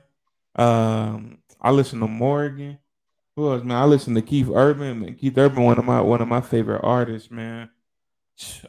Um, 0.56 1.38
I 1.60 1.70
listen 1.70 2.00
to 2.00 2.06
Morgan. 2.08 2.78
Who 3.36 3.50
else, 3.52 3.64
man? 3.64 3.76
I 3.76 3.84
listen 3.84 4.14
to 4.14 4.22
Keith 4.22 4.48
Urban. 4.52 5.14
Keith 5.14 5.36
Urban, 5.36 5.64
one 5.64 5.78
of 5.78 5.84
my 5.84 6.00
one 6.00 6.20
of 6.22 6.28
my 6.28 6.40
favorite 6.40 6.82
artists, 6.84 7.30
man. 7.30 7.70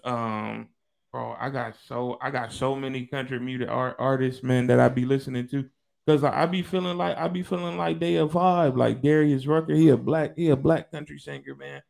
Um, 0.03 0.69
bro, 1.15 1.33
I 1.39 1.49
got 1.49 1.75
so 1.87 2.17
I 2.21 2.29
got 2.29 2.51
so 2.51 2.75
many 2.75 3.05
country 3.05 3.39
music 3.39 3.69
art, 3.69 3.95
artists, 3.99 4.43
man, 4.43 4.67
that 4.67 4.81
I 4.81 4.89
be 4.89 5.05
listening 5.05 5.47
to. 5.47 5.69
Cause 6.05 6.25
I, 6.25 6.43
I 6.43 6.45
be 6.45 6.61
feeling 6.61 6.97
like 6.97 7.17
I 7.17 7.29
be 7.29 7.41
feeling 7.41 7.77
like 7.77 8.01
they 8.01 8.17
a 8.17 8.27
vibe, 8.27 8.75
like 8.75 9.01
Darius 9.01 9.47
Rucker. 9.47 9.73
He 9.73 9.87
a 9.87 9.95
black, 9.95 10.35
he 10.35 10.49
a 10.49 10.57
black 10.57 10.91
country 10.91 11.17
singer, 11.17 11.55
man. 11.55 11.81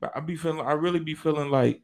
But 0.00 0.10
I 0.16 0.20
be 0.20 0.34
feeling, 0.34 0.66
I 0.66 0.72
really 0.72 0.98
be 0.98 1.14
feeling 1.14 1.48
like 1.48 1.80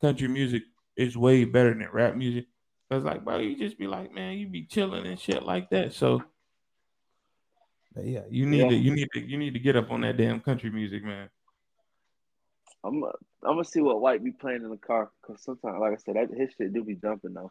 country 0.00 0.26
music 0.26 0.64
is 0.96 1.16
way 1.16 1.44
better 1.44 1.72
than 1.72 1.86
rap 1.92 2.16
music. 2.16 2.46
Cause 2.90 3.04
like, 3.04 3.24
bro, 3.24 3.38
you 3.38 3.56
just 3.56 3.78
be 3.78 3.86
like, 3.86 4.12
man, 4.12 4.36
you 4.36 4.48
be 4.48 4.64
chilling 4.64 5.06
and 5.06 5.20
shit 5.20 5.44
like 5.44 5.70
that. 5.70 5.94
So, 5.94 6.24
yeah, 7.96 8.22
you 8.28 8.46
need 8.46 8.62
Yeah. 8.62 8.68
to, 8.70 8.74
you 8.74 8.90
need 8.90 9.08
to, 9.14 9.20
you 9.20 9.38
need 9.38 9.54
to 9.54 9.60
get 9.60 9.76
up 9.76 9.92
on 9.92 10.00
that 10.00 10.16
damn 10.16 10.40
country 10.40 10.70
music, 10.70 11.04
man. 11.04 11.30
I'm 12.84 13.04
I'm 13.04 13.54
gonna 13.54 13.64
see 13.64 13.80
what 13.80 14.00
White 14.00 14.24
be 14.24 14.32
playing 14.32 14.62
in 14.62 14.70
the 14.70 14.76
car 14.76 15.10
because 15.20 15.42
sometimes, 15.42 15.78
like 15.80 15.92
I 15.92 15.96
said, 15.96 16.16
that 16.16 16.36
his 16.36 16.50
shit 16.56 16.72
do 16.72 16.84
be 16.84 16.96
jumping 16.96 17.34
though. 17.34 17.50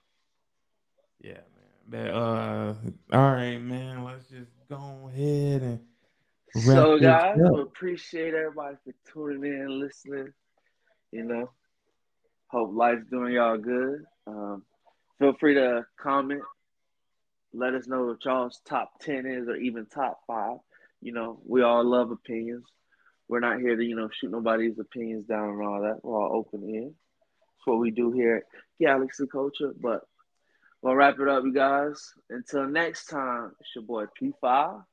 Yeah, 1.21 1.33
man. 1.33 1.43
But 1.87 2.11
uh, 2.11 2.73
all 3.13 3.31
right, 3.31 3.57
man. 3.57 4.03
Let's 4.03 4.27
just 4.27 4.51
go 4.69 5.09
ahead 5.13 5.61
and 5.61 5.79
So, 6.53 6.99
guys, 6.99 7.37
we 7.37 7.61
appreciate 7.61 8.33
everybody 8.33 8.75
for 8.83 8.93
tuning 9.11 9.53
in, 9.53 9.61
and 9.61 9.79
listening. 9.79 10.33
You 11.11 11.23
know, 11.23 11.51
hope 12.47 12.71
life's 12.73 13.05
doing 13.09 13.33
y'all 13.33 13.57
good. 13.57 14.03
Um, 14.27 14.63
feel 15.19 15.33
free 15.39 15.55
to 15.55 15.85
comment. 15.97 16.41
Let 17.53 17.73
us 17.73 17.87
know 17.87 18.05
what 18.05 18.23
y'all's 18.23 18.61
top 18.65 18.99
ten 18.99 19.25
is, 19.25 19.47
or 19.47 19.55
even 19.55 19.85
top 19.85 20.21
five. 20.27 20.57
You 21.01 21.13
know, 21.13 21.39
we 21.45 21.63
all 21.63 21.83
love 21.83 22.11
opinions. 22.11 22.65
We're 23.31 23.39
not 23.39 23.61
here 23.61 23.77
to, 23.77 23.83
you 23.83 23.95
know, 23.95 24.09
shoot 24.11 24.29
nobody's 24.29 24.77
opinions 24.77 25.25
down 25.25 25.51
and 25.51 25.61
all 25.65 25.81
that. 25.83 26.03
We're 26.03 26.21
all 26.21 26.35
open 26.35 26.67
in. 26.67 26.83
That's 26.83 27.65
what 27.65 27.79
we 27.79 27.89
do 27.89 28.11
here 28.11 28.35
at 28.35 28.43
Galaxy 28.77 29.25
Culture. 29.25 29.71
But 29.81 30.01
we'll 30.81 30.95
wrap 30.95 31.17
it 31.17 31.29
up, 31.29 31.45
you 31.45 31.53
guys. 31.53 32.11
Until 32.29 32.67
next 32.67 33.05
time, 33.05 33.53
it's 33.61 33.69
your 33.73 33.85
boy 33.85 34.07
P5. 34.21 34.83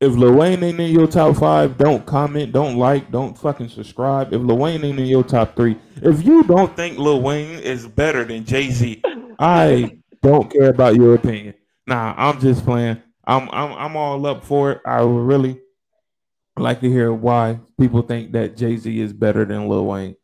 If 0.00 0.14
Lil 0.14 0.34
Wayne 0.34 0.64
ain't 0.64 0.80
in 0.80 0.90
your 0.90 1.06
top 1.06 1.36
five, 1.36 1.78
don't 1.78 2.04
comment, 2.04 2.52
don't 2.52 2.76
like, 2.76 3.12
don't 3.12 3.38
fucking 3.38 3.68
subscribe. 3.68 4.34
If 4.34 4.42
Lil 4.42 4.58
Wayne 4.58 4.84
ain't 4.84 4.98
in 4.98 5.06
your 5.06 5.22
top 5.22 5.54
three, 5.54 5.78
if 6.02 6.24
you 6.24 6.42
don't 6.42 6.74
think 6.74 6.98
Lil 6.98 7.22
Wayne 7.22 7.60
is 7.60 7.86
better 7.86 8.24
than 8.24 8.44
Jay 8.44 8.72
Z, 8.72 9.00
I 9.38 10.00
don't 10.22 10.50
care 10.50 10.70
about 10.70 10.96
your 10.96 11.14
opinion. 11.14 11.54
Nah, 11.86 12.14
I'm 12.16 12.40
just 12.40 12.64
playing. 12.64 13.00
I'm 13.24 13.48
I'm 13.52 13.72
I'm 13.74 13.96
all 13.96 14.26
up 14.26 14.44
for 14.44 14.72
it. 14.72 14.80
I 14.84 15.02
would 15.02 15.20
really 16.56 16.68
like 16.68 16.80
to 16.80 16.90
hear 16.90 17.12
why 17.12 17.60
people 17.78 18.02
think 18.02 18.32
that 18.32 18.56
Jay 18.56 18.76
Z 18.76 19.00
is 19.00 19.12
better 19.12 19.44
than 19.44 19.68
Lil 19.68 19.86
Wayne. 19.86 20.16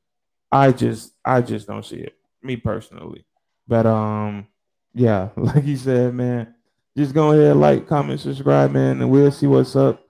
I 0.51 0.73
just 0.73 1.15
I 1.25 1.41
just 1.41 1.67
don't 1.67 1.85
see 1.85 1.97
it, 1.97 2.15
me 2.43 2.57
personally. 2.57 3.25
But 3.67 3.87
um, 3.87 4.47
yeah, 4.95 5.29
like 5.37 5.65
you 5.65 5.77
said, 5.77 6.15
man, 6.15 6.55
just 6.97 7.15
go 7.15 7.33
ahead, 7.33 7.57
like, 7.57 7.87
comment, 7.87 8.21
subscribe, 8.21 8.71
man, 8.71 9.01
and 9.01 9.11
we'll 9.11 9.33
see 9.33 9.47
what's 9.47 9.77
up. 9.77 10.07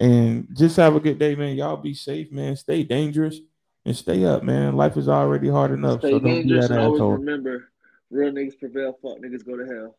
And 0.00 0.48
just 0.56 0.76
have 0.76 0.96
a 0.96 1.00
good 1.00 1.18
day, 1.18 1.34
man. 1.36 1.56
Y'all 1.56 1.76
be 1.76 1.94
safe, 1.94 2.32
man. 2.32 2.56
Stay 2.56 2.82
dangerous 2.82 3.38
and 3.84 3.96
stay 3.96 4.24
up, 4.24 4.42
man. 4.42 4.76
Life 4.76 4.96
is 4.96 5.08
already 5.08 5.48
hard 5.48 5.70
enough, 5.70 6.00
Stay 6.00 6.10
so 6.10 6.18
don't 6.18 6.24
be 6.24 6.34
dangerous 6.42 6.68
that 6.68 6.78
and 6.78 6.86
always 6.86 7.00
remember 7.00 7.68
Real 8.10 8.30
niggas 8.30 8.58
prevail. 8.58 8.98
Fuck 9.00 9.18
niggas 9.20 9.44
go 9.46 9.56
to 9.56 9.64
hell. 9.64 9.96